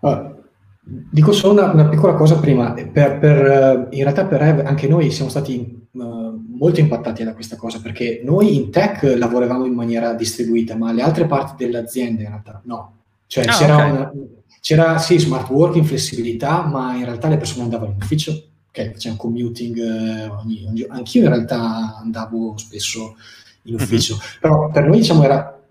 Uh, 0.00 0.43
dico 0.86 1.32
solo 1.32 1.54
una, 1.54 1.72
una, 1.72 1.88
piccola 1.88 2.14
cosa 2.14 2.38
prima, 2.38 2.72
per, 2.72 3.18
per, 3.18 3.88
in 3.90 4.02
realtà 4.02 4.26
per 4.26 4.42
Ev 4.42 4.62
anche 4.66 4.86
noi 4.86 5.10
siamo 5.10 5.30
stati 5.30 5.86
uh, 5.90 6.44
molto 6.56 6.80
impattati 6.80 7.24
da 7.24 7.32
questa 7.32 7.56
cosa 7.56 7.80
perché 7.80 8.20
noi 8.22 8.54
in 8.54 8.70
tech 8.70 9.02
lavoravamo 9.16 9.64
in 9.64 9.72
maniera 9.72 10.12
distribuita 10.12 10.76
ma 10.76 10.92
le 10.92 11.02
altre 11.02 11.26
parti 11.26 11.64
dell'azienda 11.64 12.22
in 12.22 12.28
realtà 12.28 12.60
no, 12.64 12.92
cioè 13.26 13.44
ah, 13.44 13.52
c'era, 13.52 13.74
okay. 13.76 13.90
una, 13.90 14.12
c'era 14.60 14.98
sì 14.98 15.18
smart 15.18 15.48
working, 15.48 15.84
flessibilità 15.84 16.66
ma 16.66 16.94
in 16.94 17.04
realtà 17.04 17.28
le 17.28 17.38
persone 17.38 17.64
andavano 17.64 17.92
in 17.92 18.02
ufficio 18.02 18.48
ok, 18.74 18.90
facciamo 18.90 19.16
commuting, 19.16 19.78
eh, 19.78 20.26
ogni, 20.26 20.64
ogni, 20.66 20.84
anch'io 20.88 21.22
in 21.22 21.28
realtà 21.28 21.96
andavo 21.98 22.54
spesso 22.58 23.16
in 23.62 23.74
mhm. 23.74 23.80
ufficio, 23.80 24.16
mm-hmm. 24.16 24.40
però 24.40 24.70
per 24.70 24.86
noi 24.86 24.98
diciamo 24.98 25.22
era 25.22 25.62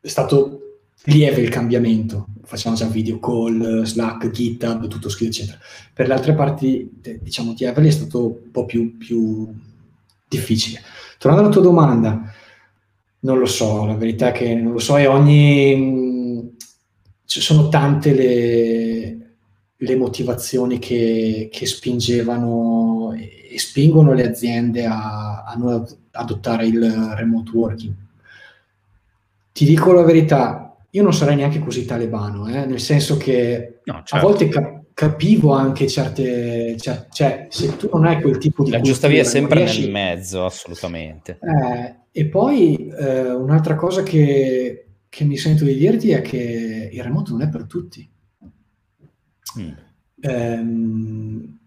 stato 0.00 0.60
lieve 1.04 1.42
il 1.42 1.50
cambiamento, 1.50 2.26
facciamo 2.46 2.76
già 2.76 2.86
video 2.86 3.18
call, 3.18 3.82
Slack, 3.82 4.30
GitHub, 4.30 4.86
tutto 4.88 5.08
scritto 5.08 5.30
eccetera. 5.30 5.58
Per 5.92 6.06
le 6.06 6.14
altre 6.14 6.34
parti 6.34 6.90
diciamo 7.20 7.52
di 7.52 7.64
Everly 7.64 7.88
è 7.88 7.92
stato 7.92 8.26
un 8.26 8.50
po' 8.50 8.64
più, 8.64 8.96
più 8.96 9.52
difficile. 10.28 10.80
Tornando 11.18 11.46
alla 11.46 11.54
tua 11.54 11.62
domanda, 11.62 12.32
non 13.20 13.38
lo 13.38 13.46
so, 13.46 13.84
la 13.84 13.94
verità 13.94 14.28
è 14.28 14.32
che 14.32 14.54
non 14.54 14.72
lo 14.72 14.78
so 14.78 14.96
e 14.96 15.06
ogni... 15.06 16.54
ci 17.24 17.40
sono 17.40 17.68
tante 17.68 18.14
le 18.14 19.16
le 19.78 19.96
motivazioni 19.96 20.78
che, 20.78 21.48
che 21.52 21.66
spingevano 21.66 23.12
e 23.14 23.58
spingono 23.58 24.14
le 24.14 24.26
aziende 24.26 24.86
a, 24.86 25.42
a 25.42 25.54
non 25.54 25.84
adottare 26.12 26.66
il 26.66 26.82
remote 27.14 27.50
working. 27.52 27.94
Ti 29.52 29.64
dico 29.64 29.92
la 29.92 30.02
verità, 30.02 30.65
io 30.96 31.02
non 31.02 31.12
sarei 31.12 31.36
neanche 31.36 31.58
così 31.58 31.84
talebano, 31.84 32.48
eh? 32.48 32.64
nel 32.64 32.80
senso 32.80 33.18
che 33.18 33.80
no, 33.84 34.02
certo. 34.02 34.16
a 34.16 34.20
volte 34.20 34.48
cap- 34.48 34.84
capivo 34.94 35.52
anche 35.52 35.86
certe, 35.88 36.74
cioè, 36.78 37.06
cioè, 37.10 37.48
se 37.50 37.76
tu 37.76 37.90
non 37.92 38.06
hai 38.06 38.18
quel 38.22 38.38
tipo 38.38 38.64
di... 38.64 38.70
La 38.70 38.80
giusta 38.80 39.06
via 39.06 39.20
è 39.20 39.24
sempre 39.24 39.58
riesci... 39.58 39.82
nel 39.82 39.90
mezzo, 39.90 40.46
assolutamente. 40.46 41.38
Eh, 41.42 41.96
e 42.10 42.26
poi 42.28 42.88
eh, 42.88 43.30
un'altra 43.30 43.74
cosa 43.74 44.02
che, 44.02 44.86
che 45.10 45.24
mi 45.24 45.36
sento 45.36 45.64
di 45.64 45.76
dirti 45.76 46.12
è 46.12 46.22
che 46.22 46.88
il 46.90 47.02
remoto 47.02 47.32
non 47.32 47.42
è 47.42 47.50
per 47.50 47.66
tutti. 47.66 48.10
Mm. 49.60 49.72
Ehm, 50.20 51.58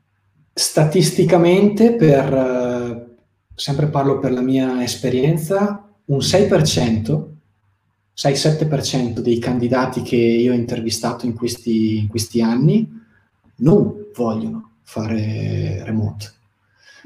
statisticamente, 0.51 1.93
per, 1.93 3.15
sempre 3.53 3.87
parlo 3.89 4.17
per 4.17 4.31
la 4.31 4.41
mia 4.41 4.81
esperienza, 4.81 5.87
un 6.05 6.17
6%, 6.17 7.27
6-7% 8.19 9.19
dei 9.19 9.39
candidati 9.39 10.01
che 10.01 10.15
io 10.15 10.51
ho 10.51 10.55
intervistato 10.55 11.25
in 11.25 11.33
questi, 11.33 11.99
in 11.99 12.07
questi 12.07 12.41
anni 12.41 12.87
non 13.57 14.07
vogliono 14.13 14.71
fare 14.83 15.83
remote. 15.83 16.33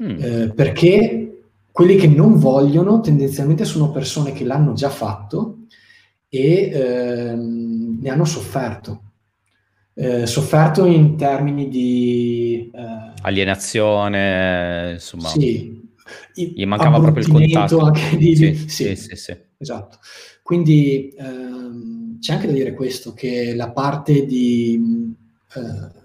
Mm. 0.02 0.16
Eh, 0.18 0.52
perché 0.52 1.42
quelli 1.70 1.96
che 1.96 2.08
non 2.08 2.38
vogliono 2.38 3.00
tendenzialmente 3.00 3.64
sono 3.64 3.90
persone 3.90 4.32
che 4.32 4.44
l'hanno 4.44 4.72
già 4.72 4.90
fatto 4.90 5.58
e 6.28 6.70
ehm, 6.72 7.98
ne 8.00 8.10
hanno 8.10 8.24
sofferto 8.24 9.02
eh, 9.94 10.26
sofferto 10.26 10.84
in 10.86 11.16
termini 11.16 11.68
di 11.68 12.70
eh, 12.74 13.12
alienazione, 13.22 14.92
insomma. 14.94 15.28
Sì, 15.28 15.80
gli 16.34 16.66
mancava 16.66 16.98
proprio 16.98 17.24
il 17.24 17.30
contatto. 17.30 17.78
Anche 17.80 18.16
di, 18.16 18.34
sì, 18.34 18.54
sì, 18.68 18.96
sì, 18.96 19.16
sì, 19.16 19.36
esatto. 19.56 19.98
Quindi 20.44 21.10
ehm, 21.16 22.18
c'è 22.20 22.34
anche 22.34 22.48
da 22.48 22.52
dire 22.52 22.74
questo, 22.74 23.14
che 23.14 23.54
la 23.54 23.70
parte 23.70 24.26
di 24.26 25.14
eh, 25.54 26.02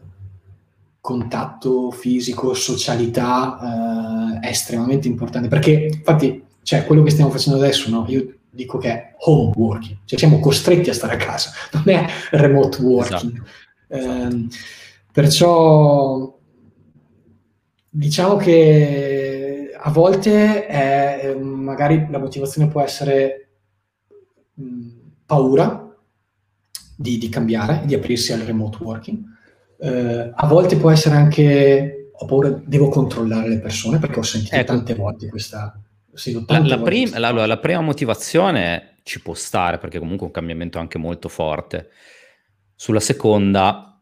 contatto 1.02 1.92
fisico, 1.92 2.54
socialità 2.54 4.40
eh, 4.40 4.48
è 4.48 4.48
estremamente 4.48 5.10
importante, 5.10 5.50
perché 5.50 5.90
infatti, 5.92 6.42
cioè, 6.64 6.86
quello 6.86 7.04
che 7.04 7.10
stiamo 7.10 7.32
facendo 7.32 7.60
adesso, 7.60 7.90
no? 7.90 8.06
io 8.08 8.36
dico 8.50 8.78
che 8.78 8.90
è 8.90 9.16
home 9.26 9.52
working, 9.58 9.98
cioè 10.06 10.18
siamo 10.18 10.40
costretti 10.40 10.90
a 10.90 10.94
stare 10.94 11.16
a 11.16 11.18
casa, 11.18 11.52
non 11.74 11.90
è 11.94 12.08
remote 12.32 12.82
working. 12.82 13.44
Esatto. 13.90 14.36
Eh, 14.38 14.48
perciò 15.12 16.34
diciamo 17.90 18.38
che 18.38 19.72
a 19.78 19.92
volte 19.92 20.66
è, 20.66 21.36
magari 21.36 22.08
la 22.10 22.20
motivazione 22.20 22.70
può 22.70 22.80
essere 22.80 23.49
paura 25.30 25.96
di, 26.96 27.20
di, 27.20 27.30
cambiare, 27.30 27.84
di 27.86 27.94
aprirsi 27.94 28.34
al 28.34 28.40
remote 28.40 28.80
working. 28.82 29.24
Eh, 29.80 30.32
a 30.34 30.48
volte 30.48 30.76
può 30.76 30.90
essere 30.90 31.16
anche 31.16 32.10
ho 32.12 32.26
paura, 32.26 32.50
devo 32.66 32.90
controllare 32.90 33.48
le 33.48 33.60
persone 33.60 34.00
perché 34.00 34.18
ho 34.18 34.24
sentito 34.24 34.56
ecco. 34.56 34.74
tante 34.74 34.96
volte 34.96 35.30
questa... 35.30 35.80
La, 36.48 36.60
la, 36.60 36.80
prim- 36.80 37.16
la, 37.16 37.32
la, 37.32 37.58
prima 37.60 37.82
motivazione 37.82 38.98
ci 39.04 39.22
può 39.22 39.36
stare 39.36 39.78
perché 39.78 40.00
comunque 40.00 40.26
è 40.26 40.30
un 40.30 40.34
cambiamento 40.34 40.80
anche 40.80 40.98
molto 40.98 41.30
forte 41.30 41.92
sulla 42.76 43.00
seconda, 43.00 44.02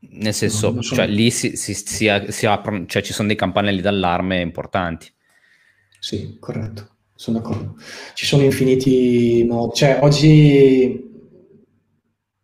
nel 0.00 0.34
senso, 0.34 0.72
no, 0.72 0.82
cioè, 0.82 1.06
lì 1.06 1.30
si, 1.30 1.56
si, 1.56 1.72
si, 1.72 2.10
si 2.28 2.46
aprono, 2.46 2.84
cioè 2.86 3.00
ci 3.00 3.12
sono 3.12 3.28
dei 3.28 3.36
campanelli 3.36 3.80
d'allarme 3.80 4.40
importanti. 4.40 5.10
Sì, 6.00 6.36
corretto, 6.38 6.95
sono 7.16 7.38
d'accordo. 7.38 7.76
Ci 8.14 8.26
sono 8.26 8.42
infiniti 8.42 9.44
modi, 9.48 9.74
cioè 9.74 9.98
oggi 10.02 11.04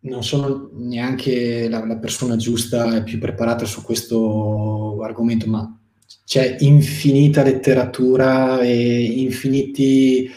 non 0.01 0.23
sono 0.23 0.69
neanche 0.73 1.69
la, 1.69 1.85
la 1.85 1.97
persona 1.97 2.35
giusta 2.35 2.97
e 2.97 3.03
più 3.03 3.19
preparata 3.19 3.65
su 3.65 3.81
questo 3.83 5.01
argomento, 5.01 5.47
ma 5.47 5.79
c'è 6.25 6.57
infinita 6.59 7.43
letteratura 7.43 8.59
e 8.59 9.03
infiniti... 9.03 10.29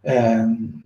Eh, 0.00 0.80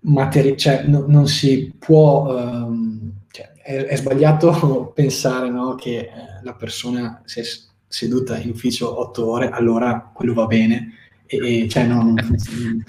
materi- 0.00 0.56
cioè, 0.56 0.84
no, 0.86 1.04
non 1.06 1.26
si 1.26 1.74
può, 1.78 2.34
um, 2.34 3.12
cioè, 3.30 3.52
è, 3.62 3.84
è, 3.84 3.96
sbagliato 3.96 4.92
pensare 4.94 5.50
no, 5.50 5.74
che 5.74 5.98
eh, 5.98 6.10
la 6.42 6.54
persona 6.54 7.22
si 7.24 7.40
è 7.40 7.44
seduta 7.86 8.38
in 8.38 8.50
ufficio 8.50 8.98
otto 8.98 9.28
ore, 9.28 9.50
allora 9.50 10.10
quello 10.14 10.34
va 10.34 10.46
bene. 10.46 10.94
E, 11.30 11.62
e 11.62 11.68
cioè, 11.68 11.86
no, 11.86 12.02
non, 12.02 12.16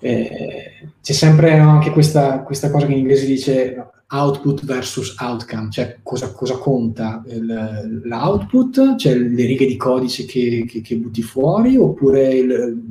eh, 0.00 0.88
c'è 1.00 1.12
sempre 1.12 1.52
anche 1.58 1.90
questa, 1.90 2.40
questa, 2.40 2.70
cosa 2.70 2.86
che 2.86 2.92
in 2.92 2.98
inglese 2.98 3.26
dice 3.26 3.90
output 4.08 4.64
versus 4.64 5.14
outcome, 5.20 5.70
cioè 5.70 5.98
cosa, 6.02 6.32
cosa 6.32 6.58
conta 6.58 7.22
il, 7.26 8.02
l'output, 8.02 8.96
cioè 8.96 9.14
le 9.14 9.46
righe 9.46 9.66
di 9.66 9.76
codice 9.76 10.24
che, 10.24 10.64
che, 10.68 10.80
che 10.80 10.96
butti 10.96 11.22
fuori, 11.22 11.76
oppure 11.76 12.34
il, 12.34 12.82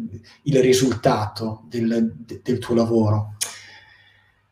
il 0.44 0.62
risultato 0.62 1.64
del, 1.68 2.14
del, 2.42 2.58
tuo 2.58 2.76
lavoro. 2.76 3.36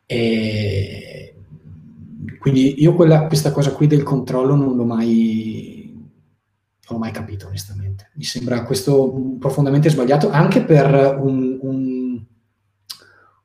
E 0.06 1.34
quindi 2.38 2.82
io 2.82 2.94
quella, 2.94 3.26
questa 3.26 3.50
cosa 3.50 3.72
qui 3.72 3.86
del 3.86 4.02
controllo 4.02 4.54
non 4.54 4.76
l'ho 4.76 4.84
mai, 4.84 5.90
non 5.94 6.04
l'ho 6.88 6.98
mai 6.98 7.12
capito 7.12 7.46
onestamente. 7.46 7.81
Mi 8.14 8.24
sembra 8.24 8.64
questo 8.64 9.36
profondamente 9.38 9.88
sbagliato 9.88 10.30
anche 10.30 10.62
per 10.62 11.18
un, 11.20 11.58
un, 11.62 12.24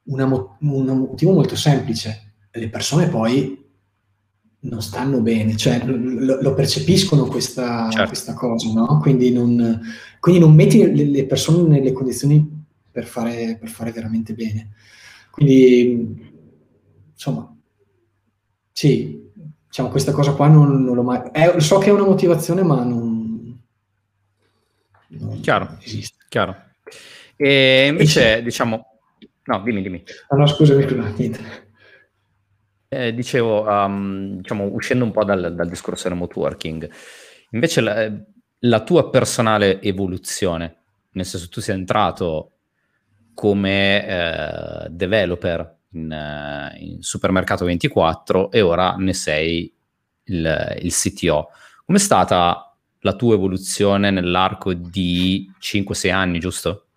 una, 0.03 0.26
un 0.26 0.86
motivo 0.86 1.32
molto 1.32 1.55
semplice 1.55 2.28
le 2.57 2.70
persone 2.70 3.07
poi 3.07 3.65
non 4.59 4.82
stanno 4.82 5.22
bene, 5.22 5.55
cioè 5.55 5.86
lo, 5.86 6.41
lo 6.41 6.53
percepiscono 6.53 7.26
questa, 7.26 7.89
certo. 7.89 8.07
questa 8.07 8.34
cosa, 8.34 8.72
no? 8.74 8.99
Quindi 8.99 9.32
non, 9.32 9.82
quindi 10.20 10.41
non 10.41 10.53
metti 10.53 10.93
le, 10.93 11.05
le, 11.05 11.26
persone 11.26 11.68
nelle 11.68 11.93
condizioni 11.93 12.65
per 12.91 13.05
fare, 13.05 13.57
per 13.59 13.70
fare 13.70 13.91
veramente 13.91 14.34
bene. 14.34 14.72
Quindi, 15.32 16.32
insomma, 17.13 17.55
sì, 18.72 19.32
diciamo, 19.68 19.89
questa 19.89 20.11
cosa 20.11 20.34
qua 20.34 20.47
non, 20.47 20.84
non 20.84 20.95
l'ho 20.95 21.03
mai... 21.03 21.22
È, 21.32 21.59
so 21.59 21.78
che 21.78 21.89
è 21.89 21.93
una 21.93 22.05
motivazione, 22.05 22.63
ma 22.63 22.84
non, 22.84 23.16
non 25.09 25.39
chiaro, 25.39 25.77
esiste. 25.81 26.25
Chiaro. 26.29 26.55
E 27.35 27.87
invece, 27.87 28.37
e 28.37 28.43
diciamo... 28.43 28.99
No, 29.43 29.61
dimmi, 29.61 29.81
dimmi. 29.81 30.03
Ah, 30.27 30.35
no, 30.35 30.45
scusami, 30.45 30.85
niente. 31.15 31.65
Eh, 32.89 33.13
dicevo, 33.13 33.63
um, 33.67 34.37
diciamo, 34.37 34.65
uscendo 34.65 35.03
un 35.03 35.11
po' 35.11 35.25
dal, 35.25 35.53
dal 35.53 35.67
discorso 35.67 36.07
remote 36.07 36.39
working, 36.39 36.89
invece 37.51 37.81
la, 37.81 38.11
la, 38.59 38.83
tua 38.83 39.09
personale 39.09 39.81
evoluzione, 39.81 40.75
nel 41.11 41.25
senso 41.25 41.49
tu 41.49 41.59
sei 41.59 41.75
entrato 41.75 42.51
come 43.33 44.07
eh, 44.07 44.89
developer 44.89 45.75
in, 45.91 46.09
uh, 46.09 46.77
in, 46.81 47.01
Supermercato 47.01 47.65
24 47.65 48.51
e 48.51 48.61
ora 48.61 48.95
ne 48.95 49.13
sei 49.13 49.73
il, 50.23 50.77
il 50.79 50.91
CTO. 50.91 51.49
Com'è 51.85 51.99
stata 51.99 52.66
la 53.07 53.13
tua 53.13 53.35
evoluzione 53.35 54.11
nell'arco 54.11 54.73
di 54.73 55.49
5-6 55.61 56.11
anni, 56.11 56.39
giusto? 56.39 56.87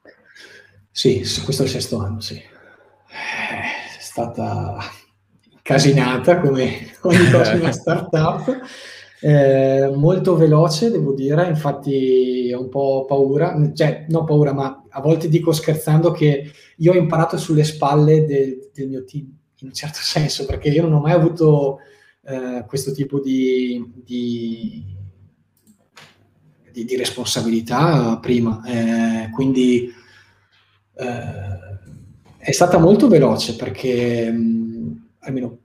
Sì, 0.91 1.23
questo 1.45 1.63
è 1.63 1.67
il 1.67 1.71
sesto 1.71 1.99
anno, 2.01 2.21
sì. 2.21 2.35
È 2.35 4.01
stata 4.01 4.77
casinata 5.63 6.41
come 6.41 6.95
ogni 7.03 7.31
cosa 7.31 7.53
in 7.53 7.61
una 7.61 7.73
startup. 7.73 8.61
Eh, 9.23 9.93
molto 9.95 10.35
veloce, 10.35 10.91
devo 10.91 11.13
dire, 11.13 11.47
infatti 11.47 12.51
ho 12.53 12.61
un 12.61 12.69
po' 12.71 13.05
paura, 13.07 13.55
cioè 13.75 14.07
non 14.09 14.25
paura, 14.25 14.53
ma 14.53 14.83
a 14.89 15.01
volte 15.01 15.29
dico 15.29 15.53
scherzando 15.53 16.11
che 16.11 16.51
io 16.77 16.93
ho 16.93 16.97
imparato 16.97 17.37
sulle 17.37 17.65
spalle 17.65 18.25
del, 18.25 18.71
del 18.73 18.89
mio 18.89 19.05
team, 19.05 19.27
in 19.61 19.69
un 19.69 19.75
certo 19.75 19.99
senso, 20.03 20.45
perché 20.45 20.71
io 20.71 20.83
non 20.83 20.95
ho 20.95 21.01
mai 21.01 21.13
avuto 21.13 21.79
eh, 22.25 22.65
questo 22.67 22.93
tipo 22.93 23.21
di, 23.21 23.93
di, 23.95 24.99
di, 26.73 26.85
di 26.85 26.97
responsabilità 26.97 28.19
prima, 28.21 28.63
eh, 28.67 29.31
quindi 29.33 29.93
eh, 30.95 31.59
è 32.39 32.53
stata 32.53 32.79
molto 32.79 33.09
veloce 33.09 33.57
perché 33.57 34.31
mh, 34.31 35.09
almeno 35.21 35.59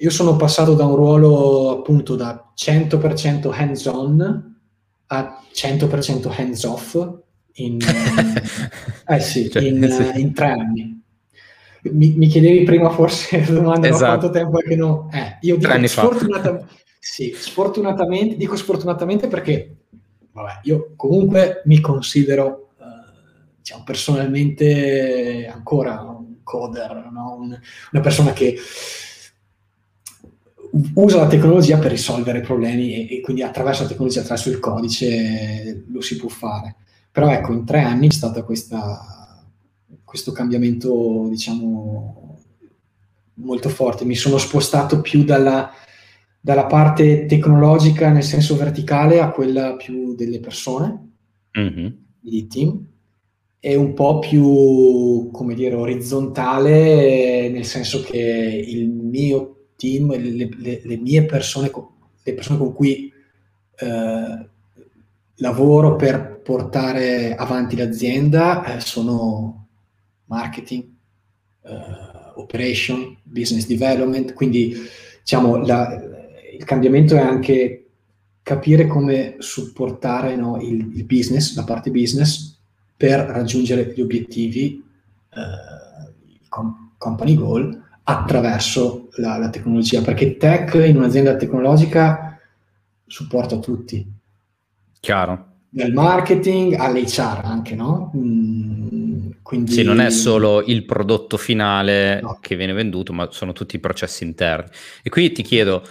io 0.00 0.10
sono 0.10 0.36
passato 0.36 0.74
da 0.74 0.84
un 0.84 0.96
ruolo 0.96 1.70
appunto 1.70 2.16
da 2.16 2.52
100% 2.56 3.50
hands 3.52 3.84
on 3.86 4.56
a 5.06 5.42
100% 5.52 6.34
hands 6.36 6.64
off 6.64 7.18
in, 7.54 7.78
eh 9.06 9.20
sì, 9.20 9.50
cioè, 9.50 9.62
in, 9.62 9.88
sì. 9.90 10.20
in, 10.20 10.32
tre 10.32 10.46
anni. 10.46 11.02
Mi, 11.82 12.14
mi, 12.16 12.26
chiedevi 12.28 12.64
prima 12.64 12.90
forse 12.90 13.44
la 13.46 13.52
domanda 13.52 13.88
esatto. 13.88 14.18
quanto 14.18 14.30
tempo 14.30 14.60
è 14.60 14.62
che 14.62 14.76
no? 14.76 15.08
Eh, 15.12 15.38
io 15.40 15.56
dico 15.56 15.86
sfortunata, 15.86 16.66
sì, 17.02 17.32
sfortunatamente, 17.34 18.36
dico 18.36 18.56
sfortunatamente 18.56 19.26
perché 19.26 19.76
vabbè, 20.32 20.60
io 20.64 20.92
comunque 20.96 21.62
mi 21.64 21.80
considero 21.80 22.72
uh, 22.76 23.52
diciamo, 23.56 23.84
personalmente 23.84 25.50
ancora 25.50 26.02
un 26.02 26.42
coder, 26.42 27.08
no? 27.10 27.36
un, 27.40 27.58
una 27.92 28.02
persona 28.02 28.34
che 28.34 28.58
usa 30.94 31.16
la 31.16 31.26
tecnologia 31.26 31.78
per 31.78 31.90
risolvere 31.90 32.42
problemi 32.42 32.92
e, 33.08 33.16
e, 33.16 33.20
quindi 33.22 33.42
attraverso 33.42 33.82
la 33.82 33.88
tecnologia, 33.88 34.20
attraverso 34.20 34.50
il 34.50 34.60
codice 34.60 35.84
lo 35.88 36.02
si 36.02 36.16
può 36.16 36.28
fare. 36.28 36.76
Però 37.10 37.30
ecco, 37.30 37.52
in 37.52 37.64
tre 37.64 37.80
anni 37.80 38.08
c'è 38.08 38.16
stato 38.16 38.44
questa, 38.44 39.42
questo 40.04 40.32
cambiamento, 40.32 41.28
diciamo, 41.30 42.38
molto 43.34 43.68
forte. 43.70 44.04
Mi 44.04 44.14
sono 44.14 44.36
spostato 44.36 45.00
più 45.00 45.24
dalla, 45.24 45.72
dalla 46.40 46.66
parte 46.66 47.26
tecnologica 47.26 48.10
nel 48.10 48.22
senso 48.22 48.56
verticale 48.56 49.20
a 49.20 49.30
quella 49.30 49.76
più 49.76 50.14
delle 50.14 50.40
persone, 50.40 51.10
mm-hmm. 51.58 51.86
di 52.20 52.46
team, 52.46 52.86
e 53.62 53.74
un 53.74 53.92
po' 53.92 54.20
più, 54.20 55.28
come 55.30 55.54
dire, 55.54 55.74
orizzontale, 55.74 57.50
nel 57.50 57.66
senso 57.66 58.02
che 58.02 58.64
il 58.66 58.88
mio 58.88 59.66
team, 59.76 60.16
le, 60.16 60.48
le, 60.56 60.80
le 60.82 60.96
mie 60.96 61.26
persone, 61.26 61.70
le 62.22 62.34
persone 62.34 62.58
con 62.58 62.72
cui 62.72 63.12
eh, 63.76 64.48
lavoro 65.34 65.96
per 65.96 66.40
portare 66.42 67.34
avanti 67.34 67.76
l'azienda 67.76 68.64
eh, 68.64 68.80
sono 68.80 69.68
marketing, 70.24 70.84
eh, 71.64 72.32
operation, 72.36 73.18
business 73.22 73.66
development, 73.66 74.32
quindi 74.32 74.74
diciamo 75.20 75.56
la, 75.56 76.09
il 76.60 76.66
cambiamento 76.66 77.16
è 77.16 77.20
anche 77.20 77.86
capire 78.42 78.86
come 78.86 79.36
supportare 79.38 80.36
no, 80.36 80.60
il, 80.60 80.90
il, 80.94 81.04
business, 81.04 81.56
la 81.56 81.64
parte 81.64 81.90
business, 81.90 82.58
per 82.94 83.20
raggiungere 83.20 83.94
gli 83.94 84.02
obiettivi, 84.02 84.84
eh, 85.32 86.32
i 86.34 86.40
com- 86.50 86.92
company 86.98 87.34
goal, 87.34 87.82
attraverso 88.02 89.08
la, 89.12 89.38
la, 89.38 89.48
tecnologia, 89.48 90.02
perché 90.02 90.36
tech 90.36 90.74
in 90.74 90.96
un'azienda 90.96 91.36
tecnologica 91.36 92.38
supporta 93.06 93.58
tutti. 93.58 94.06
Chiaro. 95.00 95.46
Dal 95.70 95.92
marketing 95.92 96.74
all'HR 96.74 97.40
anche, 97.42 97.74
no? 97.74 98.12
Mm, 98.14 99.30
quindi... 99.40 99.72
Sì, 99.72 99.82
non 99.82 100.00
è 100.00 100.10
solo 100.10 100.62
il 100.62 100.84
prodotto 100.84 101.38
finale 101.38 102.20
no. 102.20 102.36
che 102.38 102.54
viene 102.54 102.74
venduto, 102.74 103.14
ma 103.14 103.28
sono 103.30 103.52
tutti 103.52 103.76
i 103.76 103.80
processi 103.80 104.24
interni. 104.24 104.68
E 105.02 105.08
qui 105.08 105.32
ti 105.32 105.42
chiedo, 105.42 105.82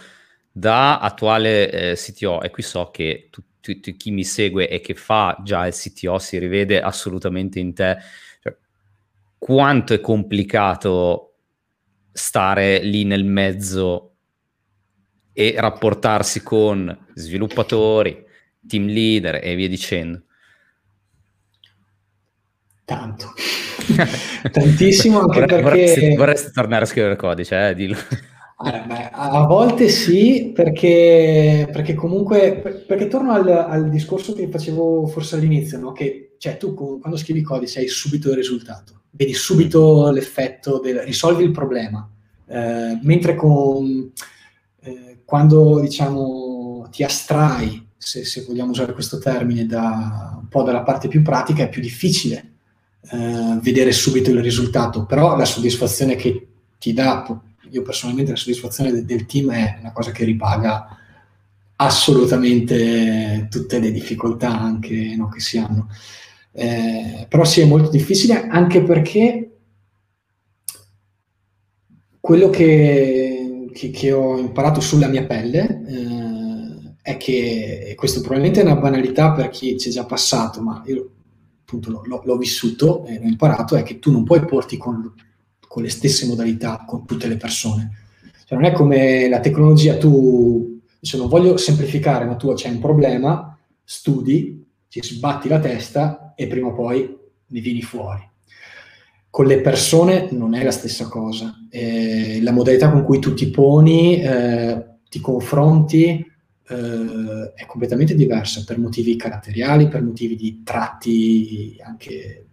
da 0.52 1.00
attuale 1.00 1.72
eh, 1.72 1.96
CTO, 1.96 2.42
e 2.42 2.50
qui 2.50 2.64
so 2.64 2.90
che 2.92 3.28
tu, 3.32 3.44
tu, 3.60 3.80
tu, 3.80 3.96
chi 3.96 4.12
mi 4.12 4.24
segue 4.24 4.68
e 4.68 4.80
che 4.80 4.96
fa 4.96 5.38
già 5.44 5.68
il 5.68 5.74
CTO 5.74 6.18
si 6.20 6.38
rivede 6.38 6.82
assolutamente 6.82 7.60
in 7.60 7.74
te, 7.74 7.98
cioè, 8.42 8.56
quanto 9.38 9.94
è 9.94 10.00
complicato 10.00 11.36
stare 12.12 12.80
lì 12.80 13.06
nel 13.06 13.24
mezzo 13.24 14.16
e 15.32 15.56
rapportarsi 15.58 16.44
con 16.44 17.08
sviluppatori, 17.14 18.26
team 18.68 18.88
leader 18.88 19.40
e 19.42 19.56
via 19.56 19.70
dicendo? 19.70 20.24
Tanto. 22.84 23.34
Tantissimo 24.52 25.20
anche 25.20 25.40
vorrei, 25.40 25.48
perché... 25.48 25.62
Vorresti, 25.62 26.16
vorresti, 26.16 26.52
tornare 26.52 26.84
a 26.84 26.88
scrivere 26.88 27.16
codice, 27.16 27.70
eh? 27.70 27.76
Dillo. 27.76 27.98
Allora, 28.62 28.84
beh, 28.84 29.10
a 29.14 29.46
volte 29.46 29.88
sì, 29.88 30.52
perché, 30.54 31.70
perché 31.72 31.94
comunque, 31.94 32.84
perché 32.86 33.08
torno 33.08 33.32
al, 33.32 33.48
al, 33.48 33.90
discorso 33.90 34.34
che 34.34 34.50
facevo 34.50 35.08
forse 35.08 35.36
all'inizio, 35.36 35.80
no? 35.80 35.94
che 35.94 36.36
cioè, 36.38 36.58
tu 36.58 36.74
quando 36.74 37.16
scrivi 37.16 37.42
codice 37.42 37.80
hai 37.80 37.88
subito 37.88 38.30
il 38.30 38.36
risultato, 38.36 39.04
vedi 39.12 39.34
subito 39.34 40.12
l'effetto, 40.12 40.80
del, 40.80 41.00
risolvi 41.00 41.46
il 41.46 41.52
problema, 41.52 42.06
eh, 42.48 43.00
mentre 43.02 43.36
con, 43.36 44.12
eh, 44.82 45.20
quando 45.24 45.80
diciamo 45.80 46.90
ti 46.92 47.06
astrai, 47.06 47.88
se, 47.96 48.26
se, 48.26 48.44
vogliamo 48.46 48.72
usare 48.72 48.92
questo 48.92 49.20
termine, 49.20 49.66
da, 49.66 50.38
un 50.38 50.50
po' 50.50 50.64
dalla 50.64 50.84
parte 50.84 51.08
più 51.08 51.22
pratica 51.22 51.64
è 51.64 51.70
più 51.70 51.82
difficile 51.82 52.56
eh, 53.10 53.58
vedere 53.62 53.94
subito 53.94 54.32
il 54.32 54.42
risultato, 54.42 55.06
però 55.06 55.38
la 55.38 55.46
soddisfazione 55.46 56.16
che 56.18 56.48
ti 56.78 56.92
dà 56.92 57.24
io 57.70 57.82
personalmente 57.82 58.32
la 58.32 58.38
soddisfazione 58.38 58.92
del, 58.92 59.06
del 59.06 59.26
team 59.26 59.52
è 59.52 59.78
una 59.80 59.92
cosa 59.92 60.12
che 60.12 60.24
ripaga 60.26 60.98
assolutamente 61.76 63.48
tutte 63.50 63.80
le 63.80 63.92
difficoltà 63.92 64.50
anche 64.50 65.16
no, 65.16 65.30
che 65.30 65.40
si 65.40 65.58
hanno. 65.58 65.90
Eh, 66.52 67.26
però 67.30 67.46
sì, 67.46 67.62
è 67.62 67.66
molto 67.66 67.90
difficile 67.90 68.48
anche 68.48 68.84
perché 68.84 69.58
quello 72.20 72.50
che, 72.50 73.70
che, 73.74 73.90
che 73.92 74.12
ho 74.12 74.38
imparato 74.38 74.82
sulla 74.82 75.08
mia 75.08 75.26
pelle 75.26 75.84
eh, 75.88 76.96
è 77.02 77.18
che, 77.18 77.94
questo 77.96 78.20
probabilmente 78.20 78.62
è 78.62 78.64
una 78.64 78.76
banalità 78.76 79.32
per 79.32 79.50
chi 79.50 79.78
ci 79.78 79.90
è 79.90 79.92
già 79.92 80.06
passato, 80.06 80.62
ma 80.62 80.84
io 80.86 81.12
appunto 81.62 82.04
l'ho, 82.04 82.22
l'ho 82.24 82.38
vissuto 82.38 83.06
e 83.06 83.20
l'ho 83.20 83.28
imparato, 83.28 83.76
è 83.76 83.84
che 83.84 84.00
tu 84.00 84.12
non 84.12 84.24
puoi 84.24 84.44
porti 84.46 84.76
con 84.78 85.14
con 85.70 85.84
le 85.84 85.90
stesse 85.90 86.26
modalità 86.26 86.84
con 86.86 87.06
tutte 87.06 87.28
le 87.28 87.38
persone. 87.38 87.92
Cioè, 88.44 88.58
non 88.58 88.68
è 88.68 88.72
come 88.72 89.30
la 89.30 89.40
tecnologia, 89.40 89.98
tu, 89.98 90.82
se 91.00 91.16
non 91.16 91.28
voglio 91.30 91.58
semplificare, 91.58 92.26
ma 92.26 92.36
tu 92.36 92.52
c'è 92.54 92.70
un 92.70 92.80
problema, 92.80 93.56
studi, 93.84 94.66
ci 94.88 95.04
sbatti 95.04 95.48
la 95.48 95.60
testa 95.60 96.34
e 96.36 96.48
prima 96.48 96.70
o 96.70 96.74
poi 96.74 97.16
ne 97.46 97.60
vieni 97.60 97.84
fuori. 97.84 98.28
Con 99.30 99.46
le 99.46 99.62
persone 99.62 100.30
non 100.32 100.56
è 100.56 100.64
la 100.64 100.72
stessa 100.72 101.08
cosa. 101.08 101.54
Eh, 101.70 102.40
la 102.42 102.52
modalità 102.52 102.90
con 102.90 103.04
cui 103.04 103.20
tu 103.20 103.36
ti 103.36 103.52
poni, 103.52 104.24
eh, 104.24 104.86
ti 105.08 105.20
confronti, 105.20 106.26
eh, 106.68 107.54
è 107.54 107.66
completamente 107.68 108.16
diversa 108.16 108.64
per 108.66 108.80
motivi 108.80 109.16
caratteriali, 109.16 109.88
per 109.88 110.02
motivi 110.02 110.36
di 110.36 110.64
tratti 110.64 111.78
anche 111.86 112.49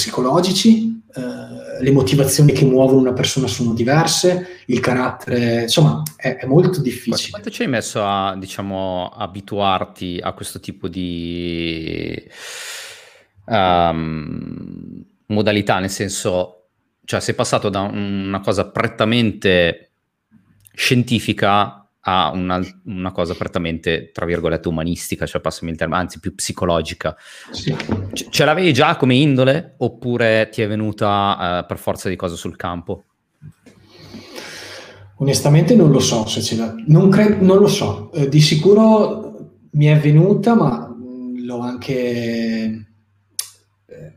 psicologici, 0.00 1.02
eh, 1.14 1.82
le 1.82 1.90
motivazioni 1.90 2.52
che 2.52 2.64
muovono 2.64 3.00
una 3.00 3.12
persona 3.12 3.46
sono 3.46 3.74
diverse, 3.74 4.62
il 4.66 4.80
carattere, 4.80 5.62
insomma, 5.62 6.02
è, 6.16 6.36
è 6.36 6.46
molto 6.46 6.80
difficile. 6.80 7.30
Quanto 7.30 7.50
ci 7.50 7.62
hai 7.62 7.68
messo 7.68 8.02
a, 8.02 8.34
diciamo, 8.38 9.08
abituarti 9.08 10.18
a 10.22 10.32
questo 10.32 10.58
tipo 10.60 10.88
di 10.88 12.22
um, 13.46 15.04
modalità? 15.26 15.78
Nel 15.78 15.90
senso, 15.90 16.68
cioè 17.04 17.20
sei 17.20 17.34
passato 17.34 17.68
da 17.68 17.80
una 17.80 18.40
cosa 18.40 18.66
prettamente 18.68 19.90
scientifica 20.72 21.79
a 22.02 22.30
una, 22.32 22.60
una, 22.84 23.12
cosa 23.12 23.34
prettamente, 23.34 24.10
tra 24.12 24.24
virgolette, 24.24 24.68
umanistica, 24.68 25.26
cioè 25.26 25.40
passami 25.40 25.72
il 25.72 25.76
termine, 25.76 26.00
anzi 26.00 26.20
più 26.20 26.34
psicologica. 26.34 27.16
Sì. 27.50 27.76
Ce, 28.12 28.26
ce 28.30 28.44
l'avevi 28.44 28.72
già 28.72 28.96
come 28.96 29.14
indole 29.14 29.74
oppure 29.78 30.48
ti 30.50 30.62
è 30.62 30.68
venuta 30.68 31.60
uh, 31.60 31.66
per 31.66 31.78
forza 31.78 32.08
di 32.08 32.16
cose 32.16 32.36
sul 32.36 32.56
campo? 32.56 33.04
Onestamente 35.16 35.74
non 35.74 35.90
lo 35.90 36.00
so 36.00 36.26
se 36.26 36.40
ce 36.40 36.56
l'ha, 36.56 36.74
non, 36.86 37.10
cre- 37.10 37.36
non 37.40 37.58
lo 37.58 37.68
so, 37.68 38.10
eh, 38.12 38.28
di 38.28 38.40
sicuro 38.40 39.30
mi 39.72 39.86
è 39.86 39.98
venuta, 39.98 40.54
ma 40.54 40.88
mm, 40.88 41.44
l'ho 41.44 41.58
anche... 41.60 42.86
Eh, 43.86 44.14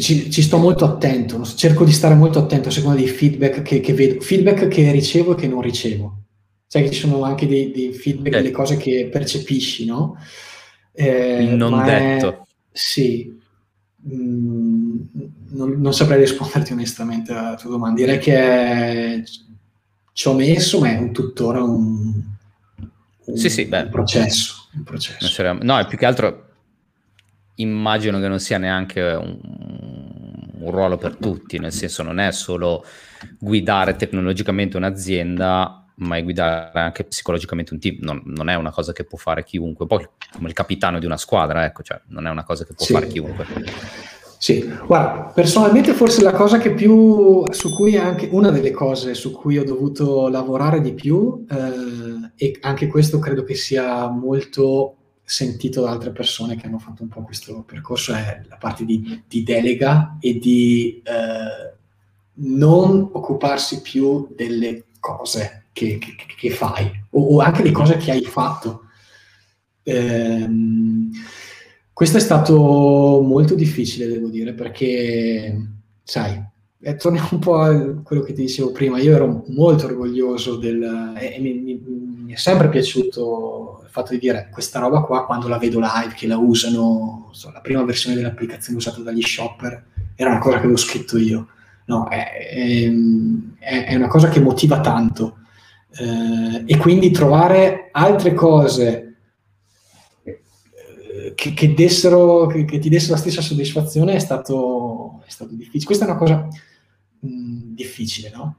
ci, 0.00 0.30
ci, 0.30 0.42
sto 0.42 0.58
molto 0.58 0.84
attento, 0.84 1.44
cerco 1.44 1.84
di 1.84 1.92
stare 1.92 2.14
molto 2.14 2.38
attento 2.38 2.68
a 2.68 2.72
seconda 2.72 2.98
dei 2.98 3.08
feedback 3.08 3.62
che, 3.62 3.80
che 3.80 3.92
vedo, 3.92 4.20
feedback 4.20 4.68
che 4.68 4.90
ricevo 4.90 5.32
e 5.32 5.34
che 5.36 5.48
non 5.48 5.60
ricevo. 5.60 6.22
Sai 6.66 6.82
che 6.84 6.90
ci 6.90 7.00
sono 7.00 7.22
anche 7.22 7.46
dei, 7.46 7.70
dei 7.70 7.92
feedback, 7.92 8.34
eh. 8.34 8.38
delle 8.38 8.50
cose 8.50 8.76
che 8.76 9.08
percepisci, 9.10 9.84
no? 9.84 10.16
Eh, 10.92 11.54
non 11.54 11.84
detto. 11.84 12.28
È, 12.28 12.38
sì, 12.72 13.32
mm, 14.08 15.00
non, 15.50 15.80
non, 15.80 15.94
saprei 15.94 16.18
risponderti 16.18 16.72
onestamente 16.72 17.32
alla 17.32 17.54
tua 17.54 17.70
domanda. 17.70 18.00
Direi 18.00 18.18
che 18.18 19.24
ci 20.12 20.28
ho 20.28 20.34
messo, 20.34 20.80
ma 20.80 20.90
è 20.90 20.98
un 20.98 21.12
tuttora 21.12 21.62
un, 21.62 22.12
un, 23.24 23.36
sì, 23.36 23.50
sì, 23.50 23.68
un 23.70 23.88
processo. 23.90 24.68
Un 24.74 24.82
processo. 24.82 25.58
No, 25.60 25.78
è 25.78 25.86
più 25.86 25.98
che 25.98 26.06
altro 26.06 26.43
immagino 27.56 28.18
che 28.20 28.28
non 28.28 28.40
sia 28.40 28.58
neanche 28.58 29.00
un, 29.00 29.38
un, 30.60 30.70
ruolo 30.70 30.96
per 30.96 31.16
tutti, 31.16 31.58
nel 31.58 31.72
senso 31.72 32.02
non 32.02 32.18
è 32.18 32.32
solo 32.32 32.84
guidare 33.38 33.96
tecnologicamente 33.96 34.76
un'azienda, 34.76 35.86
ma 35.96 36.16
è 36.16 36.22
guidare 36.22 36.80
anche 36.80 37.04
psicologicamente 37.04 37.72
un 37.74 37.80
team, 37.80 37.98
non, 38.00 38.22
non, 38.24 38.48
è 38.48 38.54
una 38.54 38.70
cosa 38.70 38.92
che 38.92 39.04
può 39.04 39.18
fare 39.18 39.44
chiunque, 39.44 39.86
poi 39.86 40.06
come 40.32 40.48
il 40.48 40.54
capitano 40.54 40.98
di 40.98 41.06
una 41.06 41.16
squadra, 41.16 41.64
ecco, 41.64 41.82
cioè 41.82 42.00
non 42.08 42.26
è 42.26 42.30
una 42.30 42.44
cosa 42.44 42.64
che 42.64 42.74
può 42.74 42.84
sì. 42.84 42.92
fare 42.92 43.06
chiunque. 43.06 43.46
Sì, 44.38 44.70
guarda, 44.86 45.32
personalmente 45.32 45.94
forse 45.94 46.22
la 46.22 46.32
cosa 46.32 46.58
che 46.58 46.74
più, 46.74 47.50
su 47.50 47.72
cui 47.72 47.96
anche, 47.96 48.28
una 48.30 48.50
delle 48.50 48.72
cose 48.72 49.14
su 49.14 49.32
cui 49.32 49.56
ho 49.56 49.64
dovuto 49.64 50.28
lavorare 50.28 50.82
di 50.82 50.92
più, 50.92 51.46
eh, 51.48 52.32
e 52.36 52.58
anche 52.60 52.86
questo 52.88 53.18
credo 53.18 53.44
che 53.44 53.54
sia 53.54 54.06
molto 54.08 54.96
sentito 55.34 55.82
da 55.82 55.90
altre 55.90 56.12
persone 56.12 56.54
che 56.54 56.66
hanno 56.66 56.78
fatto 56.78 57.02
un 57.02 57.08
po' 57.08 57.22
questo 57.22 57.62
percorso, 57.62 58.14
è 58.14 58.42
la 58.48 58.56
parte 58.56 58.84
di, 58.84 59.22
di 59.26 59.42
delega 59.42 60.16
e 60.20 60.38
di 60.38 61.02
eh, 61.04 61.74
non 62.34 63.10
occuparsi 63.12 63.82
più 63.82 64.28
delle 64.36 64.84
cose 65.00 65.64
che, 65.72 65.98
che, 65.98 66.14
che 66.36 66.50
fai 66.50 66.88
o, 67.10 67.20
o, 67.20 67.40
anche 67.40 67.64
le 67.64 67.72
cose 67.72 67.96
che 67.96 68.12
hai 68.12 68.22
fatto. 68.22 68.82
Ehm, 69.82 71.10
questo 71.92 72.16
è 72.16 72.20
stato 72.20 73.20
molto 73.20 73.56
difficile, 73.56 74.06
devo 74.06 74.28
dire, 74.28 74.52
perché, 74.52 75.68
sai, 76.04 76.40
eh, 76.80 76.94
torniamo 76.94 77.28
un 77.32 77.38
po' 77.40 77.56
a 77.56 78.02
quello 78.02 78.22
che 78.22 78.32
ti 78.32 78.42
dicevo 78.42 78.70
prima, 78.70 79.00
io 79.00 79.14
ero 79.14 79.44
molto 79.48 79.86
orgoglioso 79.86 80.56
del, 80.56 81.12
e 81.18 81.38
mi, 81.40 81.54
mi, 81.54 81.80
mi, 82.34 82.34
è 82.34 82.36
sempre 82.36 82.68
piaciuto 82.68 83.80
il 83.84 83.90
fatto 83.90 84.12
di 84.12 84.18
dire 84.18 84.48
questa 84.50 84.80
roba 84.80 85.02
qua 85.02 85.24
quando 85.24 85.48
la 85.48 85.58
vedo 85.58 85.78
live, 85.78 86.14
che 86.14 86.26
la 86.26 86.36
usano, 86.36 87.30
so, 87.32 87.50
la 87.52 87.60
prima 87.60 87.82
versione 87.84 88.16
dell'applicazione 88.16 88.78
usata 88.78 89.00
dagli 89.00 89.22
shopper 89.22 89.86
era 90.16 90.30
una 90.30 90.38
cosa 90.38 90.56
che 90.56 90.62
avevo 90.62 90.76
scritto 90.76 91.16
io, 91.16 91.48
no, 91.86 92.08
è, 92.08 92.88
è, 93.58 93.84
è 93.86 93.94
una 93.94 94.08
cosa 94.08 94.28
che 94.28 94.40
motiva 94.40 94.80
tanto 94.80 95.38
eh, 95.96 96.64
e 96.66 96.76
quindi 96.76 97.10
trovare 97.10 97.88
altre 97.92 98.34
cose 98.34 99.16
eh, 100.24 101.32
che, 101.34 101.54
che, 101.54 101.74
dessero, 101.74 102.46
che, 102.46 102.64
che, 102.64 102.78
ti 102.78 102.88
dessero 102.88 103.14
la 103.14 103.20
stessa 103.20 103.40
soddisfazione 103.40 104.14
è 104.14 104.18
stato, 104.18 105.22
è 105.26 105.30
stato 105.30 105.54
difficile. 105.54 105.84
Questa 105.84 106.04
è 106.04 106.08
una 106.08 106.18
cosa 106.18 106.48
mh, 107.20 107.28
mm, 107.28 107.74
difficile, 107.74 108.30
no? 108.34 108.56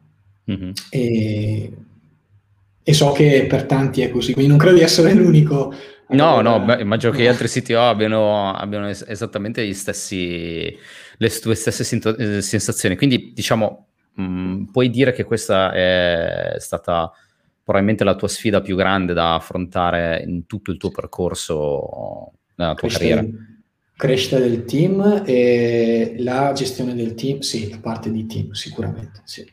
Mm-hmm. 0.50 0.72
E, 0.90 1.74
e, 2.88 2.94
so 2.94 3.12
che 3.14 3.48
per 3.50 3.66
tanti 3.66 4.02
è 4.02 4.12
così, 4.12 4.34
quindi 4.34 4.52
non 4.52 4.60
credo 4.60 4.76
di 4.76 4.84
essere 4.84 5.12
l'unico. 5.14 5.74
No, 6.10 6.42
no, 6.42 6.60
beh, 6.60 6.82
immagino 6.82 7.12
che 7.12 7.24
gli 7.24 7.28
altri 7.28 7.48
CTO 7.48 7.82
abbiano, 7.82 8.54
abbiano 8.54 8.88
es- 8.88 9.04
esattamente 9.08 9.66
gli 9.66 9.74
stessi, 9.74 10.78
le 11.18 11.30
tue 11.42 11.56
stesse 11.56 11.84
sinto- 11.84 12.16
eh, 12.16 12.44
sensazioni. 12.44 12.96
Quindi, 12.96 13.32
diciamo, 13.34 13.88
mh, 14.14 14.24
mm, 14.24 14.64
puoi 14.66 14.92
dire 14.92 15.14
che 15.14 15.24
questa 15.24 15.74
è 15.74 16.56
stata 16.60 17.12
probabilmente 17.64 18.04
la 18.04 18.14
tua 18.14 18.28
sfida 18.28 18.62
più 18.62 18.76
grande 18.76 19.14
da 19.14 19.34
affrontare 19.34 20.24
in 20.24 20.46
tutto 20.46 20.70
il 20.70 20.78
tuo 20.78 20.92
percorso 20.92 22.34
nella 22.54 22.76
tua 22.76 22.88
crescita 22.88 23.16
carriera? 23.16 23.54
crescita 23.98 24.38
del 24.38 24.66
team 24.66 25.24
e 25.26 26.16
la 26.20 26.52
gestione 26.54 26.94
del 26.94 27.16
team, 27.16 27.40
sì, 27.40 27.70
la 27.70 27.80
parte 27.80 28.12
di 28.12 28.28
team 28.28 28.52
sicuramente, 28.52 29.22
sì. 29.24 29.44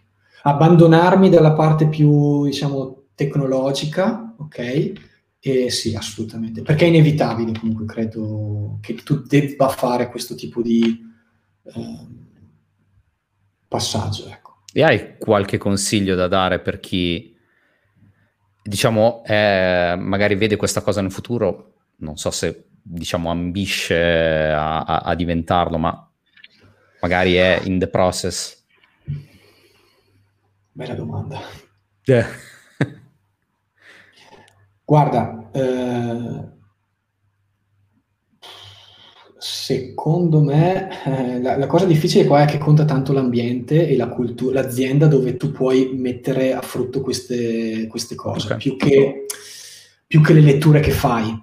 Abbandonarmi 0.42 1.30
dalla 1.30 1.52
parte 1.52 1.86
più, 1.86 2.44
diciamo, 2.44 3.01
tecnologica, 3.14 4.34
ok? 4.38 4.92
E 5.40 5.70
sì, 5.70 5.94
assolutamente, 5.96 6.62
perché 6.62 6.84
è 6.84 6.88
inevitabile 6.88 7.58
comunque, 7.58 7.84
credo 7.84 8.78
che 8.80 8.94
tu 8.94 9.22
debba 9.22 9.68
fare 9.68 10.08
questo 10.08 10.34
tipo 10.34 10.62
di 10.62 11.00
eh, 11.64 12.06
passaggio, 13.66 14.28
ecco. 14.28 14.62
E 14.72 14.82
hai 14.82 15.18
qualche 15.18 15.58
consiglio 15.58 16.14
da 16.14 16.28
dare 16.28 16.60
per 16.60 16.80
chi 16.80 17.32
diciamo, 18.62 19.22
eh, 19.26 19.96
magari 19.98 20.36
vede 20.36 20.56
questa 20.56 20.80
cosa 20.80 21.00
nel 21.00 21.10
futuro, 21.10 21.74
non 21.96 22.16
so 22.16 22.30
se 22.30 22.66
diciamo 22.82 23.30
ambisce 23.30 23.96
a, 23.96 24.82
a, 24.82 24.98
a 24.98 25.14
diventarlo, 25.14 25.78
ma 25.78 26.10
magari 27.00 27.34
è 27.34 27.60
in 27.64 27.78
the 27.78 27.88
process. 27.88 28.64
Bella 30.72 30.94
domanda. 30.94 31.40
Yeah. 32.04 32.26
Guarda, 34.84 35.50
eh, 35.52 36.52
Secondo 39.42 40.40
me 40.40 40.88
eh, 41.04 41.42
la, 41.42 41.56
la, 41.56 41.66
cosa 41.66 41.84
difficile 41.84 42.26
qua 42.26 42.42
è 42.42 42.44
che 42.44 42.58
conta 42.58 42.84
tanto 42.84 43.12
l'ambiente 43.12 43.88
e 43.88 43.96
la 43.96 44.06
cultura, 44.06 44.62
l'azienda 44.62 45.08
dove 45.08 45.36
tu 45.36 45.50
puoi 45.50 45.94
mettere 45.96 46.54
a 46.54 46.60
frutto 46.60 47.00
queste, 47.00 47.88
queste 47.88 48.14
cose, 48.14 48.46
okay. 48.46 48.58
più, 48.58 48.76
che, 48.76 49.26
più, 50.06 50.20
che, 50.20 50.32
le 50.32 50.42
letture 50.42 50.78
che 50.78 50.92
fai 50.92 51.36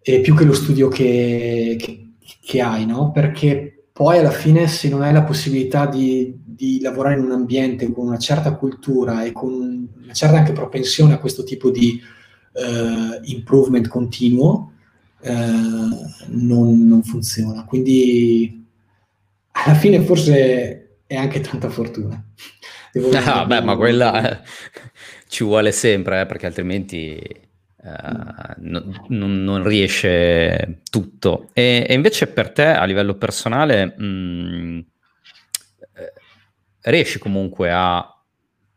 e 0.00 0.20
più 0.20 0.36
che 0.36 0.44
lo 0.44 0.52
studio 0.52 0.86
che, 0.86 1.76
che, 1.80 2.12
che 2.40 2.60
hai, 2.60 2.86
no? 2.86 3.10
Perché 3.10 3.86
poi 3.92 4.18
alla 4.18 4.30
fine 4.30 4.68
se 4.68 4.88
non 4.88 5.02
hai 5.02 5.12
la 5.12 5.24
possibilità 5.24 5.86
di, 5.86 6.32
di, 6.44 6.80
lavorare 6.80 7.18
in 7.18 7.24
un 7.24 7.32
ambiente 7.32 7.90
con 7.90 8.06
una 8.06 8.18
certa 8.18 8.54
cultura 8.54 9.24
e 9.24 9.32
con 9.32 9.88
una 10.00 10.12
certa 10.12 10.36
anche 10.36 10.52
propensione 10.52 11.14
a 11.14 11.18
questo 11.18 11.42
tipo 11.42 11.70
di 11.70 12.00
uh, 12.52 13.20
improvement 13.22 13.86
continuo, 13.88 14.72
eh, 15.22 15.32
non, 16.28 16.86
non, 16.86 17.02
funziona. 17.02 17.64
Quindi 17.64 18.66
alla 19.52 19.74
fine 19.74 20.00
forse 20.02 20.98
è 21.06 21.16
anche 21.16 21.40
tanta 21.40 21.68
fortuna. 21.68 22.22
ah, 23.14 23.44
beh, 23.44 23.62
ma 23.62 23.76
quella 23.76 24.42
ci 25.28 25.44
vuole 25.44 25.72
sempre, 25.72 26.22
eh, 26.22 26.26
perché 26.26 26.46
altrimenti 26.46 27.48
Uh, 27.82 28.52
non, 28.58 29.42
non, 29.42 29.66
riesce 29.66 30.82
tutto. 30.90 31.48
E, 31.54 31.86
e, 31.88 31.94
invece 31.94 32.26
per 32.26 32.50
te 32.52 32.66
a 32.66 32.84
livello 32.84 33.14
personale 33.14 33.94
mh, 33.96 34.04
mm, 34.04 34.78
riesci 36.82 37.18
comunque 37.18 37.70
a 37.72 38.06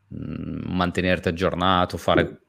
mh, 0.08 0.16
mm, 0.18 0.74
mantenerti 0.74 1.28
aggiornato, 1.28 1.98
fare 1.98 2.43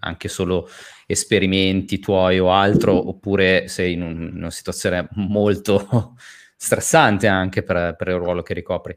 anche 0.00 0.28
solo 0.28 0.68
esperimenti 1.06 1.98
tuoi 1.98 2.38
o 2.38 2.52
altro, 2.52 3.08
oppure 3.08 3.68
sei 3.68 3.94
in, 3.94 4.02
un, 4.02 4.30
in 4.32 4.36
una 4.36 4.50
situazione 4.50 5.08
molto 5.14 6.14
stressante 6.56 7.26
anche 7.26 7.62
per, 7.62 7.96
per, 7.96 8.08
il 8.08 8.14
ruolo 8.14 8.42
che 8.42 8.54
ricopri? 8.54 8.96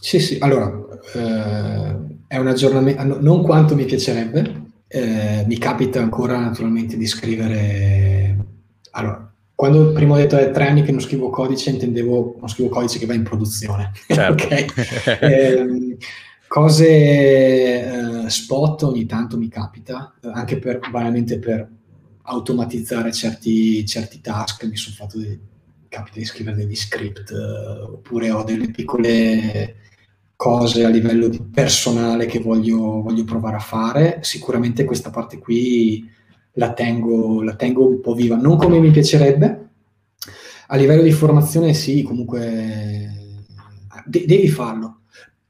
Sì, 0.00 0.20
sì, 0.20 0.38
allora, 0.40 0.70
eh, 1.14 1.96
è 2.28 2.36
un 2.36 2.46
aggiornamento, 2.46 3.20
non 3.20 3.42
quanto 3.42 3.74
mi 3.74 3.84
piacerebbe, 3.84 4.66
eh, 4.86 5.44
mi 5.46 5.58
capita 5.58 6.00
ancora 6.00 6.38
naturalmente 6.38 6.96
di 6.96 7.06
scrivere, 7.06 8.36
allora, 8.92 9.28
quando 9.58 9.90
prima 9.90 10.14
ho 10.14 10.16
detto 10.18 10.36
è 10.36 10.52
tre 10.52 10.68
anni 10.68 10.84
che 10.84 10.92
non 10.92 11.00
scrivo 11.00 11.30
codice, 11.30 11.70
intendevo 11.70 12.36
non 12.38 12.48
scrivo 12.48 12.68
codice 12.68 13.00
che 13.00 13.06
va 13.06 13.14
in 13.14 13.24
produzione. 13.24 13.90
Certo. 14.06 14.44
okay? 14.44 14.66
eh, 15.20 15.96
Cose 16.48 18.24
eh, 18.24 18.30
spot 18.30 18.82
ogni 18.84 19.04
tanto 19.04 19.36
mi 19.36 19.48
capita, 19.48 20.14
eh, 20.22 20.30
anche 20.32 20.58
per, 20.58 20.80
banalmente 20.90 21.38
per 21.38 21.70
automatizzare 22.22 23.12
certi, 23.12 23.84
certi 23.84 24.22
task, 24.22 24.64
mi 24.64 24.76
sono 24.76 24.96
fatto 24.96 25.18
dei, 25.18 25.38
capita 25.88 26.18
di 26.18 26.24
scrivere 26.24 26.56
degli 26.56 26.74
script, 26.74 27.30
eh, 27.30 27.82
oppure 27.82 28.30
ho 28.30 28.42
delle 28.44 28.70
piccole 28.70 29.76
cose 30.36 30.84
a 30.84 30.88
livello 30.88 31.30
personale 31.52 32.26
che 32.26 32.38
voglio, 32.38 33.02
voglio 33.02 33.24
provare 33.24 33.56
a 33.56 33.60
fare. 33.60 34.18
Sicuramente 34.22 34.84
questa 34.84 35.10
parte 35.10 35.38
qui 35.38 36.08
la 36.52 36.72
tengo, 36.72 37.42
la 37.42 37.56
tengo 37.56 37.86
un 37.86 38.00
po' 38.00 38.14
viva, 38.14 38.36
non 38.36 38.56
come 38.56 38.78
mi 38.78 38.90
piacerebbe. 38.90 39.68
A 40.68 40.76
livello 40.76 41.02
di 41.02 41.12
formazione 41.12 41.74
sì, 41.74 42.02
comunque 42.02 43.10
de- 44.06 44.24
devi 44.26 44.48
farlo 44.48 44.97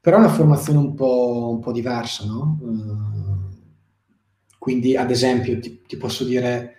però 0.01 0.17
è 0.17 0.19
una 0.19 0.29
formazione 0.29 0.79
un 0.79 0.93
po', 0.95 1.49
un 1.51 1.59
po 1.59 1.71
diversa, 1.71 2.25
no? 2.25 2.57
Uh, 2.61 3.57
quindi, 4.57 4.95
ad 4.95 5.11
esempio, 5.11 5.59
ti, 5.59 5.81
ti 5.87 5.97
posso 5.97 6.23
dire, 6.23 6.75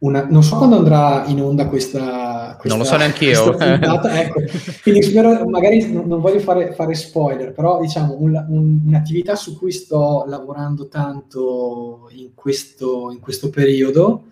una, 0.00 0.26
non 0.28 0.42
so 0.42 0.56
quando 0.56 0.76
andrà 0.76 1.24
in 1.26 1.42
onda 1.42 1.66
questa, 1.66 2.56
questa 2.58 2.76
non 2.76 2.78
lo 2.78 2.84
so 2.84 2.96
neanche 2.96 3.26
io 3.26 3.58
ecco. 3.60 4.40
quindi 4.82 5.02
spero 5.02 5.46
magari 5.46 5.92
non, 5.92 6.20
voglio 6.20 6.38
fare, 6.38 6.72
fare, 6.72 6.94
spoiler 6.94 7.52
però 7.52 7.78
diciamo 7.80 8.16
un, 8.18 8.46
un, 8.48 8.80
un'attività 8.86 9.36
su 9.36 9.58
cui 9.58 9.72
sto 9.72 10.24
lavorando 10.26 10.88
tanto 10.88 12.08
in 12.12 12.30
questo, 12.34 13.10
in 13.12 13.20
questo 13.20 13.50
periodo 13.50 14.24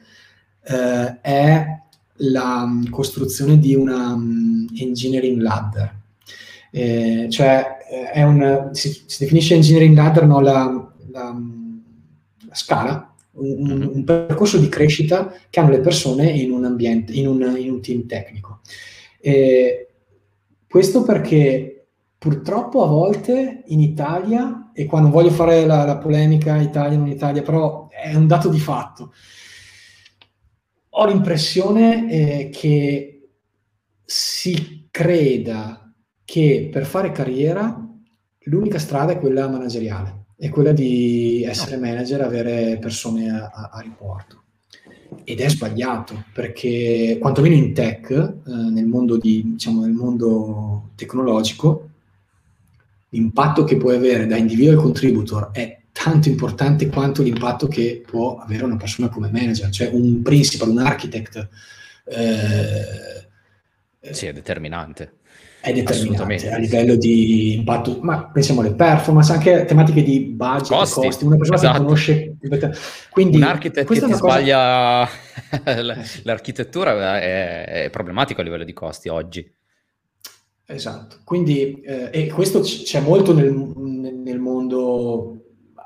eh, 0.65 1.21
è 1.21 1.67
la 2.21 2.63
um, 2.65 2.89
costruzione 2.89 3.59
di 3.59 3.75
una 3.75 4.15
um, 4.15 4.67
engineering 4.75 5.39
ladder 5.39 5.98
eh, 6.71 7.27
cioè 7.31 7.77
è 8.13 8.23
un, 8.23 8.71
si, 8.73 9.05
si, 9.07 9.23
definisce 9.25 9.55
engineering 9.55 9.97
ladder 9.97 10.27
no, 10.27 10.41
la, 10.41 10.93
la, 11.11 11.37
la 12.47 12.55
scala 12.55 13.15
un, 13.33 13.63
mm-hmm. 13.63 13.89
un, 13.95 14.05
percorso 14.05 14.59
di 14.59 14.69
crescita 14.69 15.33
che 15.49 15.61
hanno 15.61 15.71
le 15.71 15.81
persone 15.81 16.29
in 16.31 16.51
un 16.51 16.65
ambiente, 16.65 17.13
in 17.13 17.27
un, 17.27 17.57
in 17.59 17.71
un 17.71 17.81
team 17.81 18.07
tecnico. 18.07 18.61
E 19.21 19.89
questo 20.69 21.03
perché 21.03 21.87
purtroppo 22.19 22.83
a 22.83 22.89
volte 22.89 23.63
in 23.67 23.81
Italia, 23.81 24.71
e 24.75 24.87
qua 24.87 25.01
non 25.01 25.11
voglio 25.11 25.31
fare 25.31 25.65
la, 25.67 25.85
la 25.85 25.99
polemica 25.99 26.57
Italia 26.57 26.99
non 26.99 27.09
Italia, 27.09 27.43
però 27.43 27.89
è 27.89 28.15
un 28.15 28.27
dato 28.27 28.49
di 28.49 28.59
fatto, 28.59 29.13
ho 30.91 31.07
l'impressione 31.07 32.11
eh, 32.11 32.49
che 32.51 33.31
si 34.05 34.89
creda 34.91 35.88
che 36.29 36.69
per 36.71 36.85
fare 36.85 37.11
carriera 37.11 37.89
l'unica 38.41 38.79
strada 38.79 39.13
è 39.13 39.19
quella 39.19 39.49
manageriale 39.49 40.27
è 40.39 40.51
quella 40.51 40.71
di 40.71 41.43
essere 41.43 41.79
manager, 41.79 42.21
avere 42.21 42.79
persone 42.79 43.29
a, 43.29 43.51
a, 43.53 43.71
a 43.73 43.81
riporto. 43.81 44.45
Ed 45.25 45.41
è 45.41 45.49
sbagliato, 45.49 46.27
perché 46.33 47.19
quantomeno 47.21 47.57
in 47.57 47.75
tech, 47.75 48.11
eh, 48.11 48.33
nel, 48.45 48.87
mondo 48.87 49.17
di, 49.17 49.43
diciamo, 49.45 49.81
nel 49.81 49.91
mondo 49.91 50.91
tecnologico, 50.95 51.89
l'impatto 53.09 53.65
che 53.65 53.77
puoi 53.77 53.97
avere 53.97 54.27
da 54.27 54.37
individual 54.37 54.77
contributor 54.77 55.51
è 55.51 55.81
tanto 55.91 56.29
importante 56.29 56.87
quanto 56.87 57.25
l'impatto 57.25 57.67
che 57.67 58.01
può 58.07 58.39
avere 58.39 58.63
una 58.63 58.77
persona 58.77 59.09
come 59.09 59.31
manager, 59.33 59.71
cioè 59.71 59.91
un 59.93 60.23
principal, 60.23 60.69
un 60.69 60.79
architect. 60.79 61.49
Eh, 62.05 64.13
sì, 64.13 64.27
è 64.27 64.33
determinante 64.33 65.18
è 65.69 65.73
determinante 65.73 66.51
a 66.51 66.57
livello 66.57 66.97
di 66.97 67.55
impatto, 67.57 67.99
ma 68.01 68.25
pensiamo 68.25 68.61
alle 68.61 68.75
performance, 68.75 69.33
anche 69.33 69.65
tematiche 69.67 70.03
di 70.03 70.21
budget, 70.21 70.77
costi, 70.77 71.01
costi. 71.01 71.25
una 71.25 71.37
persona 71.37 71.59
esatto. 71.59 71.79
che 71.79 71.85
conosce... 71.85 72.37
Quindi, 73.11 73.37
un 73.37 73.43
architect 73.43 73.87
che 73.87 73.95
ti 73.95 74.01
cosa... 74.01 74.15
sbaglia 74.15 75.09
l'architettura 76.25 77.21
è, 77.21 77.85
è, 77.85 77.91
problematico 77.91 78.41
a 78.41 78.45
livello 78.45 78.65
di 78.65 78.73
costi 78.73 79.09
oggi. 79.09 79.53
Esatto, 80.65 81.19
quindi 81.25 81.81
eh, 81.81 82.11
e 82.13 82.27
questo 82.29 82.61
c'è 82.61 83.01
molto 83.01 83.35
nel, 83.35 83.53
nel 83.53 84.39
mondo 84.39 85.39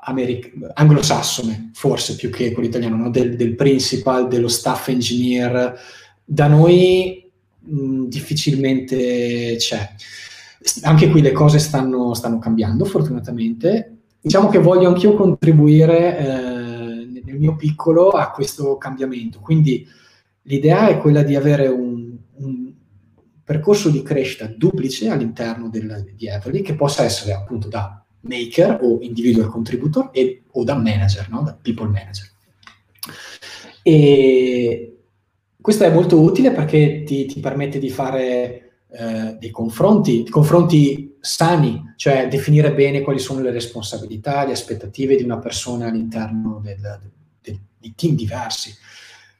Americ- 0.05 0.51
anglosassone, 0.73 1.71
forse 1.73 2.15
più 2.15 2.29
che 2.29 2.51
quello 2.51 2.67
italiano, 2.67 2.95
no? 2.95 3.09
del, 3.09 3.35
del 3.35 3.55
principal, 3.55 4.27
dello 4.27 4.47
staff 4.47 4.87
engineer. 4.89 5.79
Da 6.25 6.47
noi 6.47 7.22
mh, 7.65 8.05
difficilmente 8.05 9.55
c'è. 9.57 9.95
Anche 10.83 11.09
qui 11.09 11.21
le 11.21 11.31
cose 11.31 11.59
stanno, 11.59 12.13
stanno, 12.13 12.39
cambiando, 12.39 12.85
fortunatamente. 12.85 13.97
Diciamo 14.21 14.47
che 14.47 14.59
voglio 14.59 14.87
anch'io 14.87 15.15
contribuire 15.15 16.17
eh, 16.17 17.21
nel 17.23 17.37
mio 17.37 17.55
piccolo 17.55 18.09
a 18.09 18.31
questo 18.31 18.77
cambiamento. 18.77 19.39
Quindi 19.39 19.85
l'idea 20.43 20.87
è 20.87 20.97
quella 20.97 21.23
di 21.23 21.35
avere 21.35 21.67
un, 21.67 22.15
un 22.35 22.73
percorso 23.43 23.89
di 23.89 24.01
crescita 24.01 24.45
duplice 24.45 25.09
all'interno 25.09 25.69
del, 25.69 26.13
di 26.15 26.27
Everly, 26.27 26.61
che 26.61 26.75
possa 26.75 27.03
essere 27.03 27.33
appunto 27.33 27.67
da 27.67 28.03
maker 28.21 28.79
o 28.81 28.99
individual 29.01 29.49
contributor 29.49 30.09
e, 30.13 30.43
o 30.51 30.63
da 30.63 30.75
manager, 30.75 31.29
no? 31.29 31.41
da 31.41 31.57
people 31.61 31.87
manager. 31.87 32.29
E, 33.81 34.92
questo 35.63 35.85
è 35.85 35.89
molto 35.89 36.19
utile 36.19 36.51
perché 36.51 37.03
ti, 37.05 37.25
ti 37.25 37.39
permette 37.39 37.79
di 37.79 37.89
fare 37.89 38.81
eh, 38.91 39.37
dei 39.39 39.49
confronti, 39.49 40.27
confronti 40.27 41.15
sani, 41.21 41.93
cioè 41.95 42.27
definire 42.27 42.73
bene 42.73 42.99
quali 42.99 43.17
sono 43.17 43.39
le 43.39 43.49
responsabilità, 43.49 44.43
le 44.43 44.51
aspettative 44.51 45.15
di 45.15 45.23
una 45.23 45.39
persona 45.39 45.87
all'interno 45.87 46.59
del, 46.61 46.99
del, 47.39 47.59
di 47.77 47.93
team 47.95 48.13
diversi. 48.13 48.75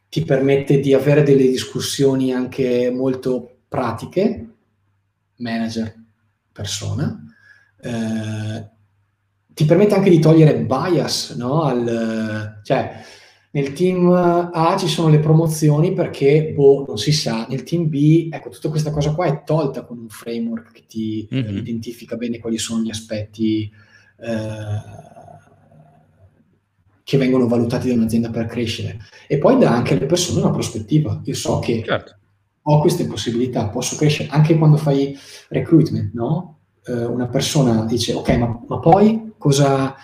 Ti 0.07 0.23
permette 0.23 0.79
di 0.79 0.93
avere 0.93 1.23
delle 1.23 1.45
discussioni 1.45 2.31
anche 2.31 2.89
molto 2.89 3.57
pratiche, 3.67 4.47
manager, 5.39 5.93
persona. 6.53 7.21
Eh, 7.81 8.69
ti 9.47 9.65
permette 9.65 9.93
anche 9.93 10.09
di 10.09 10.19
togliere 10.19 10.57
bias, 10.61 11.31
no? 11.31 11.63
Al, 11.63 12.61
cioè, 12.63 13.03
nel 13.55 13.73
team 13.73 14.11
A 14.11 14.75
ci 14.79 14.87
sono 14.87 15.09
le 15.09 15.19
promozioni 15.19 15.93
perché, 15.93 16.53
boh, 16.55 16.85
non 16.87 16.97
si 16.97 17.11
sa. 17.11 17.45
Nel 17.47 17.61
team 17.61 17.87
B, 17.87 18.29
ecco, 18.31 18.49
tutta 18.49 18.69
questa 18.69 18.89
cosa 18.89 19.13
qua 19.13 19.27
è 19.27 19.43
tolta 19.43 19.83
con 19.83 19.99
un 19.99 20.09
framework 20.09 20.71
che 20.71 20.85
ti 20.87 21.27
mm-hmm. 21.31 21.57
identifica 21.57 22.15
bene 22.15 22.39
quali 22.39 22.57
sono 22.57 22.81
gli 22.81 22.89
aspetti 22.89 23.71
eh, 24.17 24.81
che 27.03 27.17
vengono 27.17 27.47
valutati 27.47 27.89
da 27.89 27.93
un'azienda 27.93 28.31
per 28.31 28.47
crescere. 28.47 28.97
E 29.27 29.37
poi 29.37 29.59
dà 29.59 29.69
anche 29.69 29.93
alle 29.93 30.07
persone 30.07 30.41
una 30.41 30.51
prospettiva. 30.51 31.21
Io 31.23 31.35
so 31.35 31.59
che 31.59 31.83
certo. 31.85 32.17
ho 32.63 32.81
queste 32.81 33.05
possibilità, 33.05 33.69
posso 33.69 33.95
crescere 33.97 34.29
anche 34.29 34.57
quando 34.57 34.77
fai 34.77 35.15
recruitment, 35.49 36.11
no? 36.13 36.57
Eh, 36.83 37.05
una 37.05 37.27
persona 37.27 37.85
dice, 37.85 38.13
ok, 38.13 38.29
ma, 38.35 38.59
ma 38.67 38.79
poi 38.79 39.33
cosa 39.37 39.95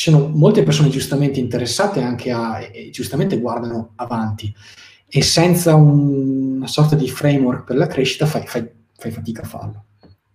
ci 0.00 0.10
sono 0.10 0.28
molte 0.28 0.62
persone 0.62 0.88
giustamente 0.88 1.40
interessate 1.40 2.00
anche 2.00 2.30
a, 2.30 2.58
e 2.58 2.88
giustamente 2.88 3.38
guardano 3.38 3.92
avanti 3.96 4.50
e 5.06 5.20
senza 5.20 5.74
un, 5.74 6.54
una 6.56 6.66
sorta 6.66 6.96
di 6.96 7.06
framework 7.06 7.64
per 7.64 7.76
la 7.76 7.86
crescita 7.86 8.24
fai, 8.24 8.46
fai, 8.46 8.66
fai 8.96 9.10
fatica 9.10 9.42
a 9.42 9.44
farlo. 9.44 9.84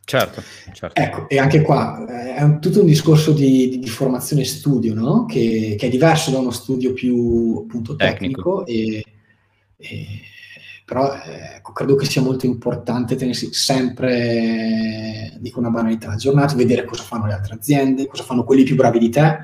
Certo, 0.03 0.43
certo. 0.71 1.01
Ecco, 1.01 1.27
e 1.27 1.39
anche 1.39 1.61
qua 1.61 2.05
eh, 2.07 2.35
è 2.35 2.43
un, 2.43 2.61
tutto 2.61 2.81
un 2.81 2.85
discorso 2.85 3.31
di, 3.31 3.69
di, 3.69 3.79
di 3.79 3.89
formazione 3.89 4.43
studio, 4.43 4.93
no? 4.93 5.25
che, 5.25 5.75
che, 5.79 5.87
è 5.87 5.89
diverso 5.89 6.29
da 6.29 6.37
uno 6.37 6.51
studio 6.51 6.93
più 6.93 7.63
appunto 7.65 7.95
tecnico, 7.95 8.63
tecnico. 8.63 8.65
E, 8.67 9.03
e 9.77 9.97
però 10.85 11.19
ecco, 11.19 11.71
credo 11.71 11.95
che 11.95 12.05
sia 12.05 12.21
molto 12.21 12.45
importante 12.45 13.15
tenersi 13.15 13.51
sempre, 13.51 15.33
dico 15.39 15.59
una 15.59 15.71
banalità, 15.71 16.11
aggiornato, 16.11 16.55
vedere 16.55 16.85
cosa 16.85 17.01
fanno 17.01 17.25
le 17.25 17.33
altre 17.33 17.55
aziende, 17.55 18.05
cosa 18.05 18.23
fanno 18.23 18.43
quelli 18.43 18.63
più 18.63 18.75
bravi 18.75 18.99
di 18.99 19.09
te, 19.09 19.39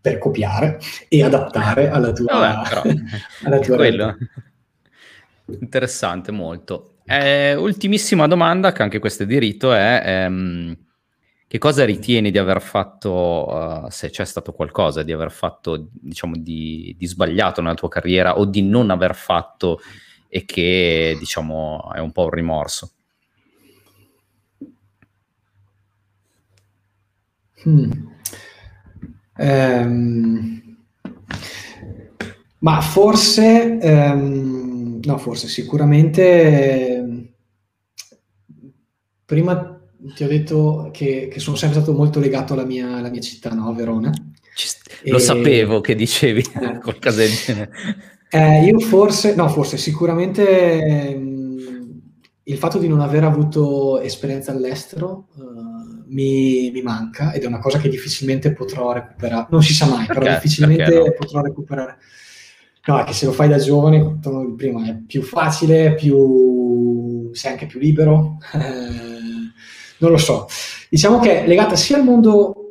per 0.00 0.16
copiare 0.16 0.80
e 1.06 1.22
adattare 1.22 1.90
alla 1.90 2.12
tua, 2.12 2.32
Vabbè, 2.32 2.68
però, 2.68 2.82
alla 3.44 3.58
tua 3.58 3.76
quello. 3.76 4.16
Interessante, 5.44 6.32
molto. 6.32 6.94
Eh, 7.04 7.54
ultimissima 7.54 8.26
domanda, 8.26 8.72
che 8.72 8.82
anche 8.82 9.00
questo 9.00 9.24
è 9.24 9.26
di 9.26 9.38
rito, 9.38 9.74
è 9.74 10.02
ehm, 10.02 10.76
che 11.46 11.58
cosa 11.58 11.84
ritieni 11.84 12.30
di 12.30 12.38
aver 12.38 12.62
fatto, 12.62 13.84
uh, 13.84 13.90
se 13.90 14.08
c'è 14.08 14.24
stato 14.24 14.52
qualcosa, 14.52 15.02
di 15.02 15.12
aver 15.12 15.30
fatto, 15.30 15.88
diciamo, 15.90 16.36
di, 16.38 16.94
di 16.98 17.06
sbagliato 17.06 17.60
nella 17.60 17.74
tua 17.74 17.88
carriera 17.88 18.38
o 18.38 18.46
di 18.46 18.62
non 18.62 18.88
aver 18.88 19.14
fatto 19.14 19.80
e 20.28 20.44
che 20.44 21.16
diciamo 21.18 21.92
è 21.94 21.98
un 21.98 22.12
po' 22.12 22.24
un 22.24 22.30
rimorso. 22.30 22.92
Hmm. 27.64 27.90
Um, 29.36 30.76
ma 32.58 32.80
forse, 32.80 33.78
um, 33.80 35.00
no, 35.02 35.18
forse 35.18 35.48
sicuramente 35.48 37.28
prima 39.24 39.78
ti 40.14 40.24
ho 40.24 40.28
detto 40.28 40.90
che, 40.92 41.28
che, 41.30 41.40
sono 41.40 41.56
sempre 41.56 41.80
stato 41.80 41.96
molto 41.96 42.18
legato 42.18 42.54
alla 42.54 42.64
mia, 42.64 42.96
alla 42.96 43.10
mia 43.10 43.20
città, 43.20 43.50
no? 43.50 43.74
Verona. 43.74 44.10
Lo 45.04 45.16
e... 45.16 45.20
sapevo 45.20 45.80
che 45.80 45.94
dicevi 45.94 46.40
eh. 46.40 46.78
qualcosa 46.82 47.22
genere. 47.26 47.70
Eh, 48.30 48.64
io 48.64 48.78
forse, 48.78 49.34
no, 49.34 49.48
forse 49.48 49.78
sicuramente 49.78 51.14
mh, 51.16 52.00
il 52.44 52.56
fatto 52.58 52.78
di 52.78 52.88
non 52.88 53.00
aver 53.00 53.24
avuto 53.24 54.00
esperienza 54.00 54.52
all'estero 54.52 55.28
uh, 55.34 56.04
mi, 56.08 56.70
mi, 56.70 56.82
manca 56.82 57.32
ed 57.32 57.42
è 57.42 57.46
una 57.46 57.58
cosa 57.58 57.78
che 57.78 57.88
difficilmente 57.88 58.52
potrò 58.52 58.92
recuperare. 58.92 59.46
Non 59.50 59.62
si 59.62 59.72
sa 59.72 59.86
mai, 59.86 60.06
perché, 60.06 60.20
però 60.20 60.34
difficilmente 60.34 60.94
no? 60.94 61.12
potrò 61.16 61.40
recuperare. 61.40 61.96
No, 62.86 62.98
è 62.98 63.04
che 63.04 63.12
se 63.12 63.26
lo 63.26 63.32
fai 63.32 63.48
da 63.48 63.58
giovane, 63.58 64.18
come 64.22 64.54
prima, 64.56 64.86
è 64.86 64.96
più 65.06 65.22
facile, 65.22 65.94
più, 65.94 67.30
sei 67.32 67.52
anche 67.52 67.66
più 67.66 67.78
libero. 67.78 68.38
non 69.98 70.10
lo 70.10 70.16
so. 70.16 70.46
Diciamo 70.88 71.18
che 71.18 71.44
è 71.44 71.46
legata 71.46 71.76
sia 71.76 71.96
al 71.96 72.04
mondo 72.04 72.67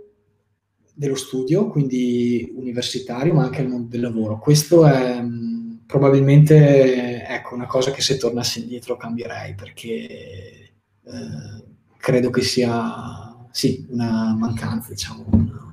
dello 0.98 1.16
studio, 1.16 1.68
quindi 1.68 2.52
universitario, 2.56 3.34
ma 3.34 3.44
anche 3.44 3.62
al 3.62 3.68
mondo 3.68 3.88
del 3.88 4.02
lavoro. 4.02 4.40
Questo 4.40 4.88
è 4.88 5.22
mh, 5.22 5.28
mm, 5.28 5.76
probabilmente 5.86 7.24
ecco, 7.24 7.54
una 7.54 7.68
cosa 7.68 7.92
che 7.92 8.02
se 8.02 8.18
tornassi 8.18 8.62
indietro 8.62 8.98
cambierei, 8.98 9.54
perché 9.54 9.86
eh, 9.86 11.64
credo 11.98 12.32
che 12.32 12.42
sia 12.42 13.36
sì, 13.52 13.86
una 13.90 14.36
mancanza, 14.36 14.90
diciamo. 14.90 15.26
Una, 15.30 15.68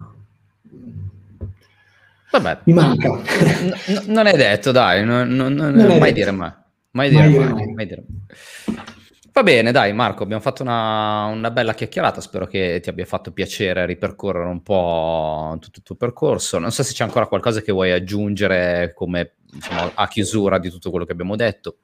Vabbè. 2.31 2.59
Mi 2.65 2.73
manca. 2.75 3.09
N- 3.09 4.03
non 4.07 4.27
è 4.27 4.37
detto, 4.37 4.73
dai, 4.73 5.05
non, 5.05 5.29
non, 5.29 5.55
non, 5.55 5.73
non 5.73 5.87
mai 5.87 5.99
detto. 5.99 6.13
dire 6.13 6.31
mai. 6.33 6.53
Mai 6.91 7.09
dire 7.09 7.29
mai. 7.29 7.53
mai, 7.53 7.73
mai 7.73 7.87
dire. 7.87 8.05
Va 9.35 9.43
bene, 9.43 9.73
dai 9.73 9.93
Marco, 9.93 10.23
abbiamo 10.23 10.41
fatto 10.41 10.63
una, 10.63 11.25
una, 11.25 11.51
bella 11.51 11.75
chiacchierata, 11.75 12.21
spero 12.21 12.47
che 12.47 12.79
ti 12.81 12.89
abbia 12.89 13.05
fatto 13.05 13.33
piacere 13.33 13.85
ripercorrere 13.85 14.49
un 14.49 14.63
po' 14.63 15.57
tutto 15.59 15.79
il 15.79 15.83
tuo 15.83 15.97
percorso. 15.97 16.61
Non 16.61 16.71
so 16.71 16.85
se 16.85 16.93
c'è 16.93 17.03
ancora 17.03 17.27
qualcosa 17.27 17.61
che 17.61 17.73
vuoi 17.73 17.91
aggiungere 17.91 18.93
come 18.95 19.33
diciamo, 19.51 19.91
a 19.95 20.07
chiusura 20.07 20.61
di 20.61 20.71
tutto 20.71 20.91
quello 20.91 21.05
che 21.05 21.11
abbiamo 21.11 21.35
detto. 21.35 21.79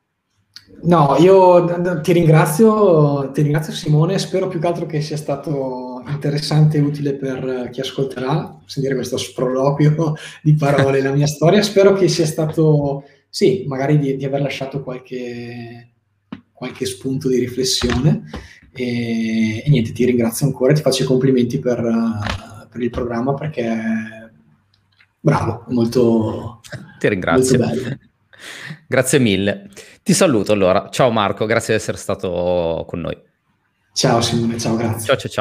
No, 0.82 1.16
io 1.18 1.98
ti 2.02 2.12
ringrazio, 2.12 3.32
ti 3.32 3.42
ringrazio 3.42 3.72
Simone, 3.72 4.20
spero 4.20 4.46
più 4.46 4.60
che 4.60 4.66
altro 4.68 4.86
che 4.86 5.00
sia 5.00 5.16
stato 5.16 6.04
interessante 6.06 6.78
e 6.78 6.82
utile 6.82 7.14
per 7.14 7.70
chi 7.72 7.80
ascolterà, 7.80 8.60
sentire 8.64 8.94
questo 8.94 9.16
sproloquio 9.16 10.14
di 10.40 10.54
parole, 10.54 11.02
la 11.02 11.10
mia 11.10 11.26
storia. 11.26 11.60
Spero 11.62 11.94
che 11.94 12.06
sia 12.06 12.26
stato, 12.26 13.02
sì, 13.28 13.64
magari 13.66 13.98
di, 13.98 14.14
di 14.14 14.24
aver 14.24 14.40
lasciato 14.40 14.84
qualche 14.84 15.89
qualche 16.60 16.84
spunto 16.84 17.28
di 17.28 17.38
riflessione. 17.38 18.24
E, 18.74 19.62
e, 19.64 19.70
niente, 19.70 19.92
ti 19.92 20.04
ringrazio 20.04 20.44
ancora, 20.44 20.74
ti 20.74 20.82
faccio 20.82 21.04
i 21.04 21.06
complimenti 21.06 21.58
per, 21.58 21.82
uh, 21.82 22.68
per 22.68 22.82
il 22.82 22.90
programma 22.90 23.32
perché 23.32 24.30
bravo, 25.18 25.64
molto, 25.68 26.60
ti 26.98 27.08
ringrazio. 27.08 27.58
Molto 27.58 27.98
grazie 28.86 29.18
mille. 29.18 29.70
Ti 30.02 30.12
saluto 30.12 30.52
allora. 30.52 30.90
Ciao 30.90 31.10
Marco, 31.10 31.46
grazie 31.46 31.74
di 31.74 31.80
essere 31.80 31.96
stato 31.96 32.84
con 32.86 33.00
noi. 33.00 33.16
Ciao 33.94 34.20
Simone, 34.20 34.58
ciao, 34.58 34.76
grazie. 34.76 35.06
Ciao 35.06 35.16
ciao 35.16 35.30
ciao. 35.30 35.38